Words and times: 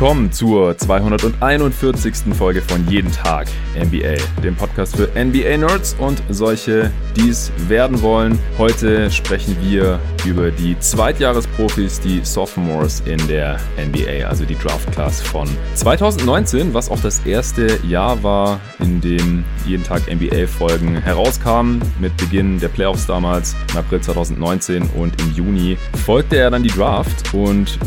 willkommen 0.00 0.30
zur 0.30 0.78
241. 0.78 2.32
Folge 2.32 2.62
von 2.62 2.86
Jeden 2.86 3.10
Tag 3.10 3.48
NBA, 3.74 4.14
dem 4.44 4.54
Podcast 4.54 4.94
für 4.94 5.08
NBA-Nerds 5.08 5.96
und 5.98 6.22
solche, 6.28 6.92
die 7.16 7.30
es 7.30 7.50
werden 7.66 8.00
wollen. 8.00 8.38
Heute 8.58 9.10
sprechen 9.10 9.56
wir 9.60 9.98
über 10.24 10.52
die 10.52 10.78
Zweitjahresprofis, 10.78 11.98
die 11.98 12.20
Sophomores 12.22 13.02
in 13.06 13.18
der 13.26 13.58
NBA, 13.76 14.24
also 14.28 14.44
die 14.44 14.54
Draft 14.54 14.88
Class 14.92 15.20
von 15.20 15.48
2019, 15.74 16.72
was 16.74 16.92
auch 16.92 17.00
das 17.00 17.26
erste 17.26 17.84
Jahr 17.84 18.22
war, 18.22 18.60
in 18.78 19.00
dem 19.00 19.42
Jeden 19.66 19.82
Tag 19.82 20.02
NBA-Folgen 20.08 21.02
herauskamen, 21.02 21.82
mit 21.98 22.16
Beginn 22.18 22.60
der 22.60 22.68
Playoffs 22.68 23.06
damals 23.06 23.56
im 23.72 23.78
April 23.78 24.00
2019 24.00 24.90
und 24.96 25.20
im 25.20 25.32
Juni 25.32 25.76
folgte 26.06 26.36
er 26.36 26.52
dann 26.52 26.62
die 26.62 26.70
Draft 26.70 27.34
und 27.34 27.80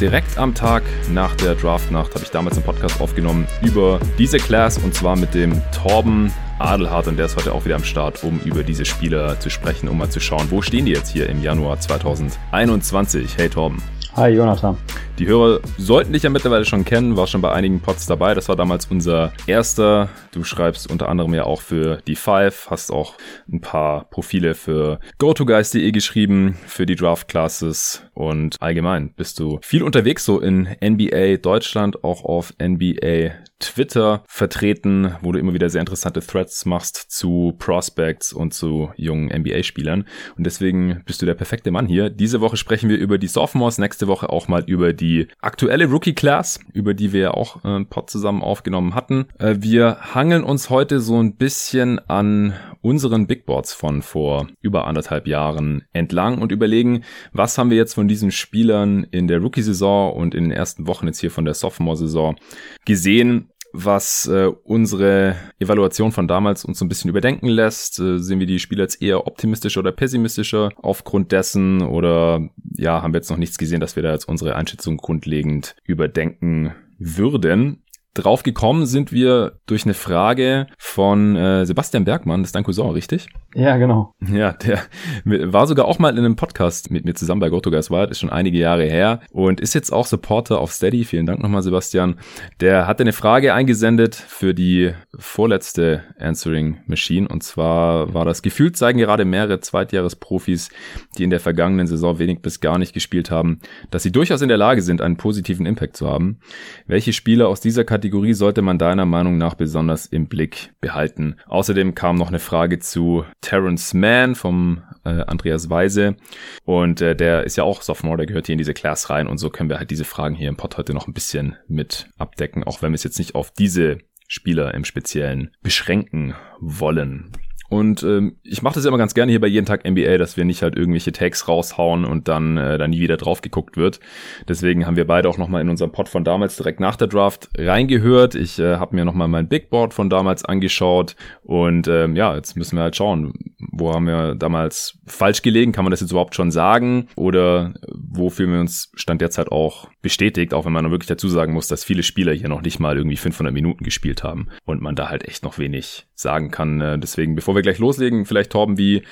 direkt 0.00 0.38
am 0.38 0.54
Tag 0.54 0.82
nach 1.10 1.34
der 1.34 1.54
Draftnacht 1.54 2.14
habe 2.14 2.24
ich 2.24 2.30
damals 2.30 2.56
einen 2.56 2.64
Podcast 2.64 3.00
aufgenommen 3.00 3.46
über 3.62 4.00
diese 4.18 4.38
Class 4.38 4.78
und 4.78 4.94
zwar 4.94 5.16
mit 5.16 5.34
dem 5.34 5.60
Torben 5.72 6.32
Adelhardt 6.58 7.08
und 7.08 7.16
der 7.16 7.26
ist 7.26 7.36
heute 7.36 7.52
auch 7.52 7.64
wieder 7.64 7.76
am 7.76 7.84
Start, 7.84 8.22
um 8.24 8.40
über 8.44 8.62
diese 8.62 8.84
Spieler 8.84 9.38
zu 9.40 9.50
sprechen, 9.50 9.88
um 9.88 9.98
mal 9.98 10.10
zu 10.10 10.20
schauen, 10.20 10.50
wo 10.50 10.62
stehen 10.62 10.86
die 10.86 10.92
jetzt 10.92 11.10
hier 11.10 11.28
im 11.28 11.42
Januar 11.42 11.80
2021. 11.80 13.36
Hey 13.36 13.48
Torben. 13.48 13.82
Hi 14.16 14.30
Jonathan. 14.30 14.76
Die 15.18 15.26
Hörer 15.26 15.60
sollten 15.78 16.12
dich 16.12 16.22
ja 16.22 16.30
mittlerweile 16.30 16.64
schon 16.64 16.84
kennen, 16.84 17.16
war 17.16 17.26
schon 17.26 17.40
bei 17.40 17.50
einigen 17.50 17.80
Pods 17.80 18.06
dabei. 18.06 18.34
Das 18.34 18.48
war 18.48 18.54
damals 18.54 18.86
unser 18.86 19.32
erster. 19.48 20.08
Du 20.30 20.44
schreibst 20.44 20.90
unter 20.90 21.08
anderem 21.08 21.34
ja 21.34 21.42
auch 21.42 21.60
für 21.60 21.98
die 22.06 22.14
Five, 22.14 22.68
hast 22.70 22.92
auch 22.92 23.14
ein 23.50 23.60
paar 23.60 24.04
Profile 24.10 24.54
für 24.54 25.00
GoToGuys.de 25.18 25.90
geschrieben, 25.90 26.56
für 26.66 26.86
die 26.86 26.94
Draft 26.94 27.26
Classes 27.26 28.04
und 28.14 28.56
allgemein 28.60 29.12
bist 29.12 29.40
du 29.40 29.58
viel 29.62 29.82
unterwegs 29.82 30.24
so 30.24 30.38
in 30.38 30.68
NBA 30.80 31.38
Deutschland, 31.38 32.04
auch 32.04 32.24
auf 32.24 32.54
NBA 32.62 33.32
Twitter 33.60 34.22
vertreten, 34.26 35.16
wo 35.20 35.32
du 35.32 35.38
immer 35.38 35.54
wieder 35.54 35.68
sehr 35.68 35.80
interessante 35.80 36.20
Threads 36.20 36.64
machst 36.64 36.96
zu 37.08 37.54
Prospects 37.58 38.32
und 38.32 38.54
zu 38.54 38.90
jungen 38.96 39.28
NBA-Spielern. 39.28 40.04
Und 40.36 40.44
deswegen 40.44 41.02
bist 41.06 41.20
du 41.22 41.26
der 41.26 41.34
perfekte 41.34 41.70
Mann 41.70 41.86
hier. 41.86 42.10
Diese 42.10 42.40
Woche 42.40 42.56
sprechen 42.56 42.88
wir 42.88 42.98
über 42.98 43.18
die 43.18 43.26
Sophomores, 43.26 43.78
nächste 43.78 44.06
Woche 44.06 44.30
auch 44.30 44.48
mal 44.48 44.64
über 44.66 44.92
die 44.92 45.28
aktuelle 45.40 45.86
Rookie 45.86 46.14
Class, 46.14 46.60
über 46.72 46.94
die 46.94 47.12
wir 47.12 47.20
ja 47.20 47.30
auch 47.32 47.64
äh, 47.64 47.68
ein 47.68 47.86
Pod 47.86 48.10
zusammen 48.10 48.42
aufgenommen 48.42 48.94
hatten. 48.94 49.26
Äh, 49.38 49.56
wir 49.58 50.14
hangeln 50.14 50.44
uns 50.44 50.70
heute 50.70 51.00
so 51.00 51.20
ein 51.20 51.36
bisschen 51.36 51.98
an 52.08 52.54
unseren 52.80 53.26
Big 53.26 53.44
Boards 53.44 53.72
von 53.72 54.02
vor 54.02 54.46
über 54.60 54.86
anderthalb 54.86 55.26
Jahren 55.26 55.84
entlang 55.92 56.38
und 56.38 56.52
überlegen, 56.52 57.02
was 57.32 57.58
haben 57.58 57.70
wir 57.70 57.76
jetzt 57.76 57.94
von 57.94 58.08
diesen 58.08 58.30
Spielern 58.30 59.04
in 59.10 59.26
der 59.26 59.40
Rookie-Saison 59.40 60.12
und 60.12 60.34
in 60.34 60.44
den 60.44 60.52
ersten 60.52 60.86
Wochen 60.86 61.06
jetzt 61.06 61.20
hier 61.20 61.30
von 61.30 61.44
der 61.44 61.54
Sophomore-Saison 61.54 62.36
gesehen 62.84 63.47
was 63.72 64.26
äh, 64.26 64.50
unsere 64.64 65.36
Evaluation 65.58 66.12
von 66.12 66.26
damals 66.26 66.64
uns 66.64 66.78
so 66.78 66.84
ein 66.84 66.88
bisschen 66.88 67.10
überdenken 67.10 67.48
lässt. 67.48 67.98
Äh, 68.00 68.18
sehen 68.18 68.40
wir 68.40 68.46
die 68.46 68.58
Spieler 68.58 68.82
jetzt 68.82 69.02
eher 69.02 69.26
optimistischer 69.26 69.80
oder 69.80 69.92
pessimistischer 69.92 70.70
aufgrund 70.76 71.32
dessen 71.32 71.82
oder 71.82 72.48
ja, 72.76 73.02
haben 73.02 73.12
wir 73.12 73.18
jetzt 73.18 73.30
noch 73.30 73.36
nichts 73.36 73.58
gesehen, 73.58 73.80
dass 73.80 73.96
wir 73.96 74.02
da 74.02 74.12
jetzt 74.12 74.28
unsere 74.28 74.56
Einschätzung 74.56 74.96
grundlegend 74.96 75.76
überdenken 75.84 76.74
würden. 76.98 77.82
Drauf 78.14 78.42
gekommen 78.42 78.86
sind 78.86 79.12
wir 79.12 79.58
durch 79.66 79.84
eine 79.84 79.94
Frage 79.94 80.66
von 80.76 81.36
äh, 81.36 81.64
Sebastian 81.66 82.04
Bergmann, 82.04 82.42
das 82.42 82.48
ist 82.48 82.54
dein 82.54 82.64
Cousin, 82.64 82.90
richtig? 82.90 83.28
Ja, 83.54 83.76
genau. 83.76 84.12
Ja, 84.20 84.52
der 84.52 84.82
war 85.24 85.66
sogar 85.66 85.86
auch 85.86 85.98
mal 85.98 86.12
in 86.12 86.24
einem 86.24 86.36
Podcast 86.36 86.90
mit 86.90 87.04
mir 87.04 87.14
zusammen 87.14 87.40
bei 87.40 87.48
GoToGuys 87.48 87.90
Wild, 87.90 88.10
ist 88.10 88.18
schon 88.18 88.30
einige 88.30 88.58
Jahre 88.58 88.84
her 88.84 89.20
und 89.30 89.60
ist 89.60 89.74
jetzt 89.74 89.92
auch 89.92 90.06
Supporter 90.06 90.58
auf 90.60 90.72
Steady. 90.72 91.04
Vielen 91.04 91.26
Dank 91.26 91.40
nochmal, 91.40 91.62
Sebastian. 91.62 92.16
Der 92.60 92.86
hatte 92.86 93.04
eine 93.04 93.12
Frage 93.12 93.54
eingesendet 93.54 94.14
für 94.16 94.52
die 94.52 94.92
vorletzte 95.16 96.02
Answering 96.18 96.78
Machine 96.86 97.28
und 97.28 97.42
zwar 97.42 98.12
war 98.14 98.24
das 98.24 98.42
gefühlt 98.42 98.76
zeigen 98.76 98.98
gerade 98.98 99.24
mehrere 99.24 99.60
Zweitjahresprofis, 99.60 100.70
die 101.16 101.24
in 101.24 101.30
der 101.30 101.40
vergangenen 101.40 101.86
Saison 101.86 102.18
wenig 102.18 102.42
bis 102.42 102.60
gar 102.60 102.78
nicht 102.78 102.92
gespielt 102.92 103.30
haben, 103.30 103.60
dass 103.90 104.02
sie 104.02 104.12
durchaus 104.12 104.42
in 104.42 104.48
der 104.48 104.58
Lage 104.58 104.82
sind, 104.82 105.00
einen 105.00 105.16
positiven 105.16 105.66
Impact 105.66 105.96
zu 105.96 106.08
haben. 106.08 106.40
Welche 106.86 107.12
Spieler 107.12 107.48
aus 107.48 107.60
dieser 107.60 107.84
Kategorie 107.84 107.97
sollte 108.34 108.62
man 108.62 108.78
deiner 108.78 109.04
Meinung 109.04 109.38
nach 109.38 109.54
besonders 109.54 110.06
im 110.06 110.28
Blick 110.28 110.72
behalten? 110.80 111.36
Außerdem 111.46 111.94
kam 111.94 112.16
noch 112.16 112.28
eine 112.28 112.38
Frage 112.38 112.78
zu 112.78 113.24
Terrence 113.40 113.94
Mann 113.94 114.34
vom 114.34 114.82
äh, 115.04 115.22
Andreas 115.22 115.70
Weise. 115.70 116.16
Und 116.64 117.00
äh, 117.00 117.16
der 117.16 117.44
ist 117.44 117.56
ja 117.56 117.64
auch 117.64 117.82
Sophomore, 117.82 118.18
der 118.18 118.26
gehört 118.26 118.46
hier 118.46 118.54
in 118.54 118.58
diese 118.58 118.74
Class 118.74 119.10
rein. 119.10 119.26
Und 119.26 119.38
so 119.38 119.50
können 119.50 119.70
wir 119.70 119.78
halt 119.78 119.90
diese 119.90 120.04
Fragen 120.04 120.34
hier 120.34 120.48
im 120.48 120.56
Pod 120.56 120.76
heute 120.76 120.94
noch 120.94 121.06
ein 121.06 121.14
bisschen 121.14 121.56
mit 121.66 122.08
abdecken, 122.18 122.64
auch 122.64 122.82
wenn 122.82 122.92
wir 122.92 122.96
es 122.96 123.04
jetzt 123.04 123.18
nicht 123.18 123.34
auf 123.34 123.50
diese 123.50 123.98
Spieler 124.28 124.74
im 124.74 124.84
Speziellen 124.84 125.50
beschränken 125.62 126.34
wollen. 126.60 127.32
Und 127.68 128.02
ähm, 128.02 128.36
ich 128.42 128.62
mache 128.62 128.76
das 128.76 128.86
immer 128.86 128.96
ganz 128.96 129.14
gerne 129.14 129.30
hier 129.30 129.40
bei 129.40 129.46
jeden 129.46 129.66
Tag 129.66 129.88
NBA, 129.88 130.16
dass 130.16 130.36
wir 130.36 130.44
nicht 130.44 130.62
halt 130.62 130.76
irgendwelche 130.76 131.12
Tags 131.12 131.48
raushauen 131.48 132.04
und 132.04 132.28
dann 132.28 132.56
äh, 132.56 132.78
da 132.78 132.88
nie 132.88 133.00
wieder 133.00 133.18
drauf 133.18 133.42
geguckt 133.42 133.76
wird. 133.76 134.00
Deswegen 134.48 134.86
haben 134.86 134.96
wir 134.96 135.06
beide 135.06 135.28
auch 135.28 135.36
nochmal 135.36 135.60
in 135.60 135.68
unserem 135.68 135.92
Pod 135.92 136.08
von 136.08 136.24
damals 136.24 136.56
direkt 136.56 136.80
nach 136.80 136.96
der 136.96 137.08
Draft 137.08 137.50
reingehört. 137.58 138.34
Ich 138.34 138.58
äh, 138.58 138.76
habe 138.76 138.96
mir 138.96 139.04
nochmal 139.04 139.28
mein 139.28 139.48
Big 139.48 139.68
Board 139.68 139.92
von 139.92 140.08
damals 140.08 140.44
angeschaut 140.44 141.14
und 141.42 141.88
ähm, 141.88 142.16
ja, 142.16 142.34
jetzt 142.34 142.56
müssen 142.56 142.76
wir 142.76 142.84
halt 142.84 142.96
schauen, 142.96 143.34
wo 143.58 143.92
haben 143.92 144.06
wir 144.06 144.34
damals 144.34 144.98
falsch 145.06 145.42
gelegen? 145.42 145.72
Kann 145.72 145.84
man 145.84 145.90
das 145.90 146.00
jetzt 146.00 146.10
überhaupt 146.10 146.34
schon 146.34 146.50
sagen? 146.50 147.08
Oder 147.16 147.74
wo 147.92 148.30
fühlen 148.30 148.52
wir 148.52 148.60
uns 148.60 148.90
Stand 148.94 149.20
derzeit 149.20 149.52
auch 149.52 149.88
bestätigt, 150.08 150.54
auch 150.54 150.64
wenn 150.64 150.72
man 150.72 150.90
wirklich 150.90 151.06
dazu 151.06 151.28
sagen 151.28 151.52
muss, 151.52 151.68
dass 151.68 151.84
viele 151.84 152.02
Spieler 152.02 152.32
hier 152.32 152.48
noch 152.48 152.62
nicht 152.62 152.80
mal 152.80 152.96
irgendwie 152.96 153.18
500 153.18 153.52
Minuten 153.52 153.84
gespielt 153.84 154.24
haben 154.24 154.48
und 154.64 154.80
man 154.80 154.94
da 154.94 155.10
halt 155.10 155.28
echt 155.28 155.44
noch 155.44 155.58
wenig 155.58 156.06
sagen 156.14 156.50
kann. 156.50 156.80
Äh, 156.80 156.98
deswegen, 156.98 157.34
bevor 157.34 157.54
wir 157.54 157.60
gleich 157.60 157.78
loslegen, 157.78 158.24
vielleicht 158.24 158.52
Torben, 158.52 158.78
wie 158.78 159.02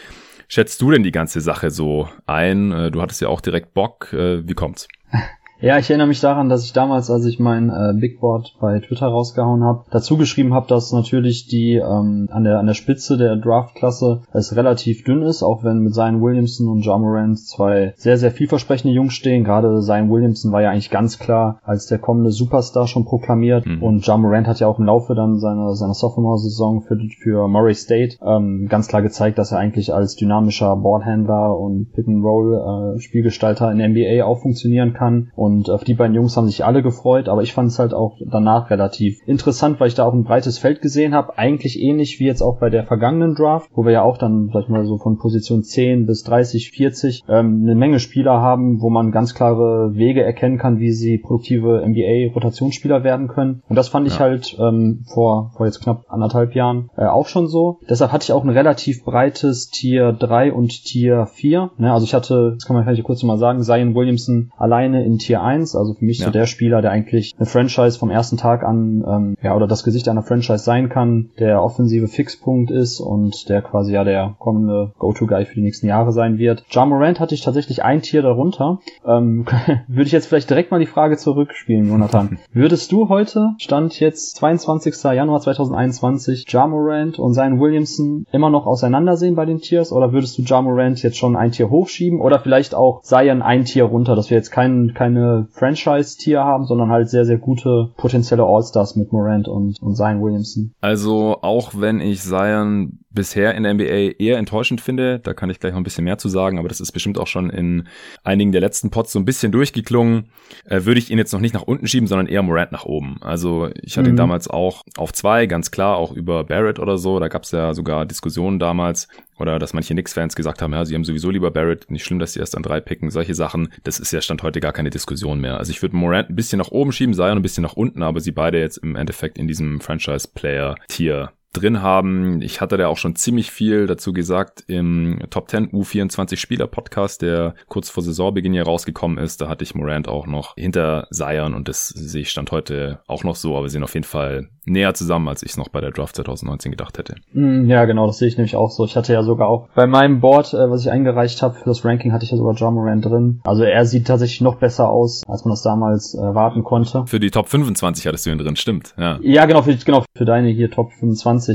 schätzt 0.48 0.80
du 0.80 0.90
denn 0.90 1.02
die 1.02 1.12
ganze 1.12 1.42
Sache 1.42 1.70
so 1.70 2.08
ein? 2.24 2.72
Äh, 2.72 2.90
du 2.90 3.02
hattest 3.02 3.20
ja 3.20 3.28
auch 3.28 3.42
direkt 3.42 3.74
Bock. 3.74 4.10
Äh, 4.14 4.48
wie 4.48 4.54
kommt's? 4.54 4.88
Ja, 5.60 5.78
ich 5.78 5.88
erinnere 5.88 6.08
mich 6.08 6.20
daran, 6.20 6.50
dass 6.50 6.64
ich 6.64 6.74
damals, 6.74 7.10
als 7.10 7.24
ich 7.24 7.38
mein 7.38 7.70
äh, 7.70 7.94
Big 7.98 8.20
Board 8.20 8.56
bei 8.60 8.78
Twitter 8.80 9.06
rausgehauen 9.06 9.64
habe, 9.64 9.84
dazu 9.90 10.18
geschrieben 10.18 10.52
habe, 10.52 10.66
dass 10.68 10.92
natürlich 10.92 11.46
die 11.46 11.76
ähm, 11.76 12.28
an 12.30 12.44
der 12.44 12.58
an 12.58 12.66
der 12.66 12.74
Spitze 12.74 13.16
der 13.16 13.36
Draft-Klasse 13.36 14.22
es 14.34 14.54
relativ 14.54 15.04
dünn 15.04 15.22
ist, 15.22 15.42
auch 15.42 15.64
wenn 15.64 15.78
mit 15.78 15.94
Zion 15.94 16.20
Williamson 16.20 16.68
und 16.68 16.82
John 16.82 17.00
Morant 17.00 17.38
zwei 17.38 17.94
sehr 17.96 18.18
sehr 18.18 18.32
vielversprechende 18.32 18.94
Jungs 18.94 19.14
stehen. 19.14 19.44
Gerade 19.44 19.80
Zion 19.80 20.10
Williamson 20.10 20.52
war 20.52 20.60
ja 20.60 20.70
eigentlich 20.70 20.90
ganz 20.90 21.18
klar 21.18 21.58
als 21.64 21.86
der 21.86 21.98
kommende 21.98 22.32
Superstar 22.32 22.86
schon 22.86 23.06
proklamiert 23.06 23.64
mhm. 23.64 23.82
und 23.82 24.06
John 24.06 24.20
Morant 24.20 24.46
hat 24.46 24.60
ja 24.60 24.66
auch 24.66 24.78
im 24.78 24.84
Laufe 24.84 25.14
dann 25.14 25.38
seiner 25.38 25.74
seiner 25.74 25.94
Sophomore-Saison 25.94 26.82
für 26.82 26.98
für 27.18 27.48
Murray 27.48 27.74
State 27.74 28.16
ähm, 28.22 28.66
ganz 28.68 28.88
klar 28.88 29.00
gezeigt, 29.00 29.38
dass 29.38 29.52
er 29.52 29.58
eigentlich 29.58 29.94
als 29.94 30.16
dynamischer 30.16 30.76
Boardhändler 30.76 31.58
und 31.58 31.92
Pick-and-Roll 31.92 32.96
äh, 32.96 33.00
Spielgestalter 33.00 33.72
in 33.72 33.78
der 33.78 33.88
NBA 33.88 34.24
auch 34.24 34.40
funktionieren 34.40 34.92
kann. 34.92 35.30
Und 35.34 35.45
und 35.46 35.70
auf 35.70 35.84
die 35.84 35.94
beiden 35.94 36.14
Jungs 36.16 36.36
haben 36.36 36.48
sich 36.48 36.64
alle 36.64 36.82
gefreut, 36.82 37.28
aber 37.28 37.42
ich 37.42 37.52
fand 37.52 37.68
es 37.68 37.78
halt 37.78 37.94
auch 37.94 38.16
danach 38.20 38.68
relativ 38.70 39.20
interessant, 39.26 39.78
weil 39.78 39.88
ich 39.88 39.94
da 39.94 40.04
auch 40.04 40.12
ein 40.12 40.24
breites 40.24 40.58
Feld 40.58 40.82
gesehen 40.82 41.14
habe. 41.14 41.38
Eigentlich 41.38 41.80
ähnlich 41.80 42.18
wie 42.18 42.26
jetzt 42.26 42.42
auch 42.42 42.58
bei 42.58 42.68
der 42.68 42.84
vergangenen 42.84 43.36
Draft, 43.36 43.70
wo 43.74 43.84
wir 43.84 43.92
ja 43.92 44.02
auch 44.02 44.18
dann, 44.18 44.50
sag 44.52 44.64
ich 44.64 44.68
mal, 44.68 44.84
so 44.84 44.98
von 44.98 45.18
Position 45.18 45.62
10 45.62 46.06
bis 46.06 46.24
30, 46.24 46.72
40 46.72 47.24
ähm, 47.28 47.60
eine 47.62 47.76
Menge 47.76 48.00
Spieler 48.00 48.40
haben, 48.40 48.80
wo 48.80 48.90
man 48.90 49.12
ganz 49.12 49.34
klare 49.34 49.94
Wege 49.94 50.24
erkennen 50.24 50.58
kann, 50.58 50.80
wie 50.80 50.90
sie 50.90 51.18
produktive 51.18 51.84
NBA-Rotationsspieler 51.86 53.04
werden 53.04 53.28
können. 53.28 53.62
Und 53.68 53.76
das 53.76 53.88
fand 53.88 54.08
ja. 54.08 54.12
ich 54.12 54.20
halt 54.20 54.56
ähm, 54.58 55.04
vor, 55.06 55.52
vor 55.56 55.66
jetzt 55.66 55.80
knapp 55.80 56.04
anderthalb 56.08 56.56
Jahren 56.56 56.90
äh, 56.96 57.06
auch 57.06 57.28
schon 57.28 57.46
so. 57.46 57.78
Deshalb 57.88 58.10
hatte 58.10 58.24
ich 58.24 58.32
auch 58.32 58.42
ein 58.42 58.50
relativ 58.50 59.04
breites 59.04 59.70
Tier 59.70 60.12
3 60.12 60.52
und 60.52 60.84
Tier 60.84 61.26
4. 61.26 61.70
Ne? 61.78 61.92
Also 61.92 62.04
ich 62.04 62.14
hatte, 62.14 62.54
das 62.54 62.66
kann 62.66 62.74
man 62.74 62.84
vielleicht 62.84 63.04
kurz 63.04 63.22
mal 63.22 63.38
sagen, 63.38 63.62
Zion 63.62 63.94
Williamson 63.94 64.50
alleine 64.56 65.04
in 65.04 65.18
Tier 65.18 65.35
Tier 65.36 65.42
1, 65.42 65.76
also 65.76 65.92
für 65.94 66.04
mich 66.04 66.20
ja. 66.20 66.26
so 66.26 66.30
der 66.30 66.46
Spieler, 66.46 66.80
der 66.80 66.92
eigentlich 66.92 67.34
eine 67.36 67.46
Franchise 67.46 67.98
vom 67.98 68.10
ersten 68.10 68.38
Tag 68.38 68.62
an, 68.62 69.04
ähm, 69.06 69.36
ja, 69.42 69.54
oder 69.54 69.66
das 69.66 69.84
Gesicht 69.84 70.08
einer 70.08 70.22
Franchise 70.22 70.64
sein 70.64 70.88
kann, 70.88 71.30
der 71.38 71.62
offensive 71.62 72.08
Fixpunkt 72.08 72.70
ist 72.70 73.00
und 73.00 73.48
der 73.50 73.60
quasi 73.60 73.92
ja 73.92 74.02
der 74.04 74.34
kommende 74.38 74.92
Go-To-Guy 74.98 75.44
für 75.44 75.54
die 75.56 75.60
nächsten 75.60 75.86
Jahre 75.86 76.12
sein 76.12 76.38
wird. 76.38 76.64
Ja 76.70 76.86
Morant 76.86 77.20
hatte 77.20 77.34
ich 77.34 77.42
tatsächlich 77.42 77.84
ein 77.84 78.00
Tier 78.00 78.22
darunter. 78.22 78.78
Ähm, 79.06 79.44
würde 79.88 80.06
ich 80.06 80.12
jetzt 80.12 80.26
vielleicht 80.26 80.48
direkt 80.48 80.70
mal 80.70 80.80
die 80.80 80.86
Frage 80.86 81.18
zurückspielen, 81.18 81.88
Jonathan. 81.88 82.38
Würdest 82.52 82.90
du 82.92 83.10
heute, 83.10 83.50
Stand 83.58 84.00
jetzt 84.00 84.36
22. 84.36 84.94
Januar 85.04 85.40
2021, 85.40 86.46
Ja 86.48 86.66
Morant 86.66 87.18
und 87.18 87.34
Zion 87.34 87.60
Williamson 87.60 88.24
immer 88.32 88.48
noch 88.48 88.66
auseinandersehen 88.66 89.34
bei 89.34 89.44
den 89.44 89.58
Tiers 89.58 89.92
oder 89.92 90.12
würdest 90.12 90.38
du 90.38 90.42
Ja 90.42 90.62
Morant 90.62 91.02
jetzt 91.02 91.18
schon 91.18 91.36
ein 91.36 91.52
Tier 91.52 91.68
hochschieben 91.68 92.20
oder 92.20 92.38
vielleicht 92.38 92.74
auch 92.74 93.02
Zion 93.02 93.42
ein 93.42 93.66
Tier 93.66 93.84
runter, 93.84 94.16
dass 94.16 94.30
wir 94.30 94.36
jetzt 94.36 94.50
kein, 94.50 94.94
keine 94.94 95.25
Franchise-Tier 95.50 96.42
haben, 96.42 96.66
sondern 96.66 96.90
halt 96.90 97.08
sehr, 97.10 97.24
sehr 97.24 97.38
gute 97.38 97.90
potenzielle 97.96 98.44
All-Stars 98.44 98.96
mit 98.96 99.12
Morant 99.12 99.48
und, 99.48 99.80
und 99.80 99.96
Zion 99.96 100.22
Williamson. 100.22 100.72
Also 100.80 101.38
auch 101.42 101.72
wenn 101.76 102.00
ich 102.00 102.20
Zion 102.22 103.00
bisher 103.16 103.56
in 103.56 103.64
der 103.64 103.74
NBA 103.74 104.14
eher 104.20 104.38
enttäuschend 104.38 104.80
finde. 104.80 105.18
Da 105.18 105.34
kann 105.34 105.50
ich 105.50 105.58
gleich 105.58 105.72
noch 105.72 105.80
ein 105.80 105.84
bisschen 105.84 106.04
mehr 106.04 106.18
zu 106.18 106.28
sagen, 106.28 106.60
aber 106.60 106.68
das 106.68 106.80
ist 106.80 106.92
bestimmt 106.92 107.18
auch 107.18 107.26
schon 107.26 107.50
in 107.50 107.88
einigen 108.22 108.52
der 108.52 108.60
letzten 108.60 108.90
Pots 108.90 109.10
so 109.10 109.18
ein 109.18 109.24
bisschen 109.24 109.50
durchgeklungen. 109.50 110.26
Äh, 110.66 110.84
würde 110.84 111.00
ich 111.00 111.10
ihn 111.10 111.18
jetzt 111.18 111.32
noch 111.32 111.40
nicht 111.40 111.54
nach 111.54 111.62
unten 111.62 111.88
schieben, 111.88 112.06
sondern 112.06 112.28
eher 112.28 112.42
Morant 112.42 112.70
nach 112.70 112.84
oben. 112.84 113.16
Also 113.20 113.70
ich 113.82 113.98
hatte 113.98 114.08
mhm. 114.08 114.14
ihn 114.14 114.18
damals 114.18 114.48
auch 114.48 114.82
auf 114.96 115.12
zwei, 115.12 115.46
ganz 115.46 115.72
klar, 115.72 115.96
auch 115.96 116.12
über 116.12 116.44
Barrett 116.44 116.78
oder 116.78 116.98
so. 116.98 117.18
Da 117.18 117.26
gab 117.26 117.42
es 117.42 117.50
ja 117.50 117.74
sogar 117.74 118.06
Diskussionen 118.06 118.60
damals. 118.60 119.08
Oder 119.38 119.58
dass 119.58 119.74
manche 119.74 119.92
Knicks-Fans 119.92 120.34
gesagt 120.34 120.62
haben, 120.62 120.72
ja, 120.72 120.84
sie 120.84 120.94
haben 120.94 121.04
sowieso 121.04 121.30
lieber 121.30 121.50
Barrett, 121.50 121.90
nicht 121.90 122.04
schlimm, 122.04 122.18
dass 122.18 122.32
sie 122.32 122.40
erst 122.40 122.56
an 122.56 122.62
drei 122.62 122.80
picken, 122.80 123.10
solche 123.10 123.34
Sachen, 123.34 123.68
das 123.84 123.98
ist 124.00 124.12
ja 124.12 124.20
Stand 124.20 124.42
heute 124.42 124.60
gar 124.60 124.72
keine 124.72 124.90
Diskussion 124.90 125.40
mehr. 125.40 125.58
Also 125.58 125.72
ich 125.72 125.82
würde 125.82 125.96
Morant 125.96 126.30
ein 126.30 126.36
bisschen 126.36 126.58
nach 126.58 126.70
oben 126.70 126.92
schieben, 126.92 127.14
Zion 127.14 127.36
ein 127.36 127.42
bisschen 127.42 127.62
nach 127.62 127.74
unten, 127.74 128.02
aber 128.02 128.20
sie 128.20 128.32
beide 128.32 128.58
jetzt 128.58 128.78
im 128.78 128.96
Endeffekt 128.96 129.36
in 129.36 129.46
diesem 129.46 129.80
Franchise-Player-Tier 129.80 131.32
drin 131.56 131.82
haben. 131.82 132.40
Ich 132.42 132.60
hatte 132.60 132.76
da 132.76 132.88
auch 132.88 132.96
schon 132.96 133.16
ziemlich 133.16 133.50
viel 133.50 133.86
dazu 133.86 134.12
gesagt 134.12 134.64
im 134.66 135.20
Top 135.30 135.50
10 135.50 135.70
U24 135.70 136.36
Spieler 136.36 136.66
Podcast, 136.66 137.22
der 137.22 137.54
kurz 137.68 137.90
vor 137.90 138.02
Saisonbeginn 138.02 138.52
hier 138.52 138.64
rausgekommen 138.64 139.18
ist. 139.18 139.40
Da 139.40 139.48
hatte 139.48 139.64
ich 139.64 139.74
Morant 139.74 140.08
auch 140.08 140.26
noch 140.26 140.54
hinter 140.56 141.08
Zion 141.10 141.54
und 141.54 141.68
das 141.68 141.88
sehe 141.88 142.22
ich 142.22 142.30
stand 142.30 142.52
heute 142.52 143.00
auch 143.06 143.24
noch 143.24 143.36
so, 143.36 143.54
aber 143.54 143.64
wir 143.64 143.70
sind 143.70 143.82
auf 143.82 143.94
jeden 143.94 144.04
Fall 144.04 144.48
näher 144.66 144.94
zusammen, 144.94 145.28
als 145.28 145.42
ich 145.42 145.50
es 145.50 145.56
noch 145.56 145.68
bei 145.68 145.80
der 145.80 145.90
Draft 145.90 146.16
2019 146.16 146.72
gedacht 146.72 146.98
hätte. 146.98 147.14
Mm, 147.32 147.70
ja, 147.70 147.84
genau, 147.84 148.06
das 148.06 148.18
sehe 148.18 148.28
ich 148.28 148.36
nämlich 148.36 148.56
auch 148.56 148.70
so. 148.70 148.84
Ich 148.84 148.96
hatte 148.96 149.12
ja 149.12 149.22
sogar 149.22 149.48
auch 149.48 149.68
bei 149.74 149.86
meinem 149.86 150.20
Board, 150.20 150.52
äh, 150.54 150.70
was 150.70 150.82
ich 150.82 150.90
eingereicht 150.90 151.40
habe 151.42 151.54
für 151.54 151.64
das 151.64 151.84
Ranking, 151.84 152.12
hatte 152.12 152.24
ich 152.24 152.30
ja 152.30 152.36
sogar 152.36 152.54
John 152.54 152.74
Morant 152.74 153.04
drin. 153.04 153.40
Also 153.44 153.62
er 153.62 153.84
sieht 153.86 154.06
tatsächlich 154.06 154.40
noch 154.40 154.56
besser 154.56 154.90
aus, 154.90 155.22
als 155.28 155.44
man 155.44 155.52
das 155.52 155.62
damals 155.62 156.14
erwarten 156.14 156.64
konnte. 156.64 157.04
Für 157.06 157.20
die 157.20 157.30
Top 157.30 157.48
25 157.48 158.06
hattest 158.06 158.26
du 158.26 158.30
ihn 158.30 158.38
drin, 158.38 158.56
stimmt. 158.56 158.94
Ja, 158.98 159.18
ja 159.22 159.46
genau, 159.46 159.62
für, 159.62 159.76
genau, 159.76 160.04
für 160.14 160.24
deine 160.24 160.48
hier 160.48 160.70
Top 160.70 160.92
25 160.92 161.45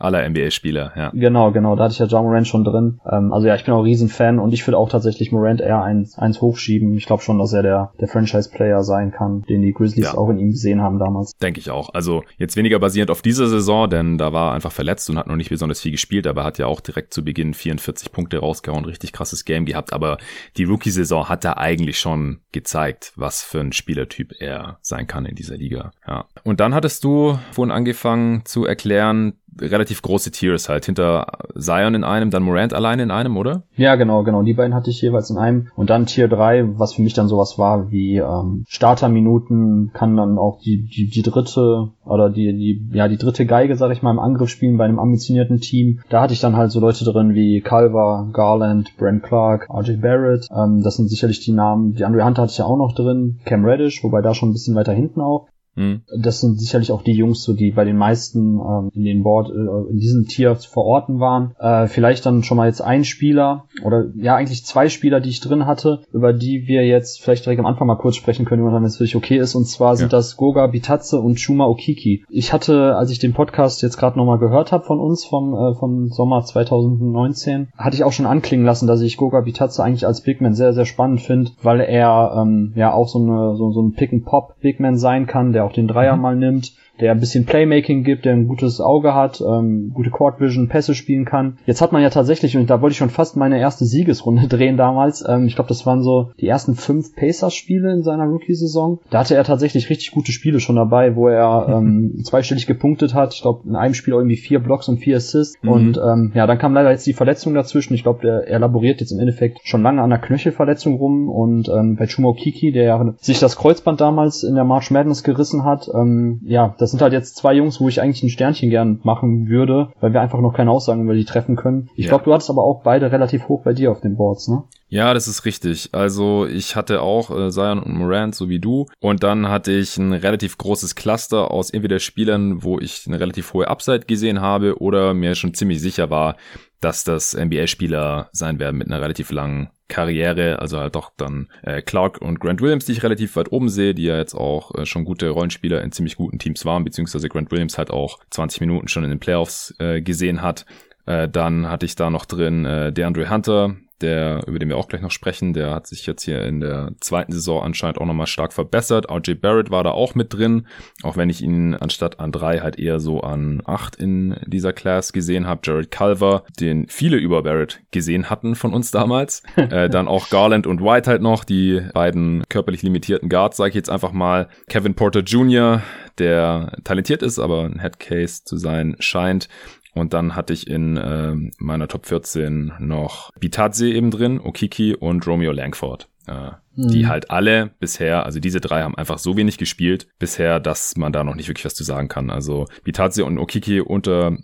aller 0.00 0.26
NBA-Spieler, 0.28 0.92
ja. 0.96 1.10
Genau, 1.14 1.52
genau, 1.52 1.76
da 1.76 1.84
hatte 1.84 1.92
ich 1.92 1.98
ja 1.98 2.06
John 2.06 2.24
Morant 2.24 2.48
schon 2.48 2.64
drin. 2.64 3.00
Ähm, 3.10 3.32
also 3.32 3.46
ja, 3.46 3.54
ich 3.54 3.64
bin 3.64 3.74
auch 3.74 3.82
riesen 3.82 4.08
Fan 4.08 4.38
und 4.38 4.52
ich 4.52 4.66
würde 4.66 4.78
auch 4.78 4.88
tatsächlich 4.88 5.30
Morant 5.30 5.60
eher 5.60 5.82
eins, 5.82 6.18
eins 6.18 6.40
hochschieben. 6.40 6.96
Ich 6.96 7.04
glaube 7.04 7.22
schon, 7.22 7.38
dass 7.38 7.52
er 7.52 7.62
der, 7.62 7.92
der 8.00 8.08
Franchise-Player 8.08 8.82
sein 8.82 9.12
kann, 9.12 9.42
den 9.42 9.60
die 9.60 9.74
Grizzlies 9.74 10.06
ja. 10.06 10.14
auch 10.14 10.30
in 10.30 10.38
ihm 10.38 10.50
gesehen 10.52 10.80
haben 10.80 10.98
damals. 10.98 11.32
Denke 11.36 11.60
ich 11.60 11.70
auch. 11.70 11.92
Also 11.92 12.22
jetzt 12.38 12.56
weniger 12.56 12.78
basierend 12.78 13.10
auf 13.10 13.20
dieser 13.20 13.48
Saison, 13.48 13.90
denn 13.90 14.16
da 14.16 14.32
war 14.32 14.50
er 14.50 14.54
einfach 14.54 14.72
verletzt 14.72 15.10
und 15.10 15.18
hat 15.18 15.26
noch 15.26 15.36
nicht 15.36 15.50
besonders 15.50 15.80
viel 15.80 15.92
gespielt, 15.92 16.26
aber 16.26 16.44
hat 16.44 16.56
ja 16.56 16.66
auch 16.66 16.80
direkt 16.80 17.12
zu 17.12 17.22
Beginn 17.22 17.52
44 17.52 18.10
Punkte 18.10 18.38
rausgehauen, 18.38 18.86
richtig 18.86 19.12
krasses 19.12 19.44
Game 19.44 19.66
gehabt. 19.66 19.92
Aber 19.92 20.16
die 20.56 20.64
Rookie-Saison 20.64 21.28
hat 21.28 21.44
er 21.44 21.58
eigentlich 21.58 21.98
schon 21.98 22.40
gezeigt, 22.52 23.12
was 23.16 23.42
für 23.42 23.60
ein 23.60 23.72
Spielertyp 23.72 24.32
er 24.40 24.78
sein 24.80 25.06
kann 25.06 25.26
in 25.26 25.34
dieser 25.34 25.58
Liga. 25.58 25.90
Ja. 26.08 26.24
Und 26.42 26.60
dann 26.60 26.74
hattest 26.74 27.04
du 27.04 27.38
vorhin 27.52 27.70
angefangen 27.70 28.46
zu 28.46 28.64
erklären, 28.64 29.34
relativ 29.60 30.02
große 30.02 30.30
Tiers 30.30 30.68
halt. 30.68 30.84
Hinter 30.84 31.26
Zion 31.56 31.94
in 31.94 32.04
einem, 32.04 32.30
dann 32.30 32.42
Morant 32.42 32.74
alleine 32.74 33.02
in 33.02 33.10
einem, 33.10 33.36
oder? 33.36 33.64
Ja, 33.76 33.96
genau, 33.96 34.22
genau. 34.22 34.42
Die 34.42 34.54
beiden 34.54 34.74
hatte 34.74 34.90
ich 34.90 35.00
jeweils 35.02 35.30
in 35.30 35.38
einem. 35.38 35.68
Und 35.76 35.90
dann 35.90 36.06
Tier 36.06 36.28
3, 36.28 36.78
was 36.78 36.94
für 36.94 37.02
mich 37.02 37.14
dann 37.14 37.28
sowas 37.28 37.58
war 37.58 37.90
wie 37.90 38.16
ähm, 38.16 38.64
Starterminuten, 38.68 39.90
kann 39.92 40.16
dann 40.16 40.38
auch 40.38 40.60
die, 40.60 40.86
die, 40.86 41.08
die 41.08 41.22
dritte 41.22 41.90
oder 42.04 42.30
die, 42.30 42.52
die, 42.52 42.96
ja, 42.96 43.08
die 43.08 43.18
dritte 43.18 43.46
Geige, 43.46 43.76
sag 43.76 43.92
ich 43.92 44.02
mal, 44.02 44.10
im 44.10 44.18
Angriff 44.18 44.48
spielen 44.48 44.76
bei 44.76 44.84
einem 44.84 44.98
ambitionierten 44.98 45.60
Team. 45.60 46.00
Da 46.08 46.22
hatte 46.22 46.32
ich 46.32 46.40
dann 46.40 46.56
halt 46.56 46.70
so 46.70 46.80
Leute 46.80 47.04
drin 47.04 47.34
wie 47.34 47.60
Calver, 47.60 48.28
Garland, 48.32 48.96
Brent 48.96 49.22
Clark, 49.22 49.68
RJ 49.70 49.96
Barrett. 49.96 50.48
Ähm, 50.54 50.82
das 50.82 50.96
sind 50.96 51.08
sicherlich 51.08 51.40
die 51.40 51.52
Namen. 51.52 51.94
Die 51.94 52.04
Andre 52.04 52.24
Hunter 52.24 52.42
hatte 52.42 52.52
ich 52.52 52.58
ja 52.58 52.64
auch 52.64 52.76
noch 52.76 52.94
drin. 52.94 53.40
Cam 53.44 53.64
Reddish, 53.64 54.02
wobei 54.02 54.22
da 54.22 54.34
schon 54.34 54.50
ein 54.50 54.52
bisschen 54.52 54.74
weiter 54.74 54.92
hinten 54.92 55.20
auch. 55.20 55.48
Mhm. 55.76 56.02
Das 56.20 56.40
sind 56.40 56.60
sicherlich 56.60 56.92
auch 56.92 57.02
die 57.02 57.12
Jungs, 57.12 57.42
so 57.42 57.52
die 57.52 57.70
bei 57.70 57.84
den 57.84 57.96
meisten 57.96 58.58
ähm, 58.58 58.90
in 58.92 59.04
den 59.04 59.22
Board 59.22 59.50
äh, 59.50 59.90
in 59.90 59.98
diesem 59.98 60.26
Tier 60.26 60.56
zu 60.56 60.70
verorten 60.70 61.20
waren. 61.20 61.54
Äh, 61.58 61.86
vielleicht 61.86 62.26
dann 62.26 62.42
schon 62.42 62.56
mal 62.56 62.66
jetzt 62.66 62.82
ein 62.82 63.04
Spieler 63.04 63.64
oder 63.84 64.06
ja 64.16 64.36
eigentlich 64.36 64.64
zwei 64.66 64.88
Spieler, 64.88 65.20
die 65.20 65.30
ich 65.30 65.40
drin 65.40 65.66
hatte, 65.66 66.02
über 66.12 66.32
die 66.32 66.66
wir 66.66 66.86
jetzt 66.86 67.22
vielleicht 67.22 67.46
direkt 67.46 67.60
am 67.60 67.66
Anfang 67.66 67.86
mal 67.86 67.96
kurz 67.96 68.16
sprechen 68.16 68.44
können, 68.44 68.64
wenn 68.64 68.84
es 68.84 68.98
wirklich 68.98 69.16
okay 69.16 69.38
ist. 69.38 69.54
Und 69.54 69.66
zwar 69.66 69.96
sind 69.96 70.12
ja. 70.12 70.18
das 70.18 70.36
Goga 70.36 70.66
Bitatze 70.66 71.20
und 71.20 71.38
Chuma 71.38 71.66
Okiki. 71.66 72.24
Ich 72.28 72.52
hatte, 72.52 72.96
als 72.96 73.10
ich 73.10 73.18
den 73.18 73.32
Podcast 73.32 73.82
jetzt 73.82 73.96
gerade 73.96 74.18
nochmal 74.18 74.38
gehört 74.38 74.72
habe 74.72 74.84
von 74.84 75.00
uns 75.00 75.24
vom 75.24 75.54
äh, 75.54 75.74
vom 75.74 76.08
Sommer 76.08 76.42
2019, 76.42 77.68
hatte 77.76 77.96
ich 77.96 78.04
auch 78.04 78.12
schon 78.12 78.26
anklingen 78.26 78.66
lassen, 78.66 78.86
dass 78.86 79.00
ich 79.00 79.16
Goga 79.16 79.40
Bitatze 79.40 79.82
eigentlich 79.82 80.06
als 80.06 80.22
Bigman 80.22 80.54
sehr 80.54 80.72
sehr 80.72 80.84
spannend 80.86 81.20
finde, 81.20 81.52
weil 81.62 81.80
er 81.80 82.34
ähm, 82.36 82.72
ja 82.76 82.92
auch 82.92 83.08
so 83.08 83.18
eine 83.18 83.56
so, 83.56 83.72
so 83.72 83.82
ein 83.82 83.94
Pick 83.94 84.12
and 84.12 84.24
Pop 84.24 84.56
Bigman 84.60 84.96
sein 84.96 85.26
kann, 85.26 85.52
der 85.52 85.59
auch 85.64 85.72
den 85.72 85.88
Dreier 85.88 86.16
mhm. 86.16 86.22
mal 86.22 86.36
nimmt, 86.36 86.72
der 87.00 87.12
ein 87.12 87.20
bisschen 87.20 87.46
Playmaking 87.46 88.04
gibt, 88.04 88.24
der 88.24 88.34
ein 88.34 88.48
gutes 88.48 88.80
Auge 88.80 89.14
hat, 89.14 89.40
ähm, 89.40 89.90
gute 89.94 90.10
Court 90.10 90.40
Vision, 90.40 90.68
Pässe 90.68 90.94
spielen 90.94 91.24
kann. 91.24 91.58
Jetzt 91.66 91.80
hat 91.80 91.92
man 91.92 92.02
ja 92.02 92.10
tatsächlich, 92.10 92.56
und 92.56 92.68
da 92.68 92.80
wollte 92.80 92.92
ich 92.92 92.98
schon 92.98 93.10
fast 93.10 93.36
meine 93.36 93.58
erste 93.58 93.84
Siegesrunde 93.84 94.46
drehen 94.48 94.76
damals, 94.76 95.24
ähm, 95.26 95.46
ich 95.46 95.54
glaube, 95.54 95.68
das 95.68 95.86
waren 95.86 96.02
so 96.02 96.30
die 96.40 96.46
ersten 96.46 96.74
fünf 96.74 97.14
Pacers-Spiele 97.16 97.92
in 97.92 98.02
seiner 98.02 98.24
Rookie-Saison. 98.24 99.00
Da 99.10 99.20
hatte 99.20 99.34
er 99.34 99.44
tatsächlich 99.44 99.90
richtig 99.90 100.12
gute 100.12 100.32
Spiele 100.32 100.60
schon 100.60 100.76
dabei, 100.76 101.16
wo 101.16 101.28
er 101.28 101.66
ähm, 101.76 102.22
zweistellig 102.24 102.66
gepunktet 102.66 103.14
hat. 103.14 103.34
Ich 103.34 103.42
glaube, 103.42 103.68
in 103.68 103.76
einem 103.76 103.94
Spiel 103.94 104.14
irgendwie 104.14 104.36
vier 104.36 104.60
Blocks 104.60 104.88
und 104.88 104.98
vier 104.98 105.16
Assists. 105.16 105.56
Mhm. 105.62 105.70
Und 105.70 105.96
ähm, 105.98 106.32
ja, 106.34 106.46
dann 106.46 106.58
kam 106.58 106.74
leider 106.74 106.90
jetzt 106.90 107.06
die 107.06 107.12
Verletzung 107.12 107.54
dazwischen. 107.54 107.94
Ich 107.94 108.02
glaube, 108.02 108.46
er 108.46 108.58
laboriert 108.58 109.00
jetzt 109.00 109.12
im 109.12 109.20
Endeffekt 109.20 109.60
schon 109.64 109.82
lange 109.82 110.02
an 110.02 110.10
der 110.10 110.18
Knöchelverletzung 110.18 110.96
rum. 110.96 111.28
Und 111.28 111.68
ähm, 111.68 111.96
bei 111.96 112.06
Chumo 112.06 112.34
Kiki, 112.34 112.72
der 112.72 113.14
sich 113.18 113.38
das 113.38 113.56
Kreuzband 113.56 114.00
damals 114.00 114.42
in 114.42 114.54
der 114.54 114.64
March 114.64 114.90
Madness 114.90 115.22
gerissen 115.22 115.64
hat, 115.64 115.88
ähm, 115.94 116.40
ja, 116.44 116.74
das 116.78 116.89
das 116.90 116.98
sind 116.98 117.02
halt 117.02 117.12
jetzt 117.12 117.36
zwei 117.36 117.54
Jungs, 117.54 117.80
wo 117.80 117.88
ich 117.88 118.02
eigentlich 118.02 118.24
ein 118.24 118.30
Sternchen 118.30 118.68
gern 118.68 118.98
machen 119.04 119.48
würde, 119.48 119.92
weil 120.00 120.12
wir 120.12 120.20
einfach 120.20 120.40
noch 120.40 120.52
keine 120.52 120.72
Aussagen 120.72 121.04
über 121.04 121.14
die 121.14 121.24
treffen 121.24 121.54
können. 121.54 121.88
Ich 121.94 122.06
ja. 122.06 122.08
glaube, 122.08 122.24
du 122.24 122.32
hattest 122.32 122.50
aber 122.50 122.64
auch 122.64 122.82
beide 122.82 123.12
relativ 123.12 123.46
hoch 123.46 123.62
bei 123.62 123.72
dir 123.72 123.92
auf 123.92 124.00
den 124.00 124.16
Boards, 124.16 124.48
ne? 124.48 124.64
Ja, 124.88 125.14
das 125.14 125.28
ist 125.28 125.44
richtig. 125.44 125.90
Also 125.92 126.46
ich 126.46 126.74
hatte 126.74 127.00
auch 127.00 127.30
äh, 127.30 127.50
Zion 127.50 127.80
und 127.80 127.94
Morant, 127.94 128.34
so 128.34 128.48
wie 128.48 128.58
du. 128.58 128.86
Und 128.98 129.22
dann 129.22 129.48
hatte 129.48 129.70
ich 129.70 129.96
ein 129.98 130.12
relativ 130.12 130.58
großes 130.58 130.96
Cluster 130.96 131.52
aus 131.52 131.70
entweder 131.70 132.00
Spielern, 132.00 132.64
wo 132.64 132.80
ich 132.80 133.04
eine 133.06 133.20
relativ 133.20 133.54
hohe 133.54 133.68
Upside 133.68 134.06
gesehen 134.06 134.40
habe 134.40 134.82
oder 134.82 135.14
mir 135.14 135.36
schon 135.36 135.54
ziemlich 135.54 135.80
sicher 135.80 136.10
war, 136.10 136.34
dass 136.80 137.04
das 137.04 137.34
NBA-Spieler 137.36 138.30
sein 138.32 138.58
werden 138.58 138.78
mit 138.78 138.88
einer 138.88 139.00
relativ 139.00 139.30
langen 139.30 139.70
Karriere, 139.88 140.60
also 140.60 140.78
halt 140.78 140.94
doch 140.94 141.12
dann 141.16 141.48
äh, 141.62 141.82
Clark 141.82 142.22
und 142.22 142.40
Grant 142.40 142.62
Williams, 142.62 142.86
die 142.86 142.92
ich 142.92 143.02
relativ 143.02 143.36
weit 143.36 143.52
oben 143.52 143.68
sehe, 143.68 143.94
die 143.94 144.04
ja 144.04 144.16
jetzt 144.16 144.34
auch 144.34 144.74
äh, 144.76 144.86
schon 144.86 145.04
gute 145.04 145.28
Rollenspieler 145.28 145.82
in 145.82 145.92
ziemlich 145.92 146.16
guten 146.16 146.38
Teams 146.38 146.64
waren, 146.64 146.84
beziehungsweise 146.84 147.28
Grant 147.28 147.50
Williams 147.50 147.76
halt 147.76 147.90
auch 147.90 148.20
20 148.30 148.60
Minuten 148.60 148.88
schon 148.88 149.04
in 149.04 149.10
den 149.10 149.18
Playoffs 149.18 149.74
äh, 149.78 150.00
gesehen 150.00 150.42
hat. 150.42 150.64
Äh, 151.06 151.28
dann 151.28 151.68
hatte 151.68 151.86
ich 151.86 151.96
da 151.96 152.08
noch 152.08 152.24
drin 152.24 152.64
äh, 152.64 152.92
DeAndre 152.92 153.28
Hunter, 153.28 153.76
der, 154.00 154.42
über 154.46 154.58
den 154.58 154.68
wir 154.68 154.76
auch 154.76 154.88
gleich 154.88 155.02
noch 155.02 155.10
sprechen, 155.10 155.52
der 155.52 155.74
hat 155.74 155.86
sich 155.86 156.06
jetzt 156.06 156.22
hier 156.22 156.44
in 156.44 156.60
der 156.60 156.92
zweiten 157.00 157.32
Saison 157.32 157.62
anscheinend 157.62 157.98
auch 157.98 158.06
nochmal 158.06 158.26
stark 158.26 158.52
verbessert. 158.52 159.10
RJ 159.10 159.34
Barrett 159.34 159.70
war 159.70 159.84
da 159.84 159.90
auch 159.90 160.14
mit 160.14 160.32
drin, 160.32 160.66
auch 161.02 161.16
wenn 161.16 161.30
ich 161.30 161.42
ihn 161.42 161.74
anstatt 161.74 162.20
an 162.20 162.32
drei 162.32 162.60
halt 162.60 162.78
eher 162.78 163.00
so 163.00 163.20
an 163.20 163.62
acht 163.64 163.96
in 163.96 164.36
dieser 164.46 164.72
Class 164.72 165.12
gesehen 165.12 165.46
habe. 165.46 165.60
Jared 165.64 165.90
Culver, 165.90 166.44
den 166.58 166.86
viele 166.88 167.16
über 167.16 167.42
Barrett 167.42 167.80
gesehen 167.90 168.30
hatten 168.30 168.54
von 168.54 168.72
uns 168.72 168.90
damals. 168.90 169.42
äh, 169.56 169.88
dann 169.88 170.08
auch 170.08 170.30
Garland 170.30 170.66
und 170.66 170.82
White 170.82 171.10
halt 171.10 171.22
noch, 171.22 171.44
die 171.44 171.80
beiden 171.92 172.44
körperlich 172.48 172.82
limitierten 172.82 173.28
Guards, 173.28 173.56
sage 173.56 173.70
ich 173.70 173.74
jetzt 173.74 173.90
einfach 173.90 174.12
mal. 174.12 174.48
Kevin 174.68 174.94
Porter 174.94 175.20
Jr., 175.20 175.82
der 176.18 176.76
talentiert 176.84 177.22
ist, 177.22 177.38
aber 177.38 177.64
ein 177.64 177.78
Headcase 177.78 178.44
zu 178.44 178.56
sein 178.56 178.96
scheint. 178.98 179.48
Und 179.94 180.14
dann 180.14 180.36
hatte 180.36 180.52
ich 180.52 180.66
in 180.68 180.96
äh, 180.96 181.34
meiner 181.58 181.88
Top 181.88 182.06
14 182.06 182.74
noch 182.78 183.30
Bitadze 183.38 183.88
eben 183.88 184.10
drin, 184.10 184.40
Okiki 184.40 184.94
und 184.94 185.26
Romeo 185.26 185.52
Langford. 185.52 186.08
Äh, 186.26 186.52
mhm. 186.74 186.88
Die 186.88 187.06
halt 187.06 187.30
alle 187.30 187.70
bisher, 187.78 188.24
also 188.26 188.40
diese 188.40 188.60
drei 188.60 188.82
haben 188.82 188.94
einfach 188.94 189.18
so 189.18 189.36
wenig 189.36 189.58
gespielt 189.58 190.06
bisher, 190.18 190.60
dass 190.60 190.96
man 190.96 191.12
da 191.12 191.24
noch 191.24 191.34
nicht 191.34 191.48
wirklich 191.48 191.64
was 191.64 191.74
zu 191.74 191.84
sagen 191.84 192.08
kann. 192.08 192.30
Also 192.30 192.66
Bitadze 192.84 193.24
und 193.24 193.38
Okiki 193.38 193.80
unter 193.80 194.36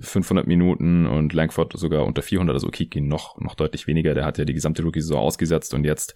500 0.00 0.46
Minuten 0.46 1.06
und 1.06 1.32
Langford 1.32 1.76
sogar 1.76 2.04
unter 2.04 2.22
400, 2.22 2.54
also 2.54 2.68
Okiki 2.68 3.00
noch, 3.00 3.38
noch 3.38 3.54
deutlich 3.54 3.86
weniger. 3.86 4.14
Der 4.14 4.24
hat 4.24 4.38
ja 4.38 4.44
die 4.44 4.54
gesamte 4.54 4.82
Rookie-Saison 4.82 5.18
ausgesetzt 5.18 5.74
und 5.74 5.84
jetzt 5.84 6.14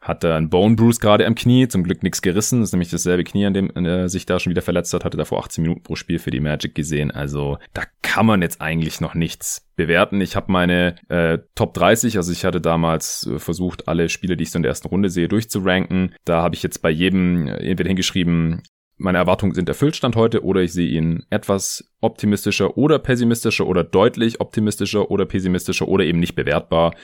hat 0.00 0.22
er 0.24 0.34
einen 0.34 0.50
Bone 0.50 0.76
Bruce 0.76 1.00
gerade 1.00 1.26
am 1.26 1.34
Knie, 1.34 1.68
zum 1.68 1.82
Glück 1.82 2.02
nichts 2.02 2.20
gerissen. 2.20 2.60
Das 2.60 2.68
ist 2.68 2.72
nämlich 2.72 2.90
dasselbe 2.90 3.24
Knie, 3.24 3.46
an 3.46 3.54
dem 3.54 3.70
er 3.70 4.08
sich 4.08 4.26
da 4.26 4.38
schon 4.38 4.50
wieder 4.50 4.62
verletzt 4.62 4.92
hat. 4.92 5.04
Hatte 5.04 5.16
davor 5.16 5.38
18 5.40 5.62
Minuten 5.62 5.82
pro 5.82 5.96
Spiel 5.96 6.18
für 6.18 6.30
die 6.30 6.40
Magic 6.40 6.74
gesehen. 6.74 7.10
Also 7.10 7.58
da 7.72 7.84
kann 8.02 8.26
man 8.26 8.42
jetzt 8.42 8.60
eigentlich 8.60 9.00
noch 9.00 9.14
nichts 9.14 9.66
bewerten. 9.76 10.20
Ich 10.20 10.36
habe 10.36 10.52
meine 10.52 10.96
äh, 11.08 11.38
Top 11.54 11.74
30, 11.74 12.16
also 12.16 12.30
ich 12.32 12.44
hatte 12.44 12.60
damals 12.60 13.26
äh, 13.26 13.38
versucht, 13.38 13.88
alle 13.88 14.08
Spiele, 14.08 14.36
die 14.36 14.43
ich 14.44 14.50
so 14.50 14.58
in 14.58 14.62
der 14.62 14.70
ersten 14.70 14.88
Runde 14.88 15.10
sehe, 15.10 15.28
durchzuranken. 15.28 16.14
Da 16.24 16.42
habe 16.42 16.54
ich 16.54 16.62
jetzt 16.62 16.80
bei 16.82 16.90
jedem 16.90 17.48
äh, 17.48 17.56
entweder 17.56 17.88
hingeschrieben, 17.88 18.62
meine 18.96 19.18
Erwartungen 19.18 19.54
sind 19.54 19.68
erfüllt 19.68 19.96
Stand 19.96 20.14
heute 20.14 20.44
oder 20.44 20.62
ich 20.62 20.72
sehe 20.72 20.88
ihn 20.88 21.24
etwas 21.28 21.92
optimistischer 22.00 22.78
oder 22.78 23.00
pessimistischer 23.00 23.66
oder 23.66 23.82
deutlich 23.82 24.40
optimistischer 24.40 25.10
oder 25.10 25.26
pessimistischer 25.26 25.88
oder 25.88 26.04
eben 26.04 26.20
nicht 26.20 26.36
bewertbar. 26.36 26.94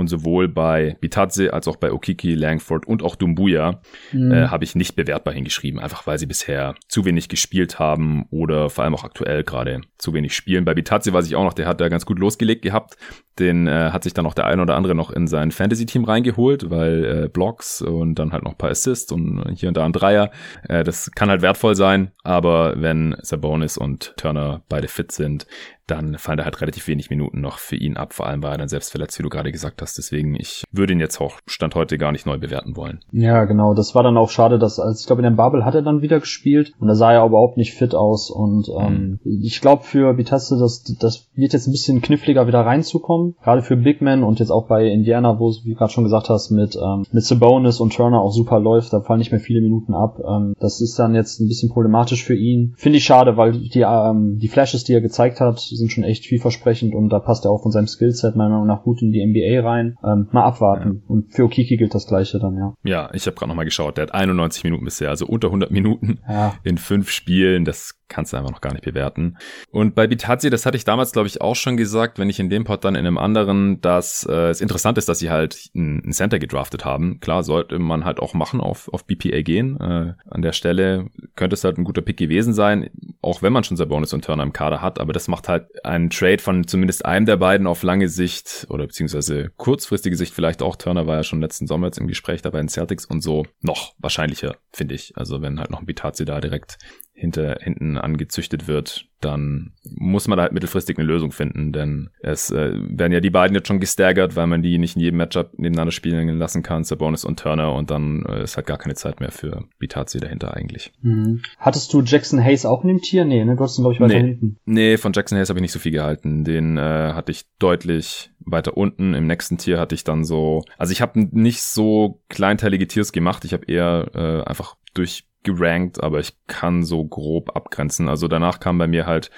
Und 0.00 0.08
sowohl 0.08 0.48
bei 0.48 0.96
Bitadze 1.00 1.52
als 1.52 1.68
auch 1.68 1.76
bei 1.76 1.92
Okiki, 1.92 2.34
Langford 2.34 2.86
und 2.86 3.02
auch 3.02 3.16
Dumbuya 3.16 3.80
mhm. 4.12 4.32
äh, 4.32 4.48
habe 4.48 4.64
ich 4.64 4.74
nicht 4.74 4.96
bewertbar 4.96 5.34
hingeschrieben, 5.34 5.78
einfach 5.78 6.06
weil 6.06 6.18
sie 6.18 6.26
bisher 6.26 6.74
zu 6.88 7.04
wenig 7.04 7.28
gespielt 7.28 7.78
haben 7.78 8.24
oder 8.30 8.70
vor 8.70 8.84
allem 8.84 8.94
auch 8.94 9.04
aktuell 9.04 9.44
gerade 9.44 9.82
zu 9.98 10.14
wenig 10.14 10.34
spielen. 10.34 10.64
Bei 10.64 10.74
Bitadze 10.74 11.12
weiß 11.12 11.26
ich 11.26 11.36
auch 11.36 11.44
noch, 11.44 11.52
der 11.52 11.66
hat 11.66 11.80
da 11.80 11.88
ganz 11.88 12.06
gut 12.06 12.18
losgelegt 12.18 12.62
gehabt. 12.62 12.96
Den 13.38 13.66
äh, 13.66 13.90
hat 13.92 14.04
sich 14.04 14.14
dann 14.14 14.24
noch 14.24 14.34
der 14.34 14.46
ein 14.46 14.60
oder 14.60 14.74
andere 14.74 14.94
noch 14.94 15.10
in 15.10 15.26
sein 15.26 15.50
Fantasy-Team 15.50 16.04
reingeholt, 16.04 16.70
weil 16.70 17.04
äh, 17.04 17.28
Blocks 17.28 17.82
und 17.82 18.14
dann 18.16 18.32
halt 18.32 18.44
noch 18.44 18.52
ein 18.52 18.58
paar 18.58 18.70
Assists 18.70 19.12
und 19.12 19.44
hier 19.54 19.68
und 19.68 19.76
da 19.76 19.84
ein 19.84 19.92
Dreier. 19.92 20.30
Äh, 20.68 20.82
das 20.82 21.10
kann 21.12 21.30
halt 21.30 21.42
wertvoll 21.42 21.74
sein, 21.74 22.10
aber 22.24 22.80
wenn 22.80 23.16
Sabonis 23.20 23.76
und 23.76 24.14
Turner 24.16 24.62
beide 24.68 24.88
fit 24.88 25.12
sind, 25.12 25.46
dann 25.90 26.18
fallen 26.18 26.38
da 26.38 26.44
halt 26.44 26.60
relativ 26.60 26.86
wenig 26.88 27.10
Minuten 27.10 27.40
noch 27.40 27.58
für 27.58 27.76
ihn 27.76 27.96
ab. 27.96 28.12
Vor 28.12 28.26
allem 28.26 28.42
war 28.42 28.52
er 28.52 28.58
dann 28.58 28.68
selbst 28.68 28.90
verletzt, 28.90 29.18
wie 29.18 29.22
du 29.22 29.28
gerade 29.28 29.52
gesagt 29.52 29.82
hast. 29.82 29.98
Deswegen, 29.98 30.34
ich 30.34 30.64
würde 30.72 30.92
ihn 30.92 31.00
jetzt 31.00 31.20
auch 31.20 31.38
Stand 31.46 31.74
heute 31.74 31.98
gar 31.98 32.12
nicht 32.12 32.26
neu 32.26 32.38
bewerten 32.38 32.76
wollen. 32.76 33.00
Ja, 33.12 33.44
genau. 33.44 33.74
Das 33.74 33.94
war 33.94 34.02
dann 34.02 34.16
auch 34.16 34.30
schade, 34.30 34.58
dass, 34.58 34.78
als 34.78 35.00
ich 35.00 35.06
glaube, 35.06 35.22
in 35.22 35.24
der 35.24 35.42
Bubble 35.42 35.64
hat 35.64 35.74
er 35.74 35.82
dann 35.82 36.02
wieder 36.02 36.20
gespielt 36.20 36.72
und 36.78 36.88
da 36.88 36.94
sah 36.94 37.12
er 37.12 37.26
überhaupt 37.26 37.56
nicht 37.56 37.74
fit 37.74 37.94
aus. 37.94 38.30
Und 38.30 38.68
ähm, 38.68 39.18
mhm. 39.22 39.40
ich 39.42 39.60
glaube 39.60 39.84
für 39.84 40.14
Bitasse, 40.14 40.58
das, 40.58 40.82
das 40.98 41.28
wird 41.34 41.52
jetzt 41.52 41.66
ein 41.66 41.72
bisschen 41.72 42.00
kniffliger 42.00 42.46
wieder 42.46 42.60
reinzukommen. 42.60 43.34
Gerade 43.42 43.62
für 43.62 43.76
Big 43.76 44.00
Man 44.00 44.22
und 44.22 44.38
jetzt 44.38 44.50
auch 44.50 44.66
bei 44.66 44.86
Indiana, 44.86 45.38
wo 45.38 45.48
es, 45.48 45.64
wie 45.64 45.74
gerade 45.74 45.92
schon 45.92 46.04
gesagt 46.04 46.28
hast, 46.28 46.50
mit, 46.50 46.76
ähm, 46.76 47.04
mit 47.12 47.24
Sabonis 47.24 47.80
und 47.80 47.94
Turner 47.94 48.20
auch 48.20 48.32
super 48.32 48.60
läuft. 48.60 48.92
Da 48.92 49.00
fallen 49.00 49.18
nicht 49.18 49.32
mehr 49.32 49.40
viele 49.40 49.60
Minuten 49.60 49.94
ab. 49.94 50.18
Ähm, 50.26 50.54
das 50.60 50.80
ist 50.80 50.98
dann 50.98 51.14
jetzt 51.14 51.40
ein 51.40 51.48
bisschen 51.48 51.70
problematisch 51.70 52.24
für 52.24 52.34
ihn. 52.34 52.74
Finde 52.76 52.98
ich 52.98 53.04
schade, 53.04 53.36
weil 53.36 53.52
die, 53.52 53.80
ähm, 53.80 54.38
die 54.38 54.48
Flashes, 54.48 54.84
die 54.84 54.92
er 54.92 55.00
gezeigt 55.00 55.40
hat, 55.40 55.60
sind 55.80 55.92
schon 55.92 56.04
echt 56.04 56.26
vielversprechend 56.26 56.94
und 56.94 57.08
da 57.08 57.18
passt 57.18 57.44
er 57.44 57.50
auch 57.50 57.62
von 57.62 57.72
seinem 57.72 57.86
Skillset 57.86 58.36
meiner 58.36 58.50
Meinung 58.50 58.66
nach 58.66 58.82
gut 58.82 59.02
in 59.02 59.12
die 59.12 59.24
NBA 59.24 59.68
rein. 59.68 59.96
Ähm, 60.04 60.28
mal 60.32 60.44
abwarten. 60.44 61.02
Ja. 61.02 61.08
Und 61.08 61.32
für 61.34 61.44
Okiki 61.44 61.76
gilt 61.76 61.94
das 61.94 62.06
gleiche 62.06 62.38
dann, 62.38 62.56
ja. 62.56 62.74
Ja, 62.84 63.10
ich 63.12 63.26
habe 63.26 63.36
gerade 63.36 63.48
nochmal 63.48 63.64
geschaut. 63.64 63.96
Der 63.96 64.02
hat 64.02 64.14
91 64.14 64.64
Minuten 64.64 64.84
bisher, 64.84 65.08
also 65.08 65.26
unter 65.26 65.48
100 65.48 65.70
Minuten 65.70 66.20
ja. 66.28 66.54
in 66.62 66.78
fünf 66.78 67.10
Spielen. 67.10 67.64
Das 67.64 67.99
kannst 68.10 68.32
du 68.32 68.36
einfach 68.36 68.50
noch 68.50 68.60
gar 68.60 68.72
nicht 68.72 68.84
bewerten. 68.84 69.38
Und 69.70 69.94
bei 69.94 70.06
Bitadze, 70.06 70.50
das 70.50 70.66
hatte 70.66 70.76
ich 70.76 70.84
damals, 70.84 71.12
glaube 71.12 71.28
ich, 71.28 71.40
auch 71.40 71.56
schon 71.56 71.78
gesagt, 71.78 72.18
wenn 72.18 72.28
ich 72.28 72.38
in 72.38 72.50
dem 72.50 72.64
Pod 72.64 72.84
dann 72.84 72.94
in 72.94 73.06
einem 73.06 73.16
anderen, 73.16 73.80
dass 73.80 74.26
äh, 74.28 74.50
es 74.50 74.60
interessant 74.60 74.98
ist, 74.98 75.08
dass 75.08 75.20
sie 75.20 75.30
halt 75.30 75.70
einen 75.74 76.12
Center 76.12 76.38
gedraftet 76.38 76.84
haben. 76.84 77.20
Klar, 77.20 77.42
sollte 77.42 77.78
man 77.78 78.04
halt 78.04 78.20
auch 78.20 78.34
machen, 78.34 78.60
auf, 78.60 78.92
auf 78.92 79.06
BPA 79.06 79.40
gehen. 79.42 79.80
Äh, 79.80 80.14
an 80.28 80.42
der 80.42 80.52
Stelle 80.52 81.06
könnte 81.36 81.54
es 81.54 81.64
halt 81.64 81.78
ein 81.78 81.84
guter 81.84 82.02
Pick 82.02 82.18
gewesen 82.18 82.52
sein, 82.52 82.90
auch 83.22 83.42
wenn 83.42 83.52
man 83.52 83.64
schon 83.64 83.76
Sabonis 83.76 84.12
und 84.12 84.24
Turner 84.24 84.42
im 84.42 84.52
Kader 84.52 84.82
hat, 84.82 84.98
aber 84.98 85.12
das 85.12 85.28
macht 85.28 85.48
halt 85.48 85.84
einen 85.84 86.10
Trade 86.10 86.38
von 86.38 86.66
zumindest 86.66 87.04
einem 87.04 87.26
der 87.26 87.36
beiden 87.36 87.66
auf 87.66 87.82
lange 87.82 88.08
Sicht 88.08 88.66
oder 88.68 88.86
beziehungsweise 88.86 89.50
kurzfristige 89.56 90.16
Sicht 90.16 90.34
vielleicht 90.34 90.62
auch. 90.62 90.76
Turner 90.76 91.06
war 91.06 91.16
ja 91.16 91.22
schon 91.22 91.40
letzten 91.40 91.66
Sommer 91.66 91.86
jetzt 91.86 91.98
im 91.98 92.08
Gespräch 92.08 92.42
dabei 92.42 92.60
in 92.60 92.68
Celtics 92.68 93.04
und 93.04 93.22
so 93.22 93.46
noch 93.60 93.94
wahrscheinlicher, 93.98 94.56
finde 94.72 94.94
ich. 94.94 95.12
Also 95.16 95.42
wenn 95.42 95.60
halt 95.60 95.70
noch 95.70 95.80
ein 95.80 95.86
Bitazzi 95.86 96.24
da 96.24 96.40
direkt 96.40 96.78
hinter, 97.20 97.58
hinten 97.60 97.98
angezüchtet 97.98 98.66
wird, 98.66 99.06
dann 99.20 99.72
muss 99.84 100.26
man 100.26 100.40
halt 100.40 100.52
mittelfristig 100.52 100.96
eine 100.96 101.06
Lösung 101.06 101.32
finden, 101.32 101.72
denn 101.72 102.08
es 102.20 102.50
äh, 102.50 102.72
werden 102.74 103.12
ja 103.12 103.20
die 103.20 103.28
beiden 103.28 103.54
jetzt 103.54 103.68
schon 103.68 103.78
gestaggert, 103.78 104.36
weil 104.36 104.46
man 104.46 104.62
die 104.62 104.78
nicht 104.78 104.96
in 104.96 105.02
jedem 105.02 105.18
Matchup 105.18 105.50
nebeneinander 105.58 105.92
spielen 105.92 106.38
lassen 106.38 106.62
kann, 106.62 106.84
Sabonis 106.84 107.26
und 107.26 107.38
Turner 107.38 107.74
und 107.74 107.90
dann 107.90 108.24
äh, 108.26 108.42
ist 108.44 108.56
halt 108.56 108.66
gar 108.66 108.78
keine 108.78 108.94
Zeit 108.94 109.20
mehr 109.20 109.30
für 109.30 109.64
Bitazi 109.78 110.18
dahinter 110.18 110.56
eigentlich. 110.56 110.92
Mhm. 111.02 111.42
Hattest 111.58 111.92
du 111.92 112.00
Jackson 112.00 112.42
Hayes 112.42 112.64
auch 112.64 112.82
in 112.82 112.88
dem 112.88 113.02
Tier? 113.02 113.26
Nee, 113.26 113.44
ne? 113.44 113.56
Du 113.56 113.62
hast 113.62 113.78
ihn, 113.78 113.82
glaube 113.82 113.94
ich, 113.94 114.00
weiter 114.00 114.14
nee. 114.14 114.28
hinten. 114.28 114.56
Nee, 114.64 114.96
von 114.96 115.12
Jackson 115.12 115.36
Hayes 115.36 115.50
habe 115.50 115.58
ich 115.58 115.62
nicht 115.62 115.72
so 115.72 115.78
viel 115.78 115.92
gehalten. 115.92 116.44
Den 116.44 116.78
äh, 116.78 117.12
hatte 117.12 117.32
ich 117.32 117.44
deutlich 117.58 118.30
weiter 118.40 118.78
unten. 118.78 119.12
Im 119.12 119.26
nächsten 119.26 119.58
Tier 119.58 119.78
hatte 119.78 119.94
ich 119.94 120.04
dann 120.04 120.24
so, 120.24 120.62
also 120.78 120.92
ich 120.92 121.02
habe 121.02 121.28
nicht 121.32 121.60
so 121.60 122.22
kleinteilige 122.30 122.88
Tiers 122.88 123.12
gemacht, 123.12 123.44
ich 123.44 123.52
habe 123.52 123.66
eher 123.66 124.10
äh, 124.14 124.48
einfach 124.48 124.76
durch 124.94 125.29
gerankt, 125.42 126.02
aber 126.02 126.20
ich 126.20 126.34
kann 126.46 126.82
so 126.82 127.04
grob 127.04 127.56
abgrenzen. 127.56 128.08
Also 128.08 128.28
danach 128.28 128.60
kam 128.60 128.78
bei 128.78 128.86
mir 128.86 129.06
halt 129.06 129.30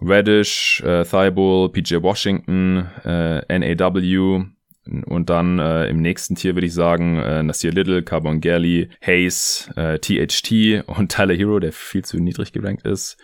Reddish, 0.00 0.82
äh, 0.84 1.04
Thibault, 1.04 1.72
PJ 1.72 2.02
Washington, 2.02 2.88
äh, 3.04 3.58
NAW, 3.58 4.44
und 5.06 5.28
dann 5.28 5.58
äh, 5.58 5.88
im 5.88 6.00
nächsten 6.00 6.34
Tier 6.34 6.54
würde 6.56 6.66
ich 6.66 6.74
sagen 6.74 7.18
äh, 7.18 7.42
Nasir 7.42 7.72
Little, 7.72 8.02
Carbon 8.02 8.40
Galley, 8.40 8.88
Hayes, 9.02 9.68
äh, 9.76 9.98
THT 9.98 10.88
und 10.88 11.12
Tyler 11.12 11.34
Hero, 11.34 11.58
der 11.58 11.72
viel 11.72 12.04
zu 12.04 12.18
niedrig 12.18 12.52
gerankt 12.52 12.86
ist. 12.86 13.18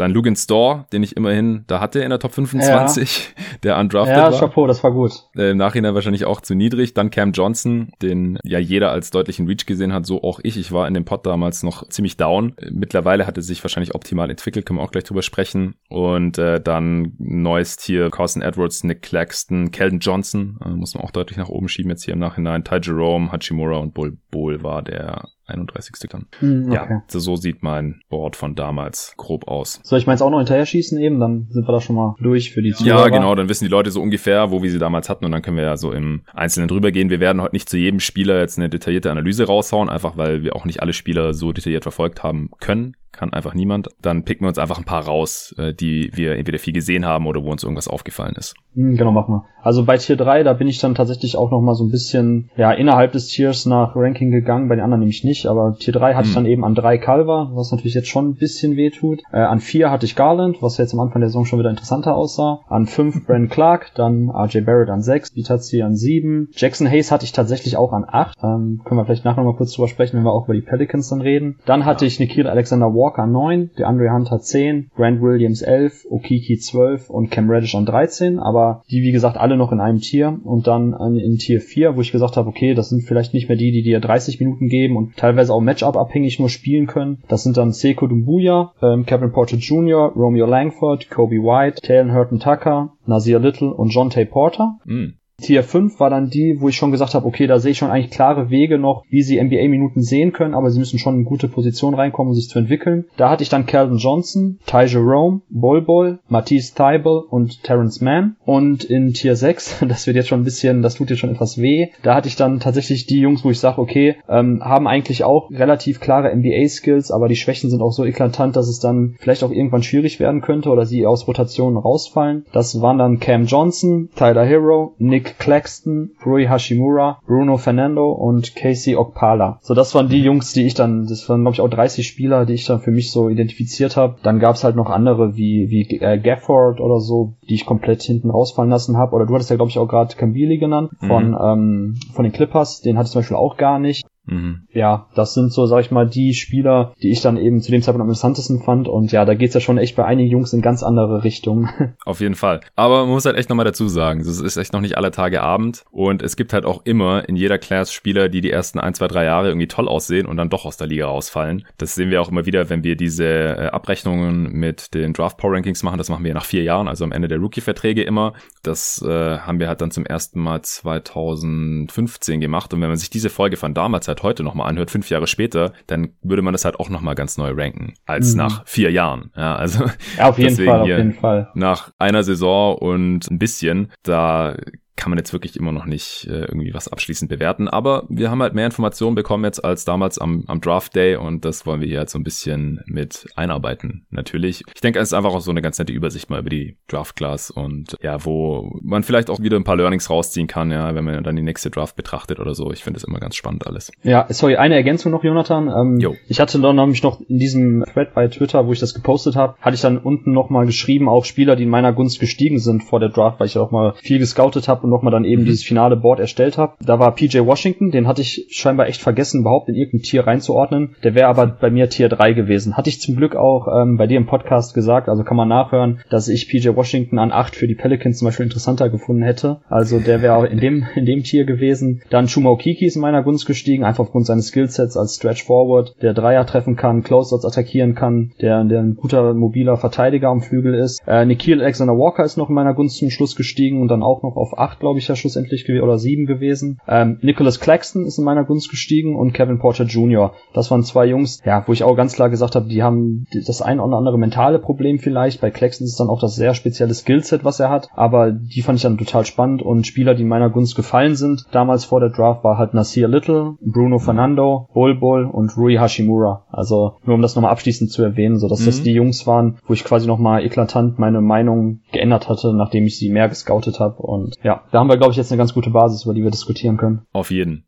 Dann 0.00 0.12
Lugan 0.12 0.34
Store, 0.34 0.86
den 0.94 1.02
ich 1.02 1.14
immerhin 1.14 1.64
da 1.66 1.78
hatte 1.80 2.00
in 2.00 2.08
der 2.08 2.18
Top 2.18 2.32
25, 2.32 3.34
ja. 3.36 3.44
der 3.62 3.78
undrafted 3.78 4.16
ja, 4.16 4.22
war. 4.24 4.32
Ja, 4.32 4.38
Chapeau, 4.38 4.66
das 4.66 4.82
war 4.82 4.92
gut. 4.92 5.12
Äh, 5.36 5.50
Im 5.50 5.58
Nachhinein 5.58 5.94
wahrscheinlich 5.94 6.24
auch 6.24 6.40
zu 6.40 6.54
niedrig. 6.54 6.94
Dann 6.94 7.10
Cam 7.10 7.32
Johnson, 7.32 7.92
den 8.00 8.38
ja 8.42 8.58
jeder 8.58 8.92
als 8.92 9.10
deutlichen 9.10 9.46
Reach 9.46 9.66
gesehen 9.66 9.92
hat, 9.92 10.06
so 10.06 10.22
auch 10.22 10.40
ich. 10.42 10.56
Ich 10.56 10.72
war 10.72 10.88
in 10.88 10.94
dem 10.94 11.04
Pod 11.04 11.26
damals 11.26 11.62
noch 11.62 11.86
ziemlich 11.90 12.16
down. 12.16 12.54
Mittlerweile 12.70 13.26
hat 13.26 13.36
er 13.36 13.42
sich 13.42 13.62
wahrscheinlich 13.62 13.94
optimal 13.94 14.30
entwickelt, 14.30 14.64
können 14.64 14.78
wir 14.78 14.84
auch 14.84 14.90
gleich 14.90 15.04
drüber 15.04 15.20
sprechen. 15.20 15.74
Und 15.90 16.38
äh, 16.38 16.62
dann 16.62 17.12
neues 17.18 17.76
Tier, 17.76 18.08
Carson 18.08 18.40
Edwards, 18.40 18.82
Nick 18.84 19.02
Claxton, 19.02 19.70
Keldon 19.70 19.98
Johnson, 19.98 20.58
äh, 20.64 20.70
muss 20.70 20.94
man 20.94 21.04
auch 21.04 21.10
deutlich 21.10 21.36
nach 21.36 21.50
oben 21.50 21.68
schieben 21.68 21.90
jetzt 21.90 22.04
hier 22.04 22.14
im 22.14 22.20
Nachhinein. 22.20 22.64
Ty 22.64 22.78
Jerome, 22.82 23.30
Hachimura 23.32 23.76
und 23.76 23.92
Bull 23.92 24.16
Bull 24.30 24.62
war 24.62 24.82
der 24.82 25.28
31. 25.50 25.94
dann. 26.10 26.26
Hm, 26.38 26.66
okay. 26.68 26.74
Ja, 26.74 27.02
so, 27.08 27.36
sieht 27.36 27.62
mein 27.62 28.00
Board 28.08 28.36
von 28.36 28.54
damals 28.54 29.14
grob 29.16 29.48
aus. 29.48 29.80
Soll 29.82 29.98
ich 29.98 30.06
meins 30.06 30.22
auch 30.22 30.30
noch 30.30 30.38
hinterher 30.38 30.66
schießen 30.66 30.98
eben? 30.98 31.20
Dann 31.20 31.48
sind 31.50 31.66
wir 31.66 31.72
da 31.72 31.80
schon 31.80 31.96
mal 31.96 32.14
durch 32.20 32.52
für 32.52 32.62
die 32.62 32.72
Zuhörer. 32.72 33.04
Ja, 33.04 33.08
genau, 33.08 33.34
dann 33.34 33.48
wissen 33.48 33.64
die 33.64 33.70
Leute 33.70 33.90
so 33.90 34.00
ungefähr, 34.00 34.50
wo 34.50 34.62
wir 34.62 34.70
sie 34.70 34.78
damals 34.78 35.08
hatten 35.08 35.24
und 35.24 35.32
dann 35.32 35.42
können 35.42 35.56
wir 35.56 35.64
ja 35.64 35.76
so 35.76 35.92
im 35.92 36.22
Einzelnen 36.32 36.68
drüber 36.68 36.90
gehen. 36.90 37.10
Wir 37.10 37.20
werden 37.20 37.42
heute 37.42 37.54
nicht 37.54 37.68
zu 37.68 37.76
jedem 37.76 38.00
Spieler 38.00 38.38
jetzt 38.40 38.58
eine 38.58 38.68
detaillierte 38.68 39.10
Analyse 39.10 39.46
raushauen, 39.46 39.88
einfach 39.88 40.16
weil 40.16 40.42
wir 40.42 40.56
auch 40.56 40.64
nicht 40.64 40.82
alle 40.82 40.92
Spieler 40.92 41.34
so 41.34 41.52
detailliert 41.52 41.82
verfolgt 41.82 42.22
haben 42.22 42.50
können 42.60 42.94
kann 43.12 43.32
einfach 43.32 43.54
niemand. 43.54 43.88
Dann 44.00 44.24
picken 44.24 44.44
wir 44.44 44.48
uns 44.48 44.58
einfach 44.58 44.78
ein 44.78 44.84
paar 44.84 45.04
raus, 45.04 45.54
äh, 45.58 45.74
die 45.74 46.10
wir 46.14 46.36
entweder 46.36 46.58
viel 46.58 46.72
gesehen 46.72 47.04
haben 47.04 47.26
oder 47.26 47.42
wo 47.42 47.50
uns 47.50 47.62
irgendwas 47.62 47.88
aufgefallen 47.88 48.34
ist. 48.36 48.54
Hm, 48.74 48.96
genau, 48.96 49.12
machen 49.12 49.34
wir. 49.34 49.44
Also 49.62 49.84
bei 49.84 49.98
Tier 49.98 50.16
3, 50.16 50.42
da 50.42 50.52
bin 50.52 50.68
ich 50.68 50.78
dann 50.78 50.94
tatsächlich 50.94 51.36
auch 51.36 51.50
noch 51.50 51.60
mal 51.60 51.74
so 51.74 51.84
ein 51.84 51.90
bisschen, 51.90 52.50
ja, 52.56 52.72
innerhalb 52.72 53.12
des 53.12 53.28
Tiers 53.28 53.66
nach 53.66 53.94
Ranking 53.94 54.30
gegangen, 54.30 54.68
bei 54.68 54.76
den 54.76 54.84
anderen 54.84 55.00
nämlich 55.00 55.24
nicht, 55.24 55.39
aber 55.46 55.76
Tier 55.78 55.92
3 55.92 56.14
hatte 56.14 56.24
hm. 56.24 56.28
ich 56.28 56.34
dann 56.34 56.46
eben 56.46 56.64
an 56.64 56.74
3 56.74 56.98
Calver, 56.98 57.50
was 57.54 57.70
natürlich 57.72 57.94
jetzt 57.94 58.08
schon 58.08 58.30
ein 58.30 58.34
bisschen 58.34 58.76
weh 58.76 58.90
tut. 58.90 59.20
Äh, 59.32 59.38
an 59.38 59.60
4 59.60 59.90
hatte 59.90 60.06
ich 60.06 60.16
Garland, 60.16 60.62
was 60.62 60.78
jetzt 60.78 60.94
am 60.94 61.00
Anfang 61.00 61.20
der 61.20 61.28
Saison 61.28 61.44
schon 61.44 61.58
wieder 61.58 61.70
interessanter 61.70 62.14
aussah. 62.14 62.60
An 62.68 62.86
5 62.86 63.26
Brandon 63.26 63.48
Clark, 63.48 63.92
dann 63.94 64.30
RJ 64.30 64.60
Barrett 64.60 64.90
an 64.90 65.02
6, 65.02 65.34
Vitazzi 65.34 65.82
an 65.82 65.96
7. 65.96 66.48
Jackson 66.54 66.88
Hayes 66.88 67.10
hatte 67.10 67.24
ich 67.24 67.32
tatsächlich 67.32 67.76
auch 67.76 67.92
an 67.92 68.04
8. 68.06 68.38
Ähm, 68.42 68.80
können 68.84 69.00
wir 69.00 69.04
vielleicht 69.04 69.24
nachher 69.24 69.42
noch 69.42 69.52
mal 69.52 69.56
kurz 69.56 69.72
drüber 69.72 69.88
sprechen, 69.88 70.16
wenn 70.16 70.24
wir 70.24 70.32
auch 70.32 70.44
über 70.44 70.54
die 70.54 70.60
Pelicans 70.60 71.08
dann 71.08 71.20
reden. 71.20 71.58
Dann 71.66 71.84
hatte 71.84 72.06
ich 72.06 72.20
Nikhil 72.20 72.46
Alexander 72.46 72.94
Walker 72.94 73.26
9, 73.26 73.70
der 73.78 73.88
Andre 73.88 74.12
Hunter 74.12 74.40
10, 74.40 74.90
Grant 74.94 75.22
Williams 75.22 75.62
11, 75.62 76.06
Okiki 76.10 76.58
12 76.58 77.10
und 77.10 77.30
Cam 77.30 77.50
Reddish 77.50 77.74
an 77.74 77.86
13, 77.86 78.38
aber 78.38 78.82
die 78.90 79.02
wie 79.02 79.12
gesagt 79.12 79.36
alle 79.36 79.56
noch 79.56 79.72
in 79.72 79.80
einem 79.80 80.00
Tier 80.00 80.38
und 80.44 80.66
dann 80.66 80.94
in 81.16 81.38
Tier 81.38 81.60
4, 81.60 81.96
wo 81.96 82.00
ich 82.00 82.12
gesagt 82.12 82.36
habe, 82.36 82.48
okay, 82.48 82.74
das 82.74 82.90
sind 82.90 83.02
vielleicht 83.02 83.34
nicht 83.34 83.48
mehr 83.48 83.56
die, 83.56 83.72
die 83.72 83.82
dir 83.82 84.00
30 84.00 84.40
Minuten 84.40 84.68
geben 84.68 84.96
und 84.96 85.16
teilweise 85.16 85.29
auch 85.50 85.60
Matchup 85.60 85.96
abhängig 85.96 86.38
nur 86.38 86.48
spielen 86.48 86.86
können. 86.86 87.22
Das 87.28 87.42
sind 87.42 87.56
dann 87.56 87.72
Seko 87.72 88.06
Dumbuya, 88.06 88.72
ähm, 88.82 89.06
Kevin 89.06 89.32
Porter 89.32 89.56
Jr., 89.56 90.12
Romeo 90.16 90.46
Langford, 90.46 91.10
Kobe 91.10 91.36
White, 91.36 91.82
Taylor 91.82 92.14
Hurton 92.14 92.40
Tucker, 92.40 92.94
Nazir 93.06 93.38
Little 93.38 93.72
und 93.72 93.90
John 93.90 94.10
Tay 94.10 94.24
Porter. 94.24 94.78
Mm. 94.84 95.19
Tier 95.40 95.62
5 95.62 95.98
war 95.98 96.10
dann 96.10 96.30
die, 96.30 96.60
wo 96.60 96.68
ich 96.68 96.76
schon 96.76 96.90
gesagt 96.90 97.14
habe, 97.14 97.26
okay, 97.26 97.46
da 97.46 97.58
sehe 97.58 97.72
ich 97.72 97.78
schon 97.78 97.90
eigentlich 97.90 98.10
klare 98.10 98.50
Wege 98.50 98.78
noch, 98.78 99.04
wie 99.08 99.22
sie 99.22 99.42
NBA-Minuten 99.42 100.02
sehen 100.02 100.32
können, 100.32 100.54
aber 100.54 100.70
sie 100.70 100.78
müssen 100.78 100.98
schon 100.98 101.16
in 101.16 101.24
gute 101.24 101.48
Position 101.48 101.94
reinkommen, 101.94 102.30
um 102.30 102.34
sich 102.34 102.48
zu 102.48 102.58
entwickeln. 102.58 103.06
Da 103.16 103.30
hatte 103.30 103.42
ich 103.42 103.48
dann 103.48 103.66
Calvin 103.66 103.98
Johnson, 103.98 104.58
Ty 104.66 104.84
Jerome, 104.86 105.42
Bol 105.50 105.82
Bol, 105.82 106.18
Matisse 106.28 106.74
Thybel 106.74 107.22
und 107.28 107.62
Terrence 107.62 108.00
Mann. 108.00 108.36
Und 108.44 108.84
in 108.84 109.12
Tier 109.12 109.36
6, 109.36 109.84
das 109.88 110.06
wird 110.06 110.16
jetzt 110.16 110.28
schon 110.28 110.40
ein 110.40 110.44
bisschen, 110.44 110.82
das 110.82 110.94
tut 110.94 111.10
jetzt 111.10 111.18
schon 111.18 111.30
etwas 111.30 111.60
weh, 111.60 111.88
da 112.02 112.14
hatte 112.14 112.28
ich 112.28 112.36
dann 112.36 112.60
tatsächlich 112.60 113.06
die 113.06 113.20
Jungs, 113.20 113.44
wo 113.44 113.50
ich 113.50 113.58
sage, 113.58 113.80
okay, 113.80 114.16
ähm, 114.28 114.62
haben 114.62 114.86
eigentlich 114.86 115.24
auch 115.24 115.50
relativ 115.50 116.00
klare 116.00 116.34
NBA-Skills, 116.34 117.10
aber 117.10 117.28
die 117.28 117.36
Schwächen 117.36 117.70
sind 117.70 117.82
auch 117.82 117.92
so 117.92 118.04
eklatant, 118.04 118.56
dass 118.56 118.68
es 118.68 118.80
dann 118.80 119.16
vielleicht 119.18 119.42
auch 119.42 119.50
irgendwann 119.50 119.82
schwierig 119.82 120.20
werden 120.20 120.40
könnte 120.40 120.70
oder 120.70 120.86
sie 120.86 121.06
aus 121.06 121.26
Rotationen 121.26 121.78
rausfallen. 121.78 122.44
Das 122.52 122.80
waren 122.80 122.98
dann 122.98 123.20
Cam 123.20 123.46
Johnson, 123.46 124.10
Tyler 124.14 124.44
Hero, 124.44 124.94
Nick 124.98 125.29
Claxton, 125.38 126.10
Rui 126.24 126.46
Hashimura, 126.46 127.20
Bruno 127.26 127.56
Fernando 127.56 128.10
und 128.10 128.54
Casey 128.56 128.96
Okpala. 128.96 129.58
So, 129.62 129.74
das 129.74 129.94
waren 129.94 130.08
die 130.08 130.22
Jungs, 130.22 130.52
die 130.52 130.66
ich 130.66 130.74
dann, 130.74 131.06
das 131.06 131.28
waren 131.28 131.42
glaube 131.42 131.54
ich 131.54 131.60
auch 131.60 131.68
30 131.68 132.06
Spieler, 132.06 132.46
die 132.46 132.54
ich 132.54 132.66
dann 132.66 132.80
für 132.80 132.90
mich 132.90 133.10
so 133.10 133.28
identifiziert 133.28 133.96
habe. 133.96 134.16
Dann 134.22 134.38
gab 134.38 134.56
es 134.56 134.64
halt 134.64 134.76
noch 134.76 134.90
andere 134.90 135.36
wie, 135.36 135.70
wie 135.70 136.00
äh, 136.00 136.18
Gafford 136.18 136.80
oder 136.80 137.00
so, 137.00 137.34
die 137.48 137.54
ich 137.54 137.66
komplett 137.66 138.02
hinten 138.02 138.30
rausfallen 138.30 138.70
lassen 138.70 138.96
habe. 138.96 139.14
Oder 139.14 139.26
du 139.26 139.34
hattest 139.34 139.50
ja 139.50 139.56
glaube 139.56 139.70
ich 139.70 139.78
auch 139.78 139.88
gerade 139.88 140.16
Kambili 140.16 140.58
genannt 140.58 140.90
von, 141.00 141.30
mhm. 141.30 141.38
ähm, 141.42 141.94
von 142.12 142.24
den 142.24 142.32
Clippers, 142.32 142.80
den 142.80 142.98
hatte 142.98 143.06
ich 143.06 143.12
zum 143.12 143.20
Beispiel 143.20 143.36
auch 143.36 143.56
gar 143.56 143.78
nicht. 143.78 144.04
Mhm. 144.30 144.62
Ja, 144.72 145.08
das 145.14 145.34
sind 145.34 145.52
so, 145.52 145.66
sag 145.66 145.80
ich 145.80 145.90
mal, 145.90 146.08
die 146.08 146.34
Spieler, 146.34 146.94
die 147.02 147.10
ich 147.10 147.20
dann 147.20 147.36
eben 147.36 147.60
zu 147.60 147.70
dem 147.70 147.82
Zeitpunkt 147.82 148.02
am 148.02 148.08
interessantesten 148.08 148.62
fand. 148.62 148.88
Und 148.88 149.12
ja, 149.12 149.24
da 149.24 149.34
geht's 149.34 149.54
ja 149.54 149.60
schon 149.60 149.78
echt 149.78 149.96
bei 149.96 150.04
einigen 150.04 150.30
Jungs 150.30 150.52
in 150.52 150.62
ganz 150.62 150.82
andere 150.82 151.24
Richtungen. 151.24 151.68
Auf 152.04 152.20
jeden 152.20 152.36
Fall. 152.36 152.60
Aber 152.76 153.00
man 153.00 153.10
muss 153.10 153.24
halt 153.24 153.36
echt 153.36 153.48
nochmal 153.48 153.64
dazu 153.64 153.88
sagen, 153.88 154.20
es 154.20 154.40
ist 154.40 154.56
echt 154.56 154.72
noch 154.72 154.80
nicht 154.80 154.96
alle 154.96 155.10
Tage 155.10 155.42
Abend. 155.42 155.84
Und 155.90 156.22
es 156.22 156.36
gibt 156.36 156.52
halt 156.52 156.64
auch 156.64 156.82
immer 156.84 157.28
in 157.28 157.36
jeder 157.36 157.58
Class 157.58 157.92
Spieler, 157.92 158.28
die 158.28 158.40
die 158.40 158.50
ersten 158.50 158.78
ein, 158.78 158.94
zwei, 158.94 159.08
drei 159.08 159.24
Jahre 159.24 159.48
irgendwie 159.48 159.68
toll 159.68 159.88
aussehen 159.88 160.26
und 160.26 160.36
dann 160.36 160.48
doch 160.48 160.64
aus 160.64 160.76
der 160.76 160.86
Liga 160.86 161.06
rausfallen. 161.06 161.66
Das 161.78 161.94
sehen 161.94 162.10
wir 162.10 162.22
auch 162.22 162.30
immer 162.30 162.46
wieder, 162.46 162.70
wenn 162.70 162.84
wir 162.84 162.96
diese 162.96 163.26
äh, 163.26 163.66
Abrechnungen 163.66 164.52
mit 164.52 164.94
den 164.94 165.12
Draft 165.12 165.38
Power 165.38 165.54
Rankings 165.54 165.82
machen. 165.82 165.98
Das 165.98 166.08
machen 166.08 166.24
wir 166.24 166.34
nach 166.34 166.44
vier 166.44 166.62
Jahren, 166.62 166.86
also 166.86 167.04
am 167.04 167.12
Ende 167.12 167.28
der 167.28 167.38
Rookie-Verträge 167.38 168.02
immer. 168.02 168.34
Das 168.62 169.02
äh, 169.02 169.38
haben 169.38 169.58
wir 169.58 169.68
halt 169.68 169.80
dann 169.80 169.90
zum 169.90 170.06
ersten 170.06 170.40
Mal 170.40 170.62
2015 170.62 172.40
gemacht. 172.40 172.72
Und 172.72 172.80
wenn 172.80 172.88
man 172.88 172.98
sich 172.98 173.10
diese 173.10 173.30
Folge 173.30 173.56
von 173.56 173.74
damals 173.74 174.06
halt 174.06 174.19
heute 174.22 174.42
nochmal 174.42 174.68
anhört, 174.68 174.90
fünf 174.90 175.08
Jahre 175.10 175.26
später, 175.26 175.72
dann 175.86 176.14
würde 176.22 176.42
man 176.42 176.52
das 176.52 176.64
halt 176.64 176.78
auch 176.78 176.88
nochmal 176.88 177.14
ganz 177.14 177.38
neu 177.38 177.52
ranken, 177.54 177.94
als 178.06 178.32
mhm. 178.32 178.38
nach 178.38 178.66
vier 178.66 178.90
Jahren. 178.90 179.30
Ja, 179.36 179.56
also 179.56 179.84
ja, 180.18 180.28
auf 180.28 180.38
jeden 180.38 180.56
Fall, 180.56 180.80
auf 180.80 180.86
jeden 180.88 181.14
Fall. 181.14 181.50
Nach 181.54 181.92
einer 181.98 182.22
Saison 182.22 182.76
und 182.76 183.30
ein 183.30 183.38
bisschen, 183.38 183.92
da 184.02 184.56
kann 185.00 185.10
man 185.10 185.18
jetzt 185.18 185.32
wirklich 185.32 185.56
immer 185.56 185.72
noch 185.72 185.86
nicht 185.86 186.26
äh, 186.28 186.42
irgendwie 186.42 186.74
was 186.74 186.86
abschließend 186.86 187.30
bewerten. 187.30 187.68
Aber 187.68 188.04
wir 188.10 188.30
haben 188.30 188.42
halt 188.42 188.54
mehr 188.54 188.66
Informationen 188.66 189.14
bekommen 189.14 189.44
jetzt 189.44 189.64
als 189.64 189.86
damals 189.86 190.18
am, 190.18 190.44
am 190.46 190.60
Draft 190.60 190.94
Day 190.94 191.16
und 191.16 191.44
das 191.46 191.64
wollen 191.64 191.80
wir 191.80 191.88
hier 191.88 191.98
halt 191.98 192.10
so 192.10 192.18
ein 192.18 192.22
bisschen 192.22 192.80
mit 192.84 193.26
einarbeiten. 193.34 194.06
Natürlich. 194.10 194.62
Ich 194.74 194.80
denke, 194.82 194.98
es 194.98 195.08
ist 195.08 195.14
einfach 195.14 195.32
auch 195.32 195.40
so 195.40 195.50
eine 195.50 195.62
ganz 195.62 195.78
nette 195.78 195.92
Übersicht 195.92 196.28
mal 196.28 196.40
über 196.40 196.50
die 196.50 196.76
Draft 196.86 197.16
Class 197.16 197.50
und 197.50 197.96
ja, 198.02 198.22
wo 198.26 198.78
man 198.82 199.02
vielleicht 199.02 199.30
auch 199.30 199.40
wieder 199.40 199.56
ein 199.56 199.64
paar 199.64 199.76
Learnings 199.76 200.10
rausziehen 200.10 200.46
kann, 200.46 200.70
ja, 200.70 200.94
wenn 200.94 201.04
man 201.04 201.24
dann 201.24 201.34
die 201.34 201.42
nächste 201.42 201.70
Draft 201.70 201.96
betrachtet 201.96 202.38
oder 202.38 202.54
so. 202.54 202.70
Ich 202.70 202.84
finde 202.84 202.98
es 202.98 203.04
immer 203.04 203.20
ganz 203.20 203.36
spannend 203.36 203.66
alles. 203.66 203.90
Ja, 204.02 204.26
sorry, 204.28 204.56
eine 204.56 204.74
Ergänzung 204.74 205.12
noch, 205.12 205.24
Jonathan. 205.24 205.68
Ähm, 205.68 206.16
ich 206.28 206.40
hatte 206.40 206.60
dann 206.60 206.76
nämlich 206.76 207.02
noch 207.02 207.22
in 207.22 207.38
diesem 207.38 207.84
Thread 207.94 208.12
bei 208.12 208.28
Twitter, 208.28 208.66
wo 208.66 208.72
ich 208.72 208.80
das 208.80 208.92
gepostet 208.92 209.34
habe, 209.34 209.54
hatte 209.62 209.76
ich 209.76 209.80
dann 209.80 209.96
unten 209.96 210.32
nochmal 210.32 210.66
geschrieben, 210.66 211.08
auch 211.08 211.24
Spieler, 211.24 211.56
die 211.56 211.62
in 211.62 211.70
meiner 211.70 211.94
Gunst 211.94 212.20
gestiegen 212.20 212.58
sind 212.58 212.84
vor 212.84 213.00
der 213.00 213.08
Draft, 213.08 213.40
weil 213.40 213.46
ich 213.46 213.56
auch 213.56 213.70
mal 213.70 213.94
viel 214.02 214.18
gescoutet 214.18 214.68
habe 214.68 214.89
und 214.90 214.96
nochmal 214.96 215.12
dann 215.12 215.24
eben 215.24 215.42
mhm. 215.42 215.46
dieses 215.46 215.64
finale 215.64 215.96
Board 215.96 216.20
erstellt 216.20 216.58
habe. 216.58 216.74
Da 216.84 216.98
war 216.98 217.14
PJ 217.14 217.38
Washington, 217.38 217.90
den 217.90 218.06
hatte 218.06 218.22
ich 218.22 218.46
scheinbar 218.50 218.88
echt 218.88 219.00
vergessen, 219.00 219.40
überhaupt 219.40 219.68
in 219.68 219.76
irgendein 219.76 220.02
Tier 220.02 220.26
reinzuordnen. 220.26 220.96
Der 221.04 221.14
wäre 221.14 221.28
aber 221.28 221.46
bei 221.46 221.70
mir 221.70 221.88
Tier 221.88 222.08
3 222.08 222.32
gewesen. 222.32 222.76
Hatte 222.76 222.90
ich 222.90 223.00
zum 223.00 223.16
Glück 223.16 223.36
auch 223.36 223.68
ähm, 223.68 223.96
bei 223.96 224.06
dir 224.06 224.18
im 224.18 224.26
Podcast 224.26 224.74
gesagt, 224.74 225.08
also 225.08 225.22
kann 225.24 225.36
man 225.36 225.48
nachhören, 225.48 226.00
dass 226.10 226.28
ich 226.28 226.48
PJ 226.48 226.70
Washington 226.74 227.18
an 227.18 227.32
8 227.32 227.54
für 227.54 227.68
die 227.68 227.74
Pelicans 227.74 228.18
zum 228.18 228.26
Beispiel 228.26 228.44
interessanter 228.44 228.90
gefunden 228.90 229.22
hätte. 229.22 229.60
Also 229.68 230.00
der 230.00 230.22
wäre 230.22 230.34
auch 230.34 230.44
in 230.44 230.58
dem, 230.58 230.84
in 230.94 231.06
dem 231.06 231.22
Tier 231.22 231.44
gewesen. 231.44 232.02
Dann 232.10 232.26
Chuma 232.26 232.50
Okiki 232.50 232.86
ist 232.86 232.96
in 232.96 233.02
meiner 233.02 233.22
Gunst 233.22 233.46
gestiegen, 233.46 233.84
einfach 233.84 234.04
aufgrund 234.04 234.26
seines 234.26 234.48
Skillsets 234.48 234.96
als 234.96 235.16
Stretch 235.16 235.44
Forward, 235.44 235.94
der 236.02 236.14
Dreier 236.14 236.46
treffen 236.46 236.76
kann, 236.76 237.02
Closeouts 237.02 237.44
attackieren 237.44 237.94
kann, 237.94 238.32
der, 238.40 238.64
der 238.64 238.80
ein 238.80 238.96
guter 238.96 239.34
mobiler 239.34 239.76
Verteidiger 239.76 240.28
am 240.28 240.40
Flügel 240.40 240.74
ist. 240.74 241.00
Äh, 241.06 241.24
Nikhil 241.24 241.60
Alexander 241.60 241.96
Walker 241.96 242.24
ist 242.24 242.36
noch 242.36 242.48
in 242.48 242.54
meiner 242.54 242.74
Gunst 242.74 242.98
zum 242.98 243.10
Schluss 243.10 243.36
gestiegen 243.36 243.80
und 243.80 243.88
dann 243.88 244.02
auch 244.02 244.22
noch 244.22 244.36
auf 244.36 244.58
8, 244.58 244.79
glaube 244.80 244.98
ich, 244.98 245.08
ja 245.08 245.16
schlussendlich 245.16 245.64
gewesen 245.64 245.82
oder 245.82 245.98
sieben 245.98 246.26
gewesen. 246.26 246.80
Ähm, 246.88 247.18
Nicholas 247.22 247.60
Claxton 247.60 248.06
ist 248.06 248.18
in 248.18 248.24
meiner 248.24 248.44
Gunst 248.44 248.70
gestiegen 248.70 249.16
und 249.16 249.32
Kevin 249.32 249.58
Porter 249.58 249.84
Jr. 249.84 250.32
Das 250.52 250.70
waren 250.70 250.82
zwei 250.82 251.06
Jungs, 251.06 251.40
ja, 251.44 251.62
wo 251.66 251.72
ich 251.72 251.84
auch 251.84 251.94
ganz 251.94 252.14
klar 252.14 252.30
gesagt 252.30 252.56
habe, 252.56 252.68
die 252.68 252.82
haben 252.82 253.26
das 253.46 253.62
ein 253.62 253.80
oder 253.80 253.96
andere 253.96 254.18
mentale 254.18 254.58
Problem 254.58 254.98
vielleicht. 254.98 255.40
Bei 255.40 255.50
Claxton 255.50 255.84
ist 255.84 255.92
es 255.92 255.98
dann 255.98 256.08
auch 256.08 256.20
das 256.20 256.34
sehr 256.34 256.54
spezielle 256.54 256.94
Skillset, 256.94 257.44
was 257.44 257.60
er 257.60 257.70
hat, 257.70 257.88
aber 257.94 258.32
die 258.32 258.62
fand 258.62 258.76
ich 258.78 258.82
dann 258.82 258.98
total 258.98 259.24
spannend 259.24 259.62
und 259.62 259.86
Spieler, 259.86 260.14
die 260.14 260.22
in 260.22 260.28
meiner 260.28 260.50
Gunst 260.50 260.74
gefallen 260.76 261.14
sind, 261.14 261.44
damals 261.52 261.84
vor 261.84 262.00
der 262.00 262.10
Draft 262.10 262.42
war 262.44 262.58
halt 262.58 262.74
Nasir 262.74 263.08
Little, 263.08 263.56
Bruno 263.60 263.98
Fernando, 263.98 264.68
Bull 264.72 264.94
Bull 264.94 265.26
und 265.26 265.56
Rui 265.56 265.76
Hashimura. 265.76 266.46
Also 266.50 266.96
nur 267.04 267.14
um 267.16 267.22
das 267.22 267.34
nochmal 267.34 267.52
abschließend 267.52 267.90
zu 267.90 268.02
erwähnen, 268.02 268.38
so 268.38 268.48
dass 268.48 268.60
mhm. 268.60 268.66
das 268.66 268.82
die 268.82 268.92
Jungs 268.92 269.26
waren, 269.26 269.58
wo 269.66 269.74
ich 269.74 269.84
quasi 269.84 270.06
nochmal 270.06 270.44
eklatant 270.44 270.98
meine 270.98 271.20
Meinung 271.20 271.80
geändert 271.92 272.28
hatte, 272.28 272.54
nachdem 272.54 272.86
ich 272.86 272.98
sie 272.98 273.10
mehr 273.10 273.28
gescoutet 273.28 273.80
habe 273.80 274.02
und 274.02 274.36
ja, 274.42 274.59
da 274.70 274.78
haben 274.78 274.88
wir 274.88 274.96
glaube 274.96 275.12
ich 275.12 275.16
jetzt 275.16 275.30
eine 275.30 275.38
ganz 275.38 275.54
gute 275.54 275.70
Basis, 275.70 276.04
über 276.04 276.14
die 276.14 276.22
wir 276.22 276.30
diskutieren 276.30 276.76
können. 276.76 277.02
Auf 277.12 277.30
jeden. 277.30 277.66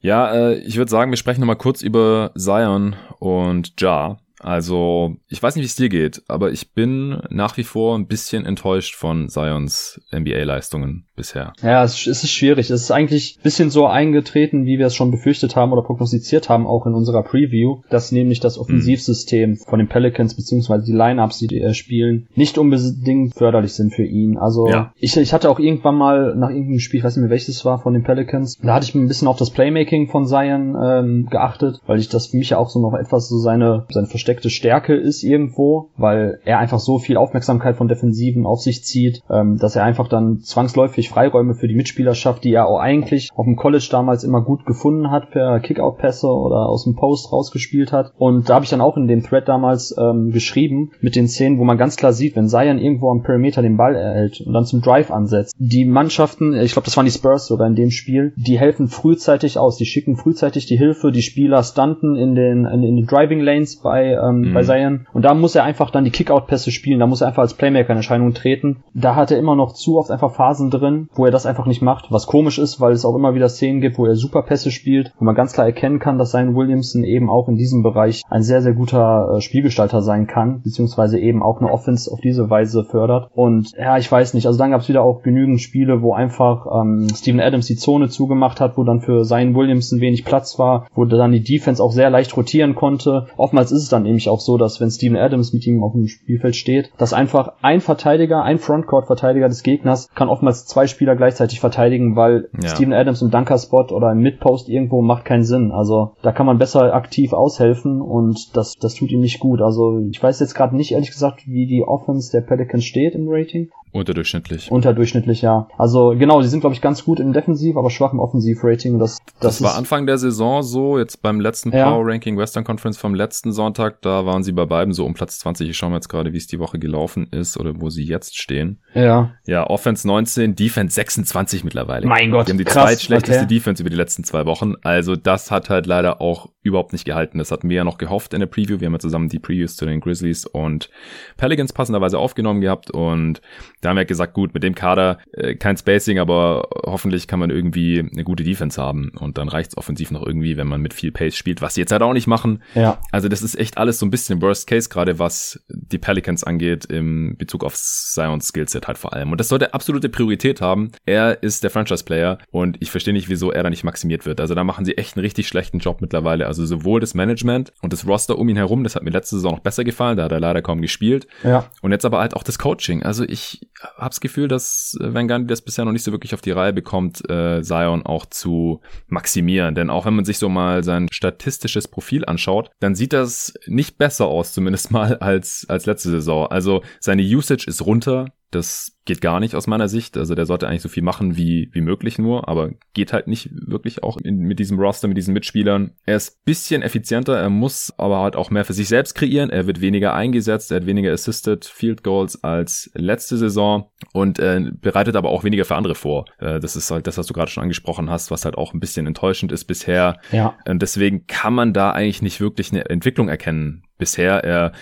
Ja, 0.00 0.32
äh, 0.34 0.54
ich 0.54 0.76
würde 0.76 0.90
sagen, 0.90 1.10
wir 1.12 1.16
sprechen 1.16 1.40
nochmal 1.40 1.56
kurz 1.56 1.82
über 1.82 2.32
Zion 2.36 2.96
und 3.18 3.80
Ja. 3.80 4.18
Also, 4.42 5.16
ich 5.28 5.42
weiß 5.42 5.54
nicht, 5.54 5.62
wie 5.62 5.66
es 5.66 5.76
dir 5.76 5.88
geht, 5.88 6.22
aber 6.28 6.50
ich 6.50 6.72
bin 6.72 7.22
nach 7.30 7.56
wie 7.56 7.64
vor 7.64 7.96
ein 7.96 8.06
bisschen 8.06 8.44
enttäuscht 8.44 8.96
von 8.96 9.28
Zions 9.28 10.00
NBA-Leistungen 10.12 11.06
bisher. 11.14 11.52
Ja, 11.62 11.84
es, 11.84 12.06
ist 12.06 12.30
schwierig. 12.30 12.70
Es 12.70 12.82
ist 12.82 12.90
eigentlich 12.90 13.36
ein 13.38 13.42
bisschen 13.42 13.70
so 13.70 13.86
eingetreten, 13.86 14.66
wie 14.66 14.78
wir 14.78 14.86
es 14.86 14.94
schon 14.94 15.10
befürchtet 15.10 15.54
haben 15.56 15.72
oder 15.72 15.82
prognostiziert 15.82 16.48
haben, 16.48 16.66
auch 16.66 16.86
in 16.86 16.94
unserer 16.94 17.22
Preview, 17.22 17.82
dass 17.90 18.12
nämlich 18.12 18.40
das 18.40 18.58
Offensivsystem 18.58 19.50
mhm. 19.50 19.56
von 19.56 19.78
den 19.78 19.88
Pelicans 19.88 20.34
beziehungsweise 20.34 20.84
die 20.84 20.92
Lineups, 20.92 21.38
die 21.38 21.46
die 21.46 21.74
spielen, 21.74 22.28
nicht 22.34 22.58
unbedingt 22.58 23.34
förderlich 23.34 23.74
sind 23.74 23.94
für 23.94 24.04
ihn. 24.04 24.38
Also 24.38 24.68
ja. 24.68 24.92
ich, 24.96 25.16
ich 25.16 25.32
hatte 25.32 25.50
auch 25.50 25.58
irgendwann 25.58 25.96
mal 25.96 26.34
nach 26.34 26.50
irgendeinem 26.50 26.80
Spiel, 26.80 26.98
ich 26.98 27.04
weiß 27.04 27.16
nicht 27.16 27.22
mehr 27.22 27.30
welches 27.30 27.64
war, 27.64 27.78
von 27.78 27.92
den 27.92 28.02
Pelicans, 28.02 28.58
da 28.62 28.74
hatte 28.74 28.86
ich 28.86 28.94
ein 28.94 29.06
bisschen 29.06 29.28
auf 29.28 29.36
das 29.36 29.50
Playmaking 29.50 30.08
von 30.08 30.26
Zion 30.26 30.76
ähm, 30.82 31.28
geachtet, 31.30 31.80
weil 31.86 31.98
ich 31.98 32.08
das 32.08 32.28
für 32.28 32.36
mich 32.36 32.50
ja 32.50 32.58
auch 32.58 32.70
so 32.70 32.80
noch 32.80 32.94
etwas 32.98 33.28
so 33.28 33.38
seine, 33.38 33.86
seine 33.90 34.08
versteckte 34.32 34.50
Stärke 34.50 34.94
ist 34.94 35.22
irgendwo, 35.22 35.90
weil 35.96 36.38
er 36.44 36.58
einfach 36.58 36.78
so 36.78 36.98
viel 36.98 37.18
Aufmerksamkeit 37.18 37.76
von 37.76 37.88
Defensiven 37.88 38.46
auf 38.46 38.60
sich 38.60 38.82
zieht, 38.84 39.22
ähm, 39.30 39.58
dass 39.58 39.76
er 39.76 39.84
einfach 39.84 40.08
dann 40.08 40.40
zwangsläufig 40.40 41.10
Freiräume 41.10 41.54
für 41.54 41.68
die 41.68 41.74
Mitspieler 41.74 42.14
schafft, 42.14 42.44
die 42.44 42.52
er 42.52 42.66
auch 42.66 42.78
eigentlich 42.78 43.28
auf 43.34 43.44
dem 43.44 43.56
College 43.56 43.88
damals 43.90 44.24
immer 44.24 44.42
gut 44.42 44.64
gefunden 44.64 45.10
hat 45.10 45.30
per 45.30 45.60
Kickout-Pässe 45.60 46.28
oder 46.28 46.68
aus 46.68 46.84
dem 46.84 46.96
Post 46.96 47.30
rausgespielt 47.32 47.92
hat. 47.92 48.12
Und 48.16 48.48
da 48.48 48.54
habe 48.54 48.64
ich 48.64 48.70
dann 48.70 48.80
auch 48.80 48.96
in 48.96 49.06
dem 49.06 49.22
Thread 49.22 49.48
damals 49.48 49.94
ähm, 49.98 50.30
geschrieben 50.30 50.92
mit 51.00 51.14
den 51.14 51.28
Szenen, 51.28 51.58
wo 51.58 51.64
man 51.64 51.76
ganz 51.76 51.96
klar 51.96 52.12
sieht, 52.12 52.34
wenn 52.34 52.48
Zion 52.48 52.78
irgendwo 52.78 53.10
am 53.10 53.22
Perimeter 53.22 53.60
den 53.60 53.76
Ball 53.76 53.94
erhält 53.94 54.40
und 54.40 54.54
dann 54.54 54.64
zum 54.64 54.80
Drive 54.80 55.10
ansetzt. 55.10 55.54
Die 55.58 55.84
Mannschaften, 55.84 56.54
ich 56.54 56.72
glaube, 56.72 56.86
das 56.86 56.96
waren 56.96 57.06
die 57.06 57.12
Spurs 57.12 57.46
sogar 57.46 57.66
in 57.66 57.74
dem 57.74 57.90
Spiel, 57.90 58.32
die 58.36 58.58
helfen 58.58 58.88
frühzeitig 58.88 59.58
aus, 59.58 59.76
die 59.76 59.86
schicken 59.86 60.16
frühzeitig 60.16 60.66
die 60.66 60.78
Hilfe, 60.78 61.12
die 61.12 61.22
Spieler 61.22 61.62
stunten 61.62 62.16
in 62.16 62.34
den 62.34 62.64
in, 62.64 62.82
in 62.82 62.96
den 62.96 63.06
Driving 63.06 63.40
Lanes 63.40 63.76
bei 63.76 64.16
ähm, 64.22 64.40
mhm. 64.40 64.54
bei 64.54 64.62
Zion 64.62 65.06
und 65.12 65.24
da 65.24 65.34
muss 65.34 65.54
er 65.54 65.64
einfach 65.64 65.90
dann 65.90 66.04
die 66.04 66.10
Kickout-Pässe 66.10 66.70
spielen, 66.70 67.00
da 67.00 67.06
muss 67.06 67.20
er 67.20 67.28
einfach 67.28 67.42
als 67.42 67.54
Playmaker 67.54 67.90
in 67.90 67.96
Erscheinung 67.96 68.34
treten. 68.34 68.82
Da 68.94 69.16
hat 69.16 69.30
er 69.30 69.38
immer 69.38 69.56
noch 69.56 69.72
zu 69.72 69.98
oft 69.98 70.10
einfach 70.10 70.34
Phasen 70.34 70.70
drin, 70.70 71.08
wo 71.14 71.24
er 71.24 71.30
das 71.30 71.46
einfach 71.46 71.66
nicht 71.66 71.82
macht, 71.82 72.10
was 72.10 72.26
komisch 72.26 72.58
ist, 72.58 72.80
weil 72.80 72.92
es 72.92 73.04
auch 73.04 73.14
immer 73.14 73.34
wieder 73.34 73.48
Szenen 73.48 73.80
gibt, 73.80 73.98
wo 73.98 74.06
er 74.06 74.16
super 74.16 74.42
Pässe 74.42 74.70
spielt, 74.70 75.12
wo 75.18 75.24
man 75.24 75.34
ganz 75.34 75.52
klar 75.52 75.66
erkennen 75.66 75.98
kann, 75.98 76.18
dass 76.18 76.30
sein 76.30 76.54
Williamson 76.54 77.04
eben 77.04 77.30
auch 77.30 77.48
in 77.48 77.56
diesem 77.56 77.82
Bereich 77.82 78.22
ein 78.30 78.42
sehr, 78.42 78.62
sehr 78.62 78.74
guter 78.74 79.36
äh, 79.36 79.40
Spielgestalter 79.40 80.02
sein 80.02 80.26
kann, 80.26 80.62
beziehungsweise 80.62 81.18
eben 81.18 81.42
auch 81.42 81.60
eine 81.60 81.70
Offense 81.70 82.10
auf 82.10 82.20
diese 82.20 82.50
Weise 82.50 82.84
fördert. 82.84 83.30
Und 83.34 83.72
ja, 83.78 83.98
ich 83.98 84.10
weiß 84.10 84.34
nicht, 84.34 84.46
also 84.46 84.58
dann 84.58 84.70
gab 84.70 84.80
es 84.80 84.88
wieder 84.88 85.02
auch 85.02 85.22
genügend 85.22 85.60
Spiele, 85.60 86.02
wo 86.02 86.14
einfach 86.14 86.66
ähm, 86.80 87.08
Steven 87.14 87.40
Adams 87.40 87.66
die 87.66 87.76
Zone 87.76 88.08
zugemacht 88.08 88.60
hat, 88.60 88.76
wo 88.76 88.84
dann 88.84 89.00
für 89.00 89.24
seinen 89.24 89.54
Williamson 89.54 90.00
wenig 90.00 90.24
Platz 90.24 90.58
war, 90.58 90.86
wo 90.94 91.04
dann 91.04 91.32
die 91.32 91.42
Defense 91.42 91.82
auch 91.82 91.92
sehr 91.92 92.10
leicht 92.10 92.36
rotieren 92.36 92.74
konnte. 92.74 93.26
Oftmals 93.36 93.72
ist 93.72 93.82
es 93.82 93.88
dann 93.88 94.06
nämlich 94.12 94.28
auch 94.28 94.40
so, 94.40 94.56
dass 94.56 94.80
wenn 94.80 94.90
Steven 94.90 95.16
Adams 95.16 95.52
mit 95.52 95.66
ihm 95.66 95.82
auf 95.82 95.92
dem 95.92 96.06
Spielfeld 96.06 96.56
steht, 96.56 96.92
dass 96.98 97.12
einfach 97.12 97.54
ein 97.62 97.80
Verteidiger, 97.80 98.42
ein 98.42 98.58
Frontcourt-Verteidiger 98.58 99.48
des 99.48 99.62
Gegners 99.62 100.08
kann 100.14 100.28
oftmals 100.28 100.66
zwei 100.66 100.86
Spieler 100.86 101.16
gleichzeitig 101.16 101.60
verteidigen, 101.60 102.14
weil 102.16 102.48
ja. 102.60 102.68
Steven 102.68 102.92
Adams 102.92 103.22
im 103.22 103.30
Dunker-Spot 103.30 103.86
oder 103.90 104.12
im 104.12 104.18
Midpost 104.18 104.68
irgendwo 104.68 105.02
macht 105.02 105.24
keinen 105.24 105.44
Sinn. 105.44 105.72
Also 105.72 106.12
da 106.22 106.32
kann 106.32 106.46
man 106.46 106.58
besser 106.58 106.94
aktiv 106.94 107.32
aushelfen 107.32 108.00
und 108.00 108.56
das, 108.56 108.74
das 108.78 108.94
tut 108.94 109.10
ihm 109.10 109.20
nicht 109.20 109.40
gut. 109.40 109.60
Also 109.60 110.00
ich 110.10 110.22
weiß 110.22 110.40
jetzt 110.40 110.54
gerade 110.54 110.76
nicht 110.76 110.92
ehrlich 110.92 111.10
gesagt, 111.10 111.46
wie 111.46 111.66
die 111.66 111.82
Offense 111.82 112.30
der 112.32 112.42
Pelicans 112.42 112.84
steht 112.84 113.14
im 113.14 113.26
Rating. 113.28 113.70
Unterdurchschnittlich. 113.92 114.70
Unterdurchschnittlich, 114.70 115.42
ja. 115.42 115.68
Also 115.76 116.14
genau, 116.18 116.40
die 116.40 116.48
sind, 116.48 116.60
glaube 116.60 116.74
ich, 116.74 116.80
ganz 116.80 117.04
gut 117.04 117.20
im 117.20 117.34
Defensiv, 117.34 117.76
aber 117.76 117.90
schwach 117.90 118.14
im 118.14 118.20
Offensiv-Rating. 118.20 118.98
Das, 118.98 119.18
das, 119.38 119.58
das 119.58 119.62
war 119.62 119.76
Anfang 119.76 120.06
der 120.06 120.16
Saison 120.16 120.62
so, 120.62 120.98
jetzt 120.98 121.20
beim 121.20 121.40
letzten 121.40 121.72
ja. 121.72 121.90
Power 121.90 122.06
Ranking 122.06 122.38
Western 122.38 122.64
Conference 122.64 122.96
vom 122.96 123.14
letzten 123.14 123.52
Sonntag, 123.52 124.00
da 124.00 124.24
waren 124.24 124.42
sie 124.42 124.52
bei 124.52 124.64
beiden 124.64 124.94
so 124.94 125.04
um 125.04 125.12
Platz 125.12 125.38
20. 125.40 125.68
Ich 125.68 125.76
schaue 125.76 125.90
mir 125.90 125.96
jetzt 125.96 126.08
gerade, 126.08 126.32
wie 126.32 126.38
es 126.38 126.46
die 126.46 126.58
Woche 126.58 126.78
gelaufen 126.78 127.26
ist 127.30 127.58
oder 127.58 127.82
wo 127.82 127.90
sie 127.90 128.04
jetzt 128.04 128.38
stehen. 128.38 128.80
Ja. 128.94 129.34
Ja, 129.44 129.66
Offense 129.66 130.06
19, 130.06 130.54
Defense 130.54 130.94
26 130.94 131.62
mittlerweile. 131.62 132.06
Mein 132.06 132.30
Gott. 132.30 132.48
Die 132.48 132.52
haben 132.52 132.58
die 132.58 132.64
krass, 132.64 132.84
zweitschlechteste 132.84 133.42
okay. 133.42 133.54
Defense 133.54 133.82
über 133.82 133.90
die 133.90 133.96
letzten 133.96 134.24
zwei 134.24 134.46
Wochen. 134.46 134.74
Also 134.82 135.16
das 135.16 135.50
hat 135.50 135.68
halt 135.68 135.86
leider 135.86 136.22
auch 136.22 136.48
überhaupt 136.62 136.92
nicht 136.92 137.04
gehalten. 137.04 137.38
Das 137.38 137.50
hatten 137.50 137.68
wir 137.68 137.76
ja 137.76 137.84
noch 137.84 137.98
gehofft 137.98 138.32
in 138.34 138.40
der 138.40 138.46
Preview. 138.46 138.80
Wir 138.80 138.86
haben 138.86 138.94
ja 138.94 139.00
zusammen 139.00 139.28
die 139.28 139.38
Previews 139.38 139.76
zu 139.76 139.84
den 139.84 140.00
Grizzlies 140.00 140.46
und 140.46 140.90
Pelicans 141.36 141.72
passenderweise 141.72 142.18
aufgenommen 142.18 142.60
gehabt 142.60 142.90
und 142.90 143.42
Da 143.82 143.90
haben 143.90 143.96
wir 143.96 144.04
gesagt, 144.04 144.32
gut, 144.32 144.54
mit 144.54 144.62
dem 144.62 144.74
Kader 144.74 145.18
äh, 145.32 145.54
kein 145.56 145.76
Spacing, 145.76 146.18
aber 146.18 146.68
hoffentlich 146.84 147.26
kann 147.26 147.40
man 147.40 147.50
irgendwie 147.50 147.98
eine 147.98 148.24
gute 148.24 148.44
Defense 148.44 148.80
haben 148.80 149.12
und 149.18 149.36
dann 149.38 149.48
reicht's 149.48 149.76
offensiv 149.76 150.10
noch 150.12 150.24
irgendwie, 150.24 150.56
wenn 150.56 150.68
man 150.68 150.80
mit 150.80 150.94
viel 150.94 151.12
Pace 151.12 151.36
spielt, 151.36 151.60
was 151.60 151.74
sie 151.74 151.82
jetzt 151.82 151.92
halt 151.92 152.02
auch 152.02 152.12
nicht 152.12 152.26
machen. 152.26 152.62
Ja. 152.74 152.98
Also 153.10 153.28
das 153.28 153.42
ist 153.42 153.58
echt 153.58 153.76
alles 153.78 153.98
so 153.98 154.06
ein 154.06 154.10
bisschen 154.10 154.40
Worst 154.40 154.66
Case, 154.68 154.88
gerade 154.88 155.18
was 155.18 155.62
die 155.68 155.98
Pelicans 155.98 156.44
angeht 156.44 156.86
im 156.86 157.36
Bezug 157.36 157.64
auf 157.64 157.74
Zions 157.74 158.48
Skillset 158.48 158.86
halt 158.86 158.98
vor 158.98 159.12
allem. 159.12 159.32
Und 159.32 159.38
das 159.38 159.48
sollte 159.48 159.74
absolute 159.74 160.08
Priorität 160.08 160.60
haben. 160.60 160.92
Er 161.04 161.42
ist 161.42 161.64
der 161.64 161.70
Franchise-Player 161.70 162.38
und 162.50 162.76
ich 162.80 162.90
verstehe 162.90 163.12
nicht, 163.12 163.28
wieso 163.28 163.50
er 163.50 163.64
da 163.64 163.70
nicht 163.70 163.84
maximiert 163.84 164.26
wird. 164.26 164.40
Also 164.40 164.54
da 164.54 164.62
machen 164.62 164.84
sie 164.84 164.96
echt 164.96 165.16
einen 165.16 165.24
richtig 165.24 165.48
schlechten 165.48 165.80
Job 165.80 166.00
mittlerweile. 166.00 166.46
Also 166.46 166.64
sowohl 166.64 167.00
das 167.00 167.14
Management 167.14 167.72
und 167.82 167.92
das 167.92 168.06
Roster 168.06 168.38
um 168.38 168.48
ihn 168.48 168.56
herum, 168.56 168.84
das 168.84 168.94
hat 168.94 169.02
mir 169.02 169.10
letzte 169.10 169.36
Saison 169.36 169.54
noch 169.54 169.60
besser 169.60 169.82
gefallen, 169.82 170.16
da 170.16 170.24
hat 170.24 170.32
er 170.32 170.40
leider 170.40 170.62
kaum 170.62 170.80
gespielt. 170.80 171.26
Ja. 171.42 171.68
Und 171.80 171.90
jetzt 171.90 172.04
aber 172.04 172.20
halt 172.20 172.34
auch 172.36 172.44
das 172.44 172.58
Coaching. 172.58 173.02
Also 173.02 173.24
ich 173.24 173.60
habe 173.80 174.10
das 174.10 174.20
Gefühl, 174.20 174.48
dass 174.48 174.96
äh, 175.00 175.12
Van 175.12 175.28
Gundy 175.28 175.46
das 175.46 175.62
bisher 175.62 175.84
noch 175.84 175.92
nicht 175.92 176.04
so 176.04 176.12
wirklich 176.12 176.34
auf 176.34 176.40
die 176.40 176.50
Reihe 176.50 176.72
bekommt, 176.72 177.28
äh, 177.28 177.62
Zion 177.62 178.04
auch 178.06 178.26
zu 178.26 178.80
maximieren. 179.08 179.74
Denn 179.74 179.90
auch 179.90 180.06
wenn 180.06 180.14
man 180.14 180.24
sich 180.24 180.38
so 180.38 180.48
mal 180.48 180.84
sein 180.84 181.08
statistisches 181.10 181.88
Profil 181.88 182.24
anschaut, 182.24 182.70
dann 182.80 182.94
sieht 182.94 183.12
das 183.12 183.54
nicht 183.66 183.98
besser 183.98 184.26
aus, 184.26 184.52
zumindest 184.52 184.90
mal 184.92 185.16
als, 185.18 185.66
als 185.68 185.86
letzte 185.86 186.10
Saison. 186.10 186.46
Also 186.46 186.82
seine 187.00 187.22
Usage 187.22 187.66
ist 187.66 187.84
runter. 187.84 188.26
Das 188.52 188.96
geht 189.04 189.20
gar 189.20 189.40
nicht 189.40 189.54
aus 189.56 189.66
meiner 189.66 189.88
Sicht. 189.88 190.16
Also 190.16 190.34
der 190.34 190.46
sollte 190.46 190.68
eigentlich 190.68 190.82
so 190.82 190.88
viel 190.88 191.02
machen 191.02 191.36
wie, 191.36 191.70
wie 191.72 191.80
möglich 191.80 192.18
nur, 192.18 192.48
aber 192.48 192.70
geht 192.92 193.12
halt 193.12 193.26
nicht 193.26 193.50
wirklich 193.52 194.02
auch 194.02 194.16
in, 194.18 194.38
mit 194.38 194.58
diesem 194.58 194.78
Roster, 194.78 195.08
mit 195.08 195.16
diesen 195.16 195.34
Mitspielern. 195.34 195.92
Er 196.06 196.16
ist 196.16 196.44
bisschen 196.44 196.82
effizienter, 196.82 197.36
er 197.36 197.50
muss 197.50 197.92
aber 197.98 198.20
halt 198.20 198.36
auch 198.36 198.50
mehr 198.50 198.64
für 198.64 198.74
sich 198.74 198.88
selbst 198.88 199.14
kreieren. 199.14 199.50
Er 199.50 199.66
wird 199.66 199.80
weniger 199.80 200.14
eingesetzt, 200.14 200.70
er 200.70 200.76
hat 200.76 200.86
weniger 200.86 201.12
Assisted 201.12 201.64
Field 201.64 202.04
Goals 202.04 202.44
als 202.44 202.90
letzte 202.94 203.36
Saison 203.36 203.90
und 204.12 204.38
äh, 204.38 204.70
bereitet 204.80 205.16
aber 205.16 205.30
auch 205.30 205.42
weniger 205.42 205.64
für 205.64 205.74
andere 205.74 205.96
vor. 205.96 206.26
Äh, 206.38 206.60
das 206.60 206.76
ist 206.76 206.90
halt 206.90 207.06
das, 207.06 207.18
was 207.18 207.26
du 207.26 207.34
gerade 207.34 207.50
schon 207.50 207.64
angesprochen 207.64 208.08
hast, 208.08 208.30
was 208.30 208.44
halt 208.44 208.56
auch 208.56 208.72
ein 208.72 208.80
bisschen 208.80 209.06
enttäuschend 209.06 209.50
ist 209.50 209.64
bisher. 209.64 210.20
Ja. 210.30 210.54
Und 210.68 210.82
deswegen 210.82 211.26
kann 211.26 211.54
man 211.54 211.72
da 211.72 211.90
eigentlich 211.90 212.22
nicht 212.22 212.40
wirklich 212.40 212.70
eine 212.70 212.88
Entwicklung 212.88 213.28
erkennen 213.28 213.82
bisher. 214.02 214.42
Er 214.42 214.72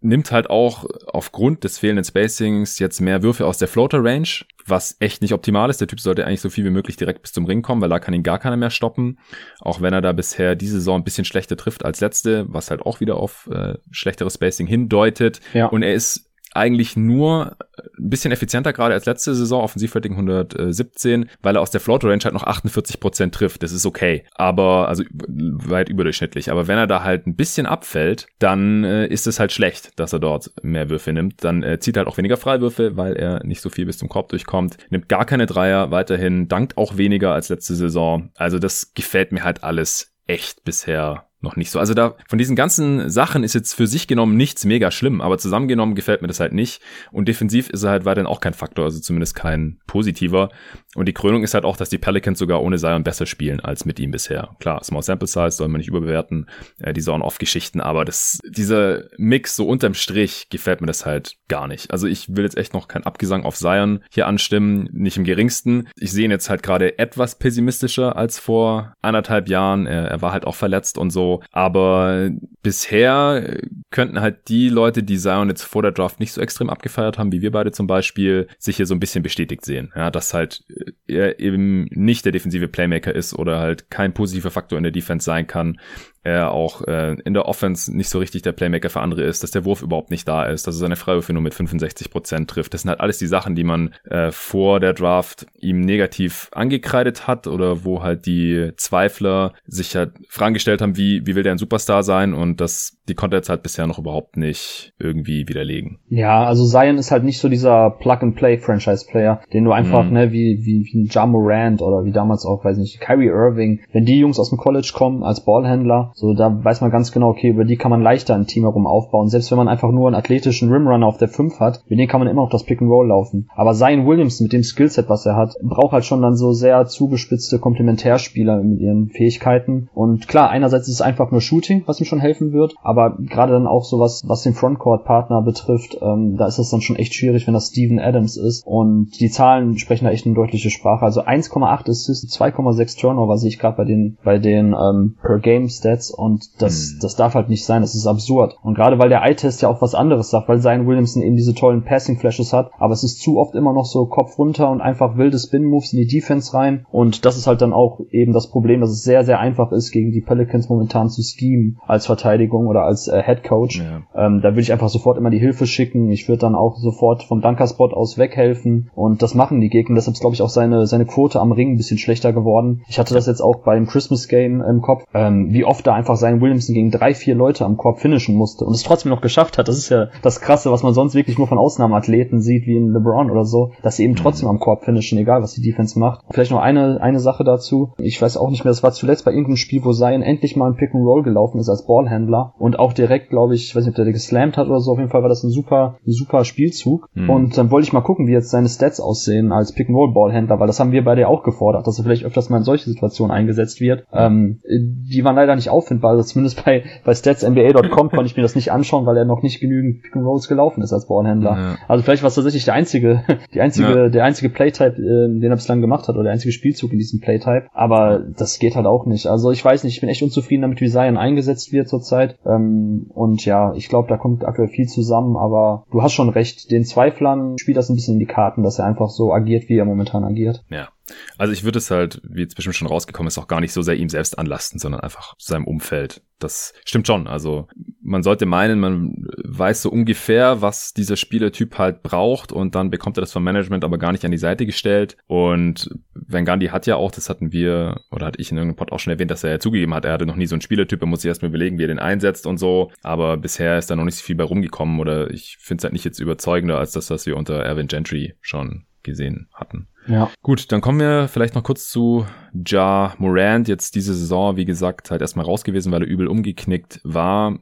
nimmt 0.00 0.32
halt 0.32 0.48
auch 0.48 0.86
aufgrund 1.06 1.64
des 1.64 1.78
fehlenden 1.78 2.02
Spacings 2.02 2.78
jetzt 2.78 2.98
mehr 2.98 3.22
Würfe 3.22 3.46
aus 3.46 3.58
der 3.58 3.68
Floater 3.68 4.02
Range, 4.02 4.26
was 4.64 4.96
echt 5.00 5.20
nicht 5.20 5.34
optimal 5.34 5.68
ist. 5.68 5.82
Der 5.82 5.88
Typ 5.88 6.00
sollte 6.00 6.26
eigentlich 6.26 6.40
so 6.40 6.48
viel 6.48 6.64
wie 6.64 6.70
möglich 6.70 6.96
direkt 6.96 7.20
bis 7.20 7.32
zum 7.32 7.44
Ring 7.44 7.60
kommen, 7.60 7.82
weil 7.82 7.90
da 7.90 7.98
kann 7.98 8.14
ihn 8.14 8.22
gar 8.22 8.38
keiner 8.38 8.56
mehr 8.56 8.70
stoppen. 8.70 9.18
Auch 9.60 9.82
wenn 9.82 9.92
er 9.92 10.00
da 10.00 10.12
bisher 10.12 10.54
diese 10.54 10.76
Saison 10.76 11.02
ein 11.02 11.04
bisschen 11.04 11.26
schlechter 11.26 11.58
trifft 11.58 11.84
als 11.84 12.00
letzte, 12.00 12.46
was 12.48 12.70
halt 12.70 12.80
auch 12.80 13.00
wieder 13.00 13.16
auf 13.16 13.50
äh, 13.52 13.74
schlechteres 13.90 14.34
Spacing 14.34 14.66
hindeutet. 14.66 15.40
Ja. 15.52 15.66
Und 15.66 15.82
er 15.82 15.92
ist 15.92 16.30
eigentlich 16.54 16.96
nur 16.96 17.56
ein 17.98 18.08
bisschen 18.10 18.32
effizienter 18.32 18.72
gerade 18.72 18.94
als 18.94 19.06
letzte 19.06 19.34
Saison, 19.34 19.62
Offensivrating 19.62 20.12
117, 20.12 21.28
weil 21.42 21.56
er 21.56 21.62
aus 21.62 21.70
der 21.70 21.80
Floater 21.80 22.08
Range 22.08 22.22
halt 22.24 22.34
noch 22.34 22.44
48 22.44 23.00
Prozent 23.00 23.34
trifft. 23.34 23.62
Das 23.62 23.72
ist 23.72 23.86
okay, 23.86 24.24
aber 24.34 24.88
also 24.88 25.04
weit 25.18 25.88
überdurchschnittlich. 25.88 26.50
Aber 26.50 26.68
wenn 26.68 26.78
er 26.78 26.86
da 26.86 27.02
halt 27.02 27.26
ein 27.26 27.36
bisschen 27.36 27.66
abfällt, 27.66 28.26
dann 28.38 28.84
äh, 28.84 29.06
ist 29.06 29.26
es 29.26 29.40
halt 29.40 29.52
schlecht, 29.52 29.98
dass 29.98 30.12
er 30.12 30.20
dort 30.20 30.50
mehr 30.62 30.88
Würfe 30.88 31.12
nimmt. 31.12 31.44
Dann 31.44 31.62
äh, 31.62 31.78
zieht 31.78 31.96
er 31.96 32.00
halt 32.00 32.08
auch 32.08 32.18
weniger 32.18 32.36
Freiwürfe, 32.36 32.96
weil 32.96 33.14
er 33.14 33.44
nicht 33.44 33.60
so 33.60 33.70
viel 33.70 33.86
bis 33.86 33.98
zum 33.98 34.08
Korb 34.08 34.28
durchkommt. 34.28 34.78
Nimmt 34.90 35.08
gar 35.08 35.24
keine 35.24 35.46
Dreier 35.46 35.90
weiterhin, 35.90 36.48
dankt 36.48 36.76
auch 36.76 36.96
weniger 36.96 37.32
als 37.32 37.48
letzte 37.48 37.74
Saison. 37.74 38.30
Also 38.34 38.58
das 38.58 38.94
gefällt 38.94 39.32
mir 39.32 39.44
halt 39.44 39.64
alles 39.64 40.14
echt 40.26 40.64
bisher 40.64 41.26
noch 41.44 41.56
nicht 41.56 41.70
so. 41.70 41.78
Also 41.78 41.94
da 41.94 42.16
von 42.28 42.38
diesen 42.38 42.56
ganzen 42.56 43.08
Sachen 43.08 43.44
ist 43.44 43.54
jetzt 43.54 43.74
für 43.74 43.86
sich 43.86 44.08
genommen 44.08 44.36
nichts 44.36 44.64
mega 44.64 44.90
schlimm, 44.90 45.20
aber 45.20 45.38
zusammengenommen 45.38 45.94
gefällt 45.94 46.22
mir 46.22 46.28
das 46.28 46.40
halt 46.40 46.52
nicht. 46.52 46.80
Und 47.12 47.28
defensiv 47.28 47.70
ist 47.70 47.84
er 47.84 47.90
halt 47.90 48.04
weiterhin 48.04 48.26
auch 48.26 48.40
kein 48.40 48.54
Faktor, 48.54 48.86
also 48.86 49.00
zumindest 49.00 49.36
kein 49.36 49.78
positiver. 49.86 50.48
Und 50.96 51.06
die 51.06 51.12
Krönung 51.12 51.44
ist 51.44 51.54
halt 51.54 51.64
auch, 51.64 51.76
dass 51.76 51.90
die 51.90 51.98
Pelicans 51.98 52.38
sogar 52.38 52.62
ohne 52.62 52.78
Zion 52.78 53.04
besser 53.04 53.26
spielen 53.26 53.60
als 53.60 53.84
mit 53.84 54.00
ihm 54.00 54.10
bisher. 54.10 54.56
Klar, 54.58 54.82
Small 54.82 55.02
Sample 55.02 55.28
Size 55.28 55.50
soll 55.52 55.68
man 55.68 55.78
nicht 55.78 55.88
überbewerten, 55.88 56.48
äh, 56.78 56.92
diese 56.92 57.12
On-Off-Geschichten, 57.12 57.80
aber 57.80 58.04
das, 58.04 58.38
dieser 58.48 59.04
Mix 59.16 59.56
so 59.56 59.66
unterm 59.66 59.94
Strich 59.94 60.48
gefällt 60.50 60.80
mir 60.80 60.86
das 60.86 61.06
halt 61.06 61.36
gar 61.48 61.68
nicht. 61.68 61.90
Also 61.90 62.06
ich 62.06 62.34
will 62.34 62.44
jetzt 62.44 62.56
echt 62.56 62.74
noch 62.74 62.88
kein 62.88 63.04
Abgesang 63.04 63.44
auf 63.44 63.56
Zion 63.56 64.00
hier 64.10 64.26
anstimmen, 64.26 64.88
nicht 64.92 65.16
im 65.16 65.24
geringsten. 65.24 65.88
Ich 65.96 66.12
sehe 66.12 66.24
ihn 66.24 66.30
jetzt 66.30 66.48
halt 66.48 66.62
gerade 66.62 66.98
etwas 66.98 67.38
pessimistischer 67.38 68.16
als 68.16 68.38
vor 68.38 68.94
anderthalb 69.02 69.48
Jahren. 69.48 69.86
Er, 69.86 70.08
er 70.08 70.22
war 70.22 70.32
halt 70.32 70.46
auch 70.46 70.54
verletzt 70.54 70.98
und 70.98 71.10
so. 71.10 71.33
Aber 71.52 72.30
bisher 72.62 73.60
könnten 73.90 74.20
halt 74.20 74.48
die 74.48 74.68
Leute, 74.68 75.02
die 75.02 75.18
Zion 75.18 75.48
jetzt 75.48 75.62
vor 75.62 75.82
der 75.82 75.92
Draft 75.92 76.20
nicht 76.20 76.32
so 76.32 76.40
extrem 76.40 76.70
abgefeiert 76.70 77.18
haben, 77.18 77.32
wie 77.32 77.42
wir 77.42 77.50
beide 77.50 77.72
zum 77.72 77.86
Beispiel, 77.86 78.48
sich 78.58 78.76
hier 78.76 78.86
so 78.86 78.94
ein 78.94 79.00
bisschen 79.00 79.22
bestätigt 79.22 79.64
sehen. 79.64 79.92
Ja, 79.94 80.10
dass 80.10 80.34
halt 80.34 80.64
er 81.06 81.40
eben 81.40 81.84
nicht 81.90 82.24
der 82.24 82.32
defensive 82.32 82.68
Playmaker 82.68 83.14
ist 83.14 83.34
oder 83.34 83.58
halt 83.58 83.90
kein 83.90 84.14
positiver 84.14 84.50
Faktor 84.50 84.78
in 84.78 84.84
der 84.84 84.92
Defense 84.92 85.24
sein 85.24 85.46
kann, 85.46 85.78
er 86.24 86.50
auch 86.52 86.82
äh, 86.86 87.16
in 87.24 87.34
der 87.34 87.46
Offense 87.46 87.94
nicht 87.94 88.08
so 88.08 88.18
richtig 88.18 88.42
der 88.42 88.52
Playmaker 88.52 88.90
für 88.90 89.00
andere 89.00 89.22
ist, 89.22 89.42
dass 89.42 89.50
der 89.50 89.64
Wurf 89.64 89.82
überhaupt 89.82 90.10
nicht 90.10 90.26
da 90.26 90.44
ist, 90.44 90.66
dass 90.66 90.76
er 90.76 90.80
seine 90.80 90.96
Freiwürfe 90.96 91.32
nur 91.32 91.42
mit 91.42 91.54
65 91.54 92.10
Prozent 92.10 92.50
trifft. 92.50 92.74
Das 92.74 92.82
sind 92.82 92.88
halt 92.88 93.00
alles 93.00 93.18
die 93.18 93.26
Sachen, 93.26 93.54
die 93.54 93.64
man 93.64 93.94
äh, 94.04 94.30
vor 94.32 94.80
der 94.80 94.94
Draft 94.94 95.46
ihm 95.58 95.80
negativ 95.80 96.48
angekreidet 96.52 97.26
hat 97.26 97.46
oder 97.46 97.84
wo 97.84 98.02
halt 98.02 98.26
die 98.26 98.72
Zweifler 98.76 99.52
sich 99.66 99.94
halt 99.94 100.12
Fragen 100.28 100.54
gestellt 100.54 100.80
haben, 100.80 100.96
wie, 100.96 101.26
wie 101.26 101.34
will 101.34 101.42
der 101.42 101.52
ein 101.52 101.58
Superstar 101.58 102.02
sein 102.02 102.32
und 102.32 102.60
das, 102.60 102.96
die 103.08 103.14
konnte 103.14 103.36
er 103.36 103.40
jetzt 103.40 103.50
halt 103.50 103.62
bisher 103.62 103.86
noch 103.86 103.98
überhaupt 103.98 104.38
nicht 104.38 104.94
irgendwie 104.98 105.46
widerlegen. 105.46 105.98
Ja, 106.08 106.44
also 106.44 106.64
Zion 106.64 106.96
ist 106.96 107.10
halt 107.10 107.24
nicht 107.24 107.38
so 107.38 107.50
dieser 107.50 107.90
Plug-and-Play-Franchise-Player, 107.90 109.42
den 109.52 109.64
du 109.64 109.72
einfach, 109.72 110.04
mhm. 110.04 110.12
ne, 110.12 110.32
wie, 110.32 110.60
wie, 110.62 110.88
wie 110.90 111.02
ein 111.02 111.08
Ja 111.10 111.26
Morant 111.26 111.82
oder 111.82 112.04
wie 112.04 112.12
damals 112.12 112.46
auch, 112.46 112.64
weiß 112.64 112.78
nicht, 112.78 113.00
Kyrie 113.00 113.28
Irving, 113.28 113.80
wenn 113.92 114.06
die 114.06 114.18
Jungs 114.18 114.38
aus 114.38 114.48
dem 114.48 114.58
College 114.58 114.92
kommen 114.94 115.22
als 115.22 115.44
Ballhändler, 115.44 116.12
so, 116.14 116.32
da 116.32 116.64
weiß 116.64 116.80
man 116.80 116.92
ganz 116.92 117.10
genau, 117.10 117.30
okay, 117.30 117.48
über 117.48 117.64
die 117.64 117.76
kann 117.76 117.90
man 117.90 118.00
leichter 118.00 118.36
ein 118.36 118.46
Team 118.46 118.62
herum 118.62 118.86
aufbauen. 118.86 119.28
Selbst 119.28 119.50
wenn 119.50 119.58
man 119.58 119.66
einfach 119.66 119.90
nur 119.90 120.06
einen 120.06 120.14
athletischen 120.14 120.72
Rimrunner 120.72 121.06
auf 121.06 121.18
der 121.18 121.28
5 121.28 121.58
hat, 121.58 121.82
mit 121.88 121.98
dem 121.98 122.06
kann 122.06 122.20
man 122.20 122.28
immer 122.28 122.42
noch 122.42 122.50
das 122.50 122.62
Pick 122.62 122.80
and 122.80 122.90
Roll 122.90 123.08
laufen. 123.08 123.48
Aber 123.56 123.74
Zion 123.74 124.06
Williams 124.06 124.40
mit 124.40 124.52
dem 124.52 124.62
Skillset, 124.62 125.08
was 125.08 125.26
er 125.26 125.34
hat, 125.34 125.56
braucht 125.60 125.92
halt 125.92 126.04
schon 126.04 126.22
dann 126.22 126.36
so 126.36 126.52
sehr 126.52 126.86
zugespitzte 126.86 127.58
Komplementärspieler 127.58 128.62
mit 128.62 128.80
ihren 128.80 129.08
Fähigkeiten. 129.08 129.88
Und 129.92 130.28
klar, 130.28 130.50
einerseits 130.50 130.86
ist 130.86 130.94
es 130.94 131.00
einfach 131.02 131.32
nur 131.32 131.40
Shooting, 131.40 131.82
was 131.86 131.98
ihm 131.98 132.06
schon 132.06 132.20
helfen 132.20 132.52
wird, 132.52 132.74
aber 132.80 133.16
gerade 133.18 133.52
dann 133.52 133.66
auch 133.66 133.84
so 133.84 133.98
was, 133.98 134.22
den 134.44 134.54
Frontcourt-Partner 134.54 135.42
betrifft, 135.42 135.98
ähm, 136.00 136.36
da 136.36 136.46
ist 136.46 136.58
es 136.58 136.70
dann 136.70 136.80
schon 136.80 136.96
echt 136.96 137.14
schwierig, 137.14 137.48
wenn 137.48 137.54
das 137.54 137.68
Steven 137.68 137.98
Adams 137.98 138.36
ist. 138.36 138.64
Und 138.64 139.18
die 139.18 139.30
Zahlen 139.30 139.78
sprechen 139.78 140.04
da 140.04 140.12
echt 140.12 140.26
eine 140.26 140.36
deutliche 140.36 140.70
Sprache. 140.70 141.04
Also 141.04 141.22
1,8 141.22 141.90
Assists, 141.90 142.38
2,6 142.38 143.00
Turnover 143.00 143.36
sehe 143.36 143.48
ich 143.48 143.58
gerade 143.58 143.76
bei 143.76 143.84
den, 143.84 144.16
bei 144.22 144.38
den 144.38 144.74
ähm, 144.78 145.16
Per-Game-Stats 145.20 146.03
Stats 146.04 146.10
und 146.10 146.60
das, 146.60 146.92
hm. 146.92 146.98
das 147.00 147.16
darf 147.16 147.34
halt 147.34 147.48
nicht 147.48 147.64
sein, 147.64 147.82
das 147.82 147.94
ist 147.94 148.06
absurd. 148.06 148.56
Und 148.62 148.74
gerade 148.74 148.98
weil 148.98 149.08
der 149.08 149.22
Eye-Test 149.22 149.62
ja 149.62 149.68
auch 149.68 149.80
was 149.82 149.94
anderes 149.94 150.30
sagt, 150.30 150.48
weil 150.48 150.60
Zion 150.60 150.86
Williamson 150.86 151.22
eben 151.22 151.36
diese 151.36 151.54
tollen 151.54 151.84
Passing-Flashes 151.84 152.52
hat, 152.52 152.70
aber 152.78 152.92
es 152.92 153.04
ist 153.04 153.20
zu 153.20 153.38
oft 153.38 153.54
immer 153.54 153.72
noch 153.72 153.86
so 153.86 154.06
Kopf 154.06 154.38
runter 154.38 154.70
und 154.70 154.80
einfach 154.80 155.16
wilde 155.16 155.38
Spin-Moves 155.38 155.92
in 155.92 156.00
die 156.00 156.06
Defense 156.06 156.54
rein 156.54 156.86
und 156.90 157.24
das 157.24 157.36
ist 157.36 157.46
halt 157.46 157.62
dann 157.62 157.72
auch 157.72 158.00
eben 158.10 158.32
das 158.32 158.48
Problem, 158.48 158.80
dass 158.80 158.90
es 158.90 159.02
sehr, 159.02 159.24
sehr 159.24 159.38
einfach 159.38 159.72
ist, 159.72 159.90
gegen 159.90 160.12
die 160.12 160.20
Pelicans 160.20 160.68
momentan 160.68 161.08
zu 161.08 161.22
schemen 161.22 161.78
als 161.86 162.06
Verteidigung 162.06 162.66
oder 162.66 162.82
als 162.84 163.08
äh, 163.08 163.22
Head 163.22 163.44
Coach. 163.44 163.78
Ja. 163.78 164.02
Ähm, 164.14 164.40
da 164.40 164.50
würde 164.50 164.60
ich 164.60 164.72
einfach 164.72 164.88
sofort 164.88 165.18
immer 165.18 165.30
die 165.30 165.38
Hilfe 165.38 165.66
schicken. 165.66 166.10
Ich 166.10 166.28
würde 166.28 166.40
dann 166.40 166.54
auch 166.54 166.76
sofort 166.76 167.22
vom 167.24 167.40
Dunker-Spot 167.40 167.92
aus 167.92 168.18
weghelfen 168.18 168.90
und 168.94 169.22
das 169.22 169.34
machen 169.34 169.60
die 169.60 169.68
Gegner. 169.68 169.96
Deshalb 169.96 170.14
ist, 170.14 170.20
glaube 170.20 170.34
ich, 170.34 170.42
auch 170.42 170.48
seine, 170.48 170.86
seine 170.86 171.06
Quote 171.06 171.40
am 171.40 171.52
Ring 171.52 171.72
ein 171.72 171.76
bisschen 171.76 171.98
schlechter 171.98 172.32
geworden. 172.32 172.82
Ich 172.88 172.98
hatte 172.98 173.14
das 173.14 173.26
jetzt 173.26 173.40
auch 173.40 173.56
beim 173.64 173.86
Christmas 173.86 174.28
Game 174.28 174.60
im 174.62 174.82
Kopf, 174.82 175.04
ähm, 175.14 175.52
wie 175.52 175.64
oft 175.64 175.86
da 175.86 175.93
einfach 175.94 176.16
sein 176.16 176.40
Williamson 176.40 176.74
gegen 176.74 176.90
drei, 176.90 177.14
vier 177.14 177.34
Leute 177.34 177.64
am 177.64 177.76
Korb 177.76 178.00
finishen 178.00 178.34
musste 178.34 178.64
und 178.64 178.74
es 178.74 178.82
trotzdem 178.82 179.10
noch 179.10 179.20
geschafft 179.20 179.58
hat. 179.58 179.68
Das 179.68 179.78
ist 179.78 179.88
ja 179.88 180.08
das 180.22 180.40
Krasse, 180.40 180.70
was 180.70 180.82
man 180.82 180.94
sonst 180.94 181.14
wirklich 181.14 181.38
nur 181.38 181.46
von 181.46 181.58
Ausnahmeathleten 181.58 182.40
sieht, 182.40 182.66
wie 182.66 182.76
in 182.76 182.92
LeBron 182.92 183.30
oder 183.30 183.44
so, 183.44 183.72
dass 183.82 183.96
sie 183.96 184.04
eben 184.04 184.16
trotzdem 184.16 184.48
am 184.48 184.58
Korb 184.58 184.84
finishen, 184.84 185.18
egal 185.18 185.42
was 185.42 185.54
die 185.54 185.62
Defense 185.62 185.98
macht. 185.98 186.24
Vielleicht 186.30 186.50
noch 186.50 186.60
eine, 186.60 187.00
eine 187.00 187.20
Sache 187.20 187.44
dazu. 187.44 187.92
Ich 187.98 188.20
weiß 188.20 188.36
auch 188.36 188.50
nicht 188.50 188.64
mehr, 188.64 188.72
das 188.72 188.82
war 188.82 188.92
zuletzt 188.92 189.24
bei 189.24 189.30
irgendeinem 189.30 189.56
Spiel, 189.56 189.84
wo 189.84 189.92
Zion 189.92 190.22
endlich 190.22 190.56
mal 190.56 190.70
ein 190.70 190.76
Pick 190.76 190.94
and 190.94 191.04
Roll 191.04 191.22
gelaufen 191.22 191.58
ist 191.58 191.68
als 191.68 191.86
Ballhändler 191.86 192.54
und 192.58 192.78
auch 192.78 192.92
direkt, 192.92 193.30
glaube 193.30 193.54
ich, 193.54 193.68
ich 193.68 193.76
weiß 193.76 193.84
nicht, 193.84 193.98
ob 193.98 194.04
der 194.04 194.12
geslammt 194.12 194.56
hat 194.56 194.68
oder 194.68 194.80
so, 194.80 194.92
auf 194.92 194.98
jeden 194.98 195.10
Fall 195.10 195.22
war 195.22 195.28
das 195.28 195.42
ein 195.42 195.50
super, 195.50 195.96
ein 196.06 196.12
super 196.12 196.44
Spielzug. 196.44 197.08
Mhm. 197.14 197.30
Und 197.30 197.58
dann 197.58 197.70
wollte 197.70 197.86
ich 197.86 197.92
mal 197.92 198.00
gucken, 198.00 198.26
wie 198.26 198.32
jetzt 198.32 198.50
seine 198.50 198.68
Stats 198.68 199.00
aussehen 199.00 199.52
als 199.52 199.72
Pick 199.72 199.88
and 199.88 199.96
Roll 199.96 200.12
Ballhändler, 200.12 200.60
weil 200.60 200.66
das 200.66 200.80
haben 200.80 200.92
wir 200.92 201.04
beide 201.04 201.28
auch 201.28 201.42
gefordert, 201.42 201.86
dass 201.86 201.98
er 201.98 202.04
vielleicht 202.04 202.24
öfters 202.24 202.50
mal 202.50 202.58
in 202.58 202.64
solche 202.64 202.90
Situationen 202.90 203.34
eingesetzt 203.34 203.80
wird. 203.80 204.04
Ähm, 204.12 204.60
die 204.64 205.24
waren 205.24 205.36
leider 205.36 205.54
nicht 205.54 205.70
auffindbar. 205.74 206.12
Also 206.12 206.22
zumindest 206.22 206.64
bei, 206.64 206.84
bei 207.04 207.14
statsnba.com 207.14 208.10
konnte 208.10 208.26
ich 208.26 208.36
mir 208.36 208.42
das 208.42 208.54
nicht 208.54 208.72
anschauen, 208.72 209.06
weil 209.06 209.16
er 209.16 209.24
noch 209.24 209.42
nicht 209.42 209.60
genügend 209.60 210.02
Pick 210.02 210.16
and 210.16 210.24
Rolls 210.24 210.48
gelaufen 210.48 210.82
ist 210.82 210.92
als 210.92 211.06
Ballhändler. 211.06 211.56
Ja. 211.56 211.76
Also 211.88 212.02
vielleicht 212.02 212.22
war 212.22 212.28
es 212.28 212.34
tatsächlich 212.34 212.64
der 212.64 212.74
einzige, 212.74 213.22
die 213.54 213.60
einzige, 213.60 213.88
ja. 213.88 214.08
der 214.08 214.24
einzige 214.24 214.48
Playtype, 214.48 214.96
äh, 214.96 215.40
den 215.40 215.50
er 215.50 215.56
bislang 215.56 215.80
gemacht 215.80 216.08
hat, 216.08 216.14
oder 216.14 216.24
der 216.24 216.32
einzige 216.32 216.52
Spielzug 216.52 216.92
in 216.92 216.98
diesem 216.98 217.20
Playtype. 217.20 217.66
Aber 217.72 218.20
das 218.36 218.58
geht 218.58 218.76
halt 218.76 218.86
auch 218.86 219.06
nicht. 219.06 219.26
Also 219.26 219.50
ich 219.50 219.64
weiß 219.64 219.84
nicht, 219.84 219.94
ich 219.94 220.00
bin 220.00 220.08
echt 220.08 220.22
unzufrieden 220.22 220.62
damit, 220.62 220.80
wie 220.80 220.88
Zion 220.88 221.16
eingesetzt 221.16 221.72
wird 221.72 221.88
zurzeit. 221.88 222.38
Ähm, 222.46 223.06
und 223.14 223.44
ja, 223.44 223.74
ich 223.74 223.88
glaube, 223.88 224.08
da 224.08 224.16
kommt 224.16 224.44
aktuell 224.44 224.68
viel 224.68 224.86
zusammen, 224.86 225.36
aber 225.36 225.84
du 225.90 226.02
hast 226.02 226.12
schon 226.12 226.28
recht, 226.28 226.70
den 226.70 226.84
Zweiflern 226.84 227.58
spielt 227.58 227.76
das 227.76 227.88
ein 227.88 227.96
bisschen 227.96 228.14
in 228.14 228.20
die 228.20 228.26
Karten, 228.26 228.62
dass 228.62 228.78
er 228.78 228.86
einfach 228.86 229.10
so 229.10 229.32
agiert, 229.32 229.68
wie 229.68 229.76
er 229.76 229.84
momentan 229.84 230.24
agiert. 230.24 230.64
Ja. 230.70 230.88
Also 231.36 231.52
ich 231.52 231.64
würde 231.64 231.78
es 231.78 231.90
halt, 231.90 232.20
wie 232.24 232.42
jetzt 232.42 232.54
bestimmt 232.54 232.76
schon 232.76 232.88
rausgekommen 232.88 233.28
ist, 233.28 233.38
auch 233.38 233.48
gar 233.48 233.60
nicht 233.60 233.72
so 233.72 233.82
sehr 233.82 233.96
ihm 233.96 234.08
selbst 234.08 234.38
anlasten, 234.38 234.78
sondern 234.78 235.00
einfach 235.00 235.34
seinem 235.38 235.66
Umfeld. 235.66 236.22
Das 236.38 236.74
stimmt 236.84 237.06
schon. 237.06 237.26
Also 237.26 237.68
man 238.02 238.22
sollte 238.22 238.44
meinen, 238.44 238.80
man 238.80 239.14
weiß 239.44 239.82
so 239.82 239.90
ungefähr, 239.90 240.60
was 240.60 240.92
dieser 240.92 241.16
Spielertyp 241.16 241.78
halt 241.78 242.02
braucht 242.02 242.52
und 242.52 242.74
dann 242.74 242.90
bekommt 242.90 243.16
er 243.18 243.22
das 243.22 243.32
vom 243.32 243.44
Management 243.44 243.84
aber 243.84 243.98
gar 243.98 244.12
nicht 244.12 244.24
an 244.24 244.30
die 244.30 244.38
Seite 244.38 244.66
gestellt. 244.66 245.16
Und 245.26 245.88
Van 246.14 246.44
Gandhi 246.44 246.66
hat 246.66 246.86
ja 246.86 246.96
auch, 246.96 247.12
das 247.12 247.30
hatten 247.30 247.52
wir, 247.52 248.00
oder 248.10 248.26
hatte 248.26 248.40
ich 248.40 248.50
in 248.50 248.58
irgendeinem 248.58 248.76
Pod 248.76 248.92
auch 248.92 248.98
schon 248.98 249.12
erwähnt, 249.12 249.30
dass 249.30 249.44
er 249.44 249.50
ja 249.50 249.58
zugegeben 249.58 249.94
hat, 249.94 250.04
er 250.04 250.12
hatte 250.12 250.26
noch 250.26 250.36
nie 250.36 250.46
so 250.46 250.54
einen 250.54 250.62
Spielertyp, 250.62 251.00
er 251.00 251.06
muss 251.06 251.22
sich 251.22 251.28
erstmal 251.28 251.48
überlegen, 251.50 251.78
wie 251.78 251.84
er 251.84 251.88
den 251.88 251.98
einsetzt 251.98 252.46
und 252.46 252.58
so. 252.58 252.90
Aber 253.02 253.36
bisher 253.36 253.78
ist 253.78 253.90
da 253.90 253.96
noch 253.96 254.04
nicht 254.04 254.16
so 254.16 254.24
viel 254.24 254.36
bei 254.36 254.44
rumgekommen 254.44 255.00
oder 255.00 255.30
ich 255.30 255.56
finde 255.60 255.80
es 255.80 255.84
halt 255.84 255.92
nicht 255.92 256.04
jetzt 256.04 256.18
überzeugender 256.18 256.78
als 256.78 256.92
das, 256.92 257.10
was 257.10 257.26
wir 257.26 257.36
unter 257.36 257.54
Erwin 257.54 257.86
Gentry 257.86 258.34
schon 258.40 258.86
gesehen 259.02 259.48
hatten. 259.54 259.88
Ja. 260.08 260.30
Gut, 260.42 260.72
dann 260.72 260.80
kommen 260.80 260.98
wir 260.98 261.28
vielleicht 261.28 261.54
noch 261.54 261.62
kurz 261.62 261.88
zu 261.88 262.26
Ja 262.54 263.14
Morant. 263.18 263.68
Jetzt 263.68 263.94
diese 263.94 264.14
Saison, 264.14 264.56
wie 264.56 264.64
gesagt, 264.64 265.10
halt 265.10 265.20
erstmal 265.20 265.44
raus 265.44 265.64
gewesen, 265.64 265.92
weil 265.92 266.02
er 266.02 266.08
übel 266.08 266.28
umgeknickt 266.28 267.00
war. 267.02 267.58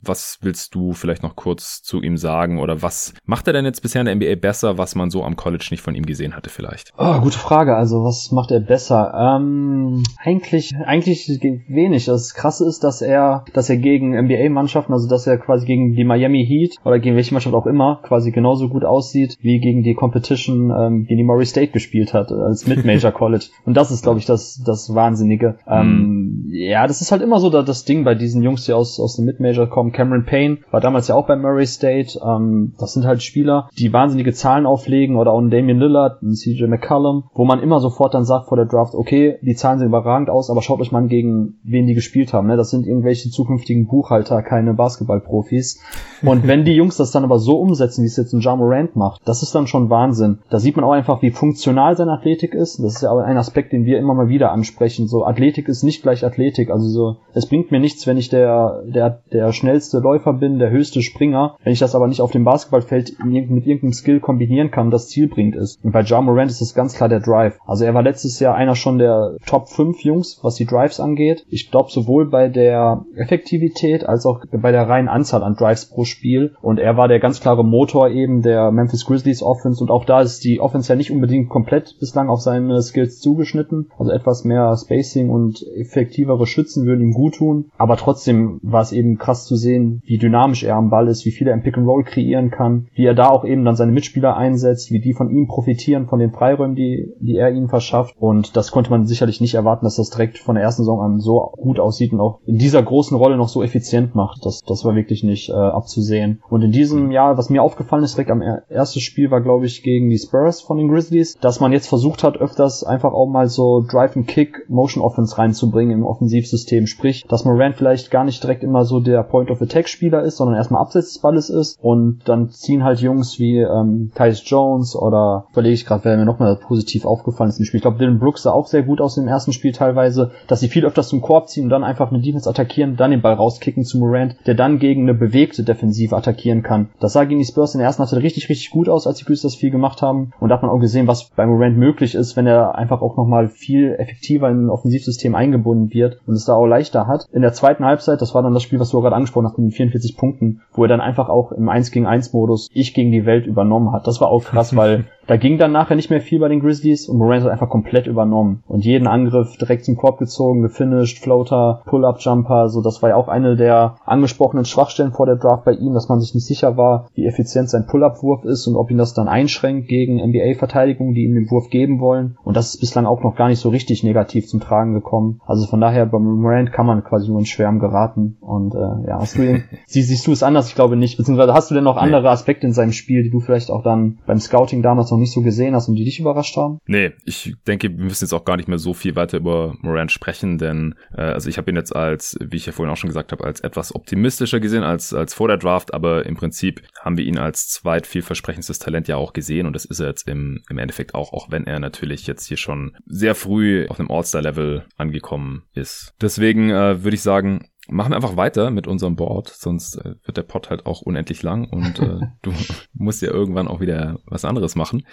Was 0.00 0.38
willst 0.42 0.74
du 0.74 0.92
vielleicht 0.92 1.22
noch 1.22 1.36
kurz 1.36 1.82
zu 1.82 2.02
ihm 2.02 2.16
sagen? 2.16 2.58
Oder 2.58 2.82
was 2.82 3.14
macht 3.24 3.46
er 3.46 3.52
denn 3.52 3.64
jetzt 3.64 3.82
bisher 3.82 4.00
in 4.00 4.06
der 4.06 4.16
NBA 4.16 4.40
besser, 4.40 4.78
was 4.78 4.94
man 4.94 5.10
so 5.10 5.22
am 5.24 5.36
College 5.36 5.68
nicht 5.70 5.82
von 5.82 5.94
ihm 5.94 6.06
gesehen 6.06 6.34
hatte 6.34 6.50
vielleicht? 6.50 6.92
Oh, 6.98 7.20
gute 7.20 7.38
Frage. 7.38 7.76
Also, 7.76 8.02
was 8.04 8.32
macht 8.32 8.50
er 8.50 8.60
besser? 8.60 9.12
Ähm, 9.14 10.02
eigentlich, 10.18 10.74
eigentlich 10.84 11.28
wenig. 11.28 12.06
Das 12.06 12.34
Krasse 12.34 12.66
ist, 12.66 12.84
dass 12.84 13.02
er, 13.02 13.44
dass 13.52 13.70
er 13.70 13.76
gegen 13.76 14.18
NBA-Mannschaften, 14.18 14.92
also 14.92 15.08
dass 15.08 15.26
er 15.26 15.38
quasi 15.38 15.66
gegen 15.66 15.94
die 15.94 16.04
Miami 16.04 16.44
Heat 16.44 16.76
oder 16.84 16.98
gegen 16.98 17.16
welche 17.16 17.34
Mannschaft 17.34 17.54
auch 17.54 17.66
immer, 17.66 18.00
quasi 18.02 18.32
genauso 18.32 18.68
gut 18.68 18.84
aussieht, 18.84 19.36
wie 19.40 19.60
gegen 19.60 19.82
die 19.82 19.94
Competition, 19.94 20.70
ähm, 20.76 21.04
gegen 21.06 21.18
die 21.18 21.24
Murray 21.24 21.46
State 21.46 21.72
gespielt 21.72 22.12
hat 22.12 22.32
als 22.32 22.66
Mid-Major 22.66 23.12
College. 23.12 23.46
Und 23.64 23.76
das 23.76 23.90
ist, 23.90 24.02
glaube 24.02 24.18
ich, 24.18 24.26
das, 24.26 24.31
das 24.64 24.94
Wahnsinnige. 24.94 25.56
Ähm, 25.66 26.46
ja, 26.48 26.86
das 26.86 27.00
ist 27.00 27.12
halt 27.12 27.22
immer 27.22 27.40
so 27.40 27.50
da, 27.50 27.62
das 27.62 27.84
Ding 27.84 28.04
bei 28.04 28.14
diesen 28.14 28.42
Jungs, 28.42 28.64
die 28.64 28.72
aus, 28.72 29.00
aus 29.00 29.16
dem 29.16 29.24
Mid-Major 29.24 29.68
kommen. 29.68 29.92
Cameron 29.92 30.24
Payne 30.24 30.58
war 30.70 30.80
damals 30.80 31.08
ja 31.08 31.14
auch 31.14 31.26
bei 31.26 31.36
Murray 31.36 31.66
State. 31.66 32.20
Ähm, 32.24 32.74
das 32.78 32.92
sind 32.92 33.04
halt 33.04 33.22
Spieler, 33.22 33.68
die 33.78 33.92
wahnsinnige 33.92 34.32
Zahlen 34.32 34.66
auflegen 34.66 35.16
oder 35.16 35.32
auch 35.32 35.40
ein 35.40 35.50
Damian 35.50 35.78
Lillard, 35.78 36.22
ein 36.22 36.34
CJ 36.34 36.66
McCollum, 36.66 37.24
wo 37.34 37.44
man 37.44 37.60
immer 37.60 37.80
sofort 37.80 38.14
dann 38.14 38.24
sagt 38.24 38.48
vor 38.48 38.56
der 38.56 38.66
Draft, 38.66 38.94
okay, 38.94 39.38
die 39.42 39.54
Zahlen 39.54 39.78
sehen 39.78 39.88
überragend 39.88 40.30
aus, 40.30 40.50
aber 40.50 40.62
schaut 40.62 40.80
euch 40.80 40.92
mal 40.92 40.98
an, 40.98 41.08
gegen 41.08 41.58
wen 41.62 41.86
die 41.86 41.94
gespielt 41.94 42.32
haben. 42.32 42.48
Ne? 42.48 42.56
Das 42.56 42.70
sind 42.70 42.86
irgendwelche 42.86 43.30
zukünftigen 43.30 43.86
Buchhalter, 43.86 44.42
keine 44.42 44.74
Basketballprofis. 44.74 45.80
Und 46.22 46.46
wenn 46.46 46.64
die 46.64 46.74
Jungs 46.74 46.96
das 46.96 47.10
dann 47.10 47.24
aber 47.24 47.38
so 47.38 47.58
umsetzen, 47.58 48.02
wie 48.02 48.06
es 48.06 48.16
jetzt 48.16 48.32
ein 48.32 48.40
Ja 48.40 48.56
Morant 48.56 48.96
macht, 48.96 49.20
das 49.24 49.42
ist 49.42 49.54
dann 49.54 49.66
schon 49.66 49.90
Wahnsinn. 49.90 50.38
Da 50.50 50.58
sieht 50.58 50.76
man 50.76 50.84
auch 50.84 50.92
einfach, 50.92 51.22
wie 51.22 51.30
funktional 51.30 51.96
seine 51.96 52.12
Athletik 52.12 52.54
ist. 52.54 52.78
Das 52.78 52.96
ist 52.96 53.02
ja 53.02 53.10
aber 53.10 53.24
ein 53.24 53.36
Aspekt, 53.36 53.72
den 53.72 53.84
wir 53.84 53.98
immer 53.98 54.14
mal 54.14 54.21
wieder 54.28 54.52
ansprechen. 54.52 55.08
So 55.08 55.24
Athletik 55.24 55.68
ist 55.68 55.82
nicht 55.82 56.02
gleich 56.02 56.24
Athletik. 56.24 56.70
Also 56.70 56.88
so, 56.88 57.16
es 57.34 57.46
bringt 57.46 57.70
mir 57.70 57.80
nichts, 57.80 58.06
wenn 58.06 58.16
ich 58.16 58.28
der, 58.28 58.82
der, 58.86 59.22
der 59.32 59.52
schnellste 59.52 59.98
Läufer 59.98 60.32
bin, 60.32 60.58
der 60.58 60.70
höchste 60.70 61.02
Springer. 61.02 61.56
Wenn 61.62 61.72
ich 61.72 61.78
das 61.78 61.94
aber 61.94 62.08
nicht 62.08 62.20
auf 62.20 62.32
dem 62.32 62.44
Basketballfeld 62.44 63.16
mit 63.24 63.66
irgendeinem 63.66 63.92
Skill 63.92 64.20
kombinieren 64.20 64.70
kann, 64.70 64.90
das 64.90 65.08
zielbringend 65.08 65.56
ist. 65.56 65.82
Und 65.84 65.92
bei 65.92 66.02
Ja 66.02 66.20
Morant 66.20 66.50
ist 66.50 66.60
das 66.60 66.74
ganz 66.74 66.94
klar 66.94 67.08
der 67.08 67.20
Drive. 67.20 67.58
Also 67.66 67.84
er 67.84 67.94
war 67.94 68.02
letztes 68.02 68.38
Jahr 68.40 68.54
einer 68.54 68.74
schon 68.74 68.98
der 68.98 69.36
Top 69.46 69.68
5 69.68 70.00
Jungs, 70.00 70.38
was 70.42 70.56
die 70.56 70.66
Drives 70.66 71.00
angeht. 71.00 71.44
Ich 71.48 71.70
glaube 71.70 71.90
sowohl 71.90 72.28
bei 72.30 72.48
der 72.48 73.04
Effektivität 73.16 74.06
als 74.06 74.26
auch 74.26 74.40
bei 74.50 74.72
der 74.72 74.88
reinen 74.88 75.08
Anzahl 75.08 75.42
an 75.42 75.54
Drives 75.54 75.86
pro 75.86 76.04
Spiel. 76.04 76.54
Und 76.62 76.78
er 76.78 76.96
war 76.96 77.08
der 77.08 77.20
ganz 77.20 77.40
klare 77.40 77.64
Motor 77.64 78.10
eben 78.10 78.42
der 78.42 78.70
Memphis 78.70 79.04
Grizzlies 79.06 79.42
Offense. 79.42 79.82
Und 79.82 79.90
auch 79.90 80.04
da 80.04 80.20
ist 80.20 80.44
die 80.44 80.60
Offense 80.60 80.92
ja 80.92 80.96
nicht 80.96 81.10
unbedingt 81.10 81.48
komplett 81.48 81.96
bislang 81.98 82.28
auf 82.28 82.40
seine 82.40 82.80
Skills 82.82 83.20
zugeschnitten. 83.20 83.90
Also 83.98 84.11
etwas 84.12 84.44
mehr 84.44 84.76
Spacing 84.76 85.30
und 85.30 85.64
effektivere 85.76 86.46
Schützen 86.46 86.86
würden 86.86 87.02
ihm 87.02 87.14
gut 87.14 87.36
tun. 87.36 87.70
Aber 87.78 87.96
trotzdem 87.96 88.60
war 88.62 88.82
es 88.82 88.92
eben 88.92 89.18
krass 89.18 89.44
zu 89.44 89.56
sehen, 89.56 90.02
wie 90.04 90.18
dynamisch 90.18 90.62
er 90.62 90.76
am 90.76 90.90
Ball 90.90 91.08
ist, 91.08 91.24
wie 91.24 91.30
viel 91.30 91.48
er 91.48 91.54
im 91.54 91.62
Pick 91.62 91.76
and 91.76 91.86
Roll 91.86 92.04
kreieren 92.04 92.50
kann, 92.50 92.88
wie 92.94 93.06
er 93.06 93.14
da 93.14 93.28
auch 93.28 93.44
eben 93.44 93.64
dann 93.64 93.76
seine 93.76 93.92
Mitspieler 93.92 94.36
einsetzt, 94.36 94.90
wie 94.90 95.00
die 95.00 95.14
von 95.14 95.30
ihm 95.30 95.46
profitieren, 95.46 96.06
von 96.06 96.18
den 96.18 96.32
Freiräumen, 96.32 96.76
die, 96.76 97.12
die 97.20 97.36
er 97.36 97.50
ihnen 97.50 97.68
verschafft. 97.68 98.14
Und 98.18 98.56
das 98.56 98.70
konnte 98.70 98.90
man 98.90 99.06
sicherlich 99.06 99.40
nicht 99.40 99.54
erwarten, 99.54 99.84
dass 99.84 99.96
das 99.96 100.10
direkt 100.10 100.38
von 100.38 100.54
der 100.54 100.64
ersten 100.64 100.82
Saison 100.82 101.00
an 101.00 101.20
so 101.20 101.52
gut 101.56 101.80
aussieht 101.80 102.12
und 102.12 102.20
auch 102.20 102.40
in 102.46 102.58
dieser 102.58 102.82
großen 102.82 103.16
Rolle 103.16 103.36
noch 103.36 103.48
so 103.48 103.62
effizient 103.62 104.14
macht. 104.14 104.44
Das, 104.44 104.62
das 104.66 104.84
war 104.84 104.94
wirklich 104.94 105.22
nicht 105.24 105.48
äh, 105.48 105.52
abzusehen. 105.52 106.42
Und 106.48 106.62
in 106.62 106.72
diesem 106.72 107.10
Jahr, 107.10 107.38
was 107.38 107.50
mir 107.50 107.62
aufgefallen 107.62 108.04
ist, 108.04 108.16
direkt 108.16 108.30
am 108.30 108.42
ersten 108.42 109.00
Spiel 109.00 109.30
war, 109.30 109.40
glaube 109.40 109.66
ich, 109.66 109.82
gegen 109.82 110.10
die 110.10 110.18
Spurs 110.18 110.60
von 110.60 110.78
den 110.78 110.88
Grizzlies, 110.88 111.36
dass 111.40 111.60
man 111.60 111.72
jetzt 111.72 111.88
versucht 111.88 112.24
hat, 112.24 112.36
öfters 112.36 112.84
einfach 112.84 113.12
auch 113.12 113.28
mal 113.28 113.48
so 113.48 113.84
Drive 113.88 114.01
and 114.16 114.26
Kick 114.26 114.68
Motion 114.68 115.02
Offense 115.02 115.38
reinzubringen 115.38 115.98
im 115.98 116.04
Offensivsystem. 116.04 116.86
Sprich, 116.86 117.24
dass 117.28 117.44
Morant 117.44 117.76
vielleicht 117.76 118.10
gar 118.10 118.24
nicht 118.24 118.42
direkt 118.42 118.62
immer 118.62 118.84
so 118.84 119.00
der 119.00 119.22
Point 119.22 119.50
of 119.50 119.62
Attack 119.62 119.88
Spieler 119.88 120.22
ist, 120.22 120.36
sondern 120.36 120.56
erstmal 120.56 120.80
abseits 120.80 121.12
des 121.12 121.18
Balles 121.20 121.50
ist 121.50 121.78
und 121.80 122.20
dann 122.26 122.50
ziehen 122.50 122.84
halt 122.84 123.00
Jungs 123.00 123.38
wie 123.38 123.58
ähm, 123.58 124.10
Tyus 124.14 124.42
Jones 124.44 124.96
oder 124.96 125.46
überlege 125.52 125.74
ich 125.74 125.86
gerade, 125.86 126.04
wer 126.04 126.16
mir 126.16 126.24
nochmal 126.24 126.56
positiv 126.56 127.04
aufgefallen 127.04 127.50
ist 127.50 127.58
im 127.58 127.64
Spiel. 127.64 127.78
Ich 127.78 127.82
glaube, 127.82 127.98
Dylan 127.98 128.18
Brooks 128.18 128.42
sah 128.42 128.52
auch 128.52 128.66
sehr 128.66 128.82
gut 128.82 129.00
aus 129.00 129.16
im 129.16 129.28
ersten 129.28 129.52
Spiel 129.52 129.72
teilweise, 129.72 130.30
dass 130.46 130.60
sie 130.60 130.68
viel 130.68 130.84
öfters 130.84 131.08
zum 131.08 131.20
Korb 131.20 131.48
ziehen 131.48 131.64
und 131.64 131.70
dann 131.70 131.84
einfach 131.84 132.10
eine 132.10 132.20
Defense 132.20 132.48
attackieren, 132.48 132.96
dann 132.96 133.10
den 133.10 133.22
Ball 133.22 133.34
rauskicken 133.34 133.84
zu 133.84 133.98
Morant, 133.98 134.36
der 134.46 134.54
dann 134.54 134.78
gegen 134.78 135.02
eine 135.02 135.14
bewegte 135.14 135.62
Defensive 135.62 136.16
attackieren 136.16 136.62
kann. 136.62 136.90
Das 137.00 137.12
sah 137.12 137.24
gegen 137.24 137.40
die 137.40 137.46
Spurs 137.46 137.74
in 137.74 137.78
der 137.78 137.86
ersten 137.86 138.00
Halbzeit 138.00 138.22
richtig, 138.22 138.48
richtig 138.48 138.70
gut 138.70 138.88
aus, 138.88 139.06
als 139.06 139.18
die 139.18 139.24
Grizzlies 139.24 139.42
das 139.42 139.54
viel 139.56 139.70
gemacht 139.70 140.02
haben 140.02 140.32
und 140.40 140.48
da 140.48 140.54
hat 140.54 140.62
man 140.62 140.70
auch 140.70 140.78
gesehen, 140.78 141.06
was 141.06 141.30
bei 141.30 141.46
Morant 141.46 141.76
möglich 141.76 142.14
ist, 142.14 142.36
wenn 142.36 142.46
er 142.46 142.76
einfach 142.76 143.02
auch 143.02 143.16
nochmal 143.16 143.48
viel 143.48 143.81
effektiver 143.90 144.48
in 144.48 144.66
ein 144.66 144.70
Offensivsystem 144.70 145.34
eingebunden 145.34 145.92
wird 145.92 146.18
und 146.26 146.34
es 146.34 146.44
da 146.44 146.54
auch 146.54 146.66
leichter 146.66 147.06
hat. 147.06 147.26
In 147.32 147.42
der 147.42 147.52
zweiten 147.52 147.84
Halbzeit, 147.84 148.20
das 148.20 148.34
war 148.34 148.42
dann 148.42 148.54
das 148.54 148.62
Spiel, 148.62 148.80
was 148.80 148.90
du 148.90 149.00
gerade 149.00 149.16
angesprochen 149.16 149.46
hast 149.46 149.58
mit 149.58 149.66
den 149.66 149.76
44 149.76 150.16
Punkten, 150.16 150.62
wo 150.72 150.84
er 150.84 150.88
dann 150.88 151.00
einfach 151.00 151.28
auch 151.28 151.52
im 151.52 151.68
1 151.68 151.90
gegen 151.90 152.06
1 152.06 152.32
Modus 152.32 152.68
ich 152.72 152.94
gegen 152.94 153.12
die 153.12 153.26
Welt 153.26 153.46
übernommen 153.46 153.92
hat. 153.92 154.06
Das 154.06 154.20
war 154.20 154.28
auch 154.28 154.44
krass, 154.44 154.76
weil 154.76 155.06
da 155.26 155.36
ging 155.36 155.56
dann 155.56 155.72
nachher 155.72 155.94
nicht 155.94 156.10
mehr 156.10 156.20
viel 156.20 156.40
bei 156.40 156.48
den 156.48 156.60
Grizzlies 156.60 157.08
und 157.08 157.16
Morant 157.16 157.44
hat 157.44 157.52
einfach 157.52 157.68
komplett 157.68 158.06
übernommen 158.06 158.64
und 158.66 158.84
jeden 158.84 159.06
Angriff 159.06 159.56
direkt 159.56 159.84
zum 159.84 159.96
Korb 159.96 160.18
gezogen, 160.18 160.62
gefinisht, 160.62 161.22
Floater, 161.22 161.82
Pull-Up-Jumper, 161.86 162.68
so 162.68 162.82
das 162.82 163.02
war 163.02 163.10
ja 163.10 163.16
auch 163.16 163.28
eine 163.28 163.56
der 163.56 163.96
angesprochenen 164.04 164.64
Schwachstellen 164.64 165.12
vor 165.12 165.26
der 165.26 165.36
Draft 165.36 165.64
bei 165.64 165.72
ihm, 165.72 165.94
dass 165.94 166.08
man 166.08 166.20
sich 166.20 166.34
nicht 166.34 166.46
sicher 166.46 166.76
war, 166.76 167.08
wie 167.14 167.26
effizient 167.26 167.70
sein 167.70 167.86
Pull-Up-Wurf 167.86 168.44
ist 168.44 168.66
und 168.66 168.74
ob 168.74 168.90
ihn 168.90 168.98
das 168.98 169.14
dann 169.14 169.28
einschränkt 169.28 169.88
gegen 169.88 170.16
NBA-Verteidigung, 170.16 171.14
die 171.14 171.24
ihm 171.24 171.34
den 171.34 171.50
Wurf 171.50 171.70
geben 171.70 172.00
wollen 172.00 172.36
und 172.42 172.56
das 172.56 172.74
ist 172.74 172.80
bislang 172.80 173.06
auch 173.06 173.22
noch 173.22 173.36
gar 173.36 173.48
nicht 173.48 173.60
so 173.60 173.68
richtig 173.72 174.02
negativ 174.02 174.46
zum 174.46 174.60
Tragen 174.60 174.94
gekommen. 174.94 175.40
Also 175.46 175.66
von 175.66 175.80
daher 175.80 176.06
bei 176.06 176.18
Morant 176.18 176.72
kann 176.72 176.86
man 176.86 177.02
quasi 177.04 177.28
nur 177.28 177.38
in 177.38 177.46
Schwärmen 177.46 177.80
geraten 177.80 178.36
und 178.40 178.74
äh, 178.74 179.08
ja, 179.08 179.18
hast 179.20 179.36
du 179.36 179.42
ihn, 179.42 179.64
sie, 179.86 180.02
siehst 180.02 180.26
du 180.26 180.32
es 180.32 180.42
anders? 180.42 180.68
Ich 180.68 180.74
glaube 180.74 180.96
nicht, 180.96 181.16
beziehungsweise 181.16 181.54
hast 181.54 181.70
du 181.70 181.74
denn 181.74 181.84
noch 181.84 181.96
andere 181.96 182.30
Aspekte 182.30 182.66
in 182.66 182.72
seinem 182.72 182.92
Spiel, 182.92 183.22
die 183.22 183.30
du 183.30 183.40
vielleicht 183.40 183.70
auch 183.70 183.82
dann 183.82 184.18
beim 184.26 184.38
Scouting 184.38 184.82
damals 184.82 185.10
noch 185.10 185.18
nicht 185.18 185.32
so 185.32 185.42
gesehen 185.42 185.74
hast 185.74 185.88
und 185.88 185.96
die 185.96 186.04
dich 186.04 186.20
überrascht 186.20 186.56
haben? 186.56 186.78
Nee, 186.86 187.12
ich 187.24 187.54
denke, 187.66 187.88
wir 187.88 188.04
müssen 188.04 188.24
jetzt 188.24 188.32
auch 188.32 188.44
gar 188.44 188.56
nicht 188.56 188.68
mehr 188.68 188.78
so 188.78 188.94
viel 188.94 189.16
weiter 189.16 189.38
über 189.38 189.74
Morant 189.80 190.12
sprechen, 190.12 190.58
denn 190.58 190.94
äh, 191.16 191.22
also 191.22 191.48
ich 191.48 191.58
habe 191.58 191.70
ihn 191.70 191.76
jetzt 191.76 191.94
als, 191.94 192.36
wie 192.40 192.56
ich 192.56 192.66
ja 192.66 192.72
vorhin 192.72 192.92
auch 192.92 192.96
schon 192.96 193.08
gesagt 193.08 193.32
habe, 193.32 193.44
als 193.44 193.60
etwas 193.60 193.94
optimistischer 193.94 194.60
gesehen 194.60 194.82
als, 194.82 195.14
als 195.14 195.34
vor 195.34 195.48
der 195.48 195.56
Draft, 195.56 195.94
aber 195.94 196.26
im 196.26 196.36
Prinzip 196.36 196.82
haben 197.00 197.16
wir 197.16 197.24
ihn 197.24 197.38
als 197.38 197.68
zweit 197.68 198.06
vielversprechendes 198.06 198.78
Talent 198.78 199.08
ja 199.08 199.16
auch 199.16 199.32
gesehen 199.32 199.66
und 199.66 199.74
das 199.74 199.84
ist 199.84 200.00
er 200.00 200.08
jetzt 200.08 200.28
im, 200.28 200.62
im 200.68 200.78
Endeffekt 200.78 201.14
auch, 201.14 201.32
auch 201.32 201.50
wenn 201.50 201.66
er 201.66 201.80
natürlich 201.80 202.26
jetzt 202.26 202.46
hier 202.46 202.56
schon 202.56 202.96
sehr 203.06 203.34
früh 203.34 203.61
auf 203.88 203.98
einem 203.98 204.10
All-Star-Level 204.10 204.84
angekommen 204.96 205.64
ist. 205.74 206.14
Deswegen 206.20 206.70
äh, 206.70 207.02
würde 207.02 207.14
ich 207.14 207.22
sagen, 207.22 207.68
machen 207.88 208.12
wir 208.12 208.16
einfach 208.16 208.36
weiter 208.36 208.70
mit 208.70 208.86
unserem 208.86 209.16
Board, 209.16 209.48
sonst 209.48 209.96
äh, 209.96 210.14
wird 210.24 210.36
der 210.36 210.42
Pod 210.42 210.70
halt 210.70 210.86
auch 210.86 211.02
unendlich 211.02 211.42
lang 211.42 211.68
und 211.68 211.98
äh, 211.98 212.20
du 212.42 212.52
musst 212.92 213.22
ja 213.22 213.30
irgendwann 213.30 213.68
auch 213.68 213.80
wieder 213.80 214.18
was 214.26 214.44
anderes 214.44 214.76
machen. 214.76 215.06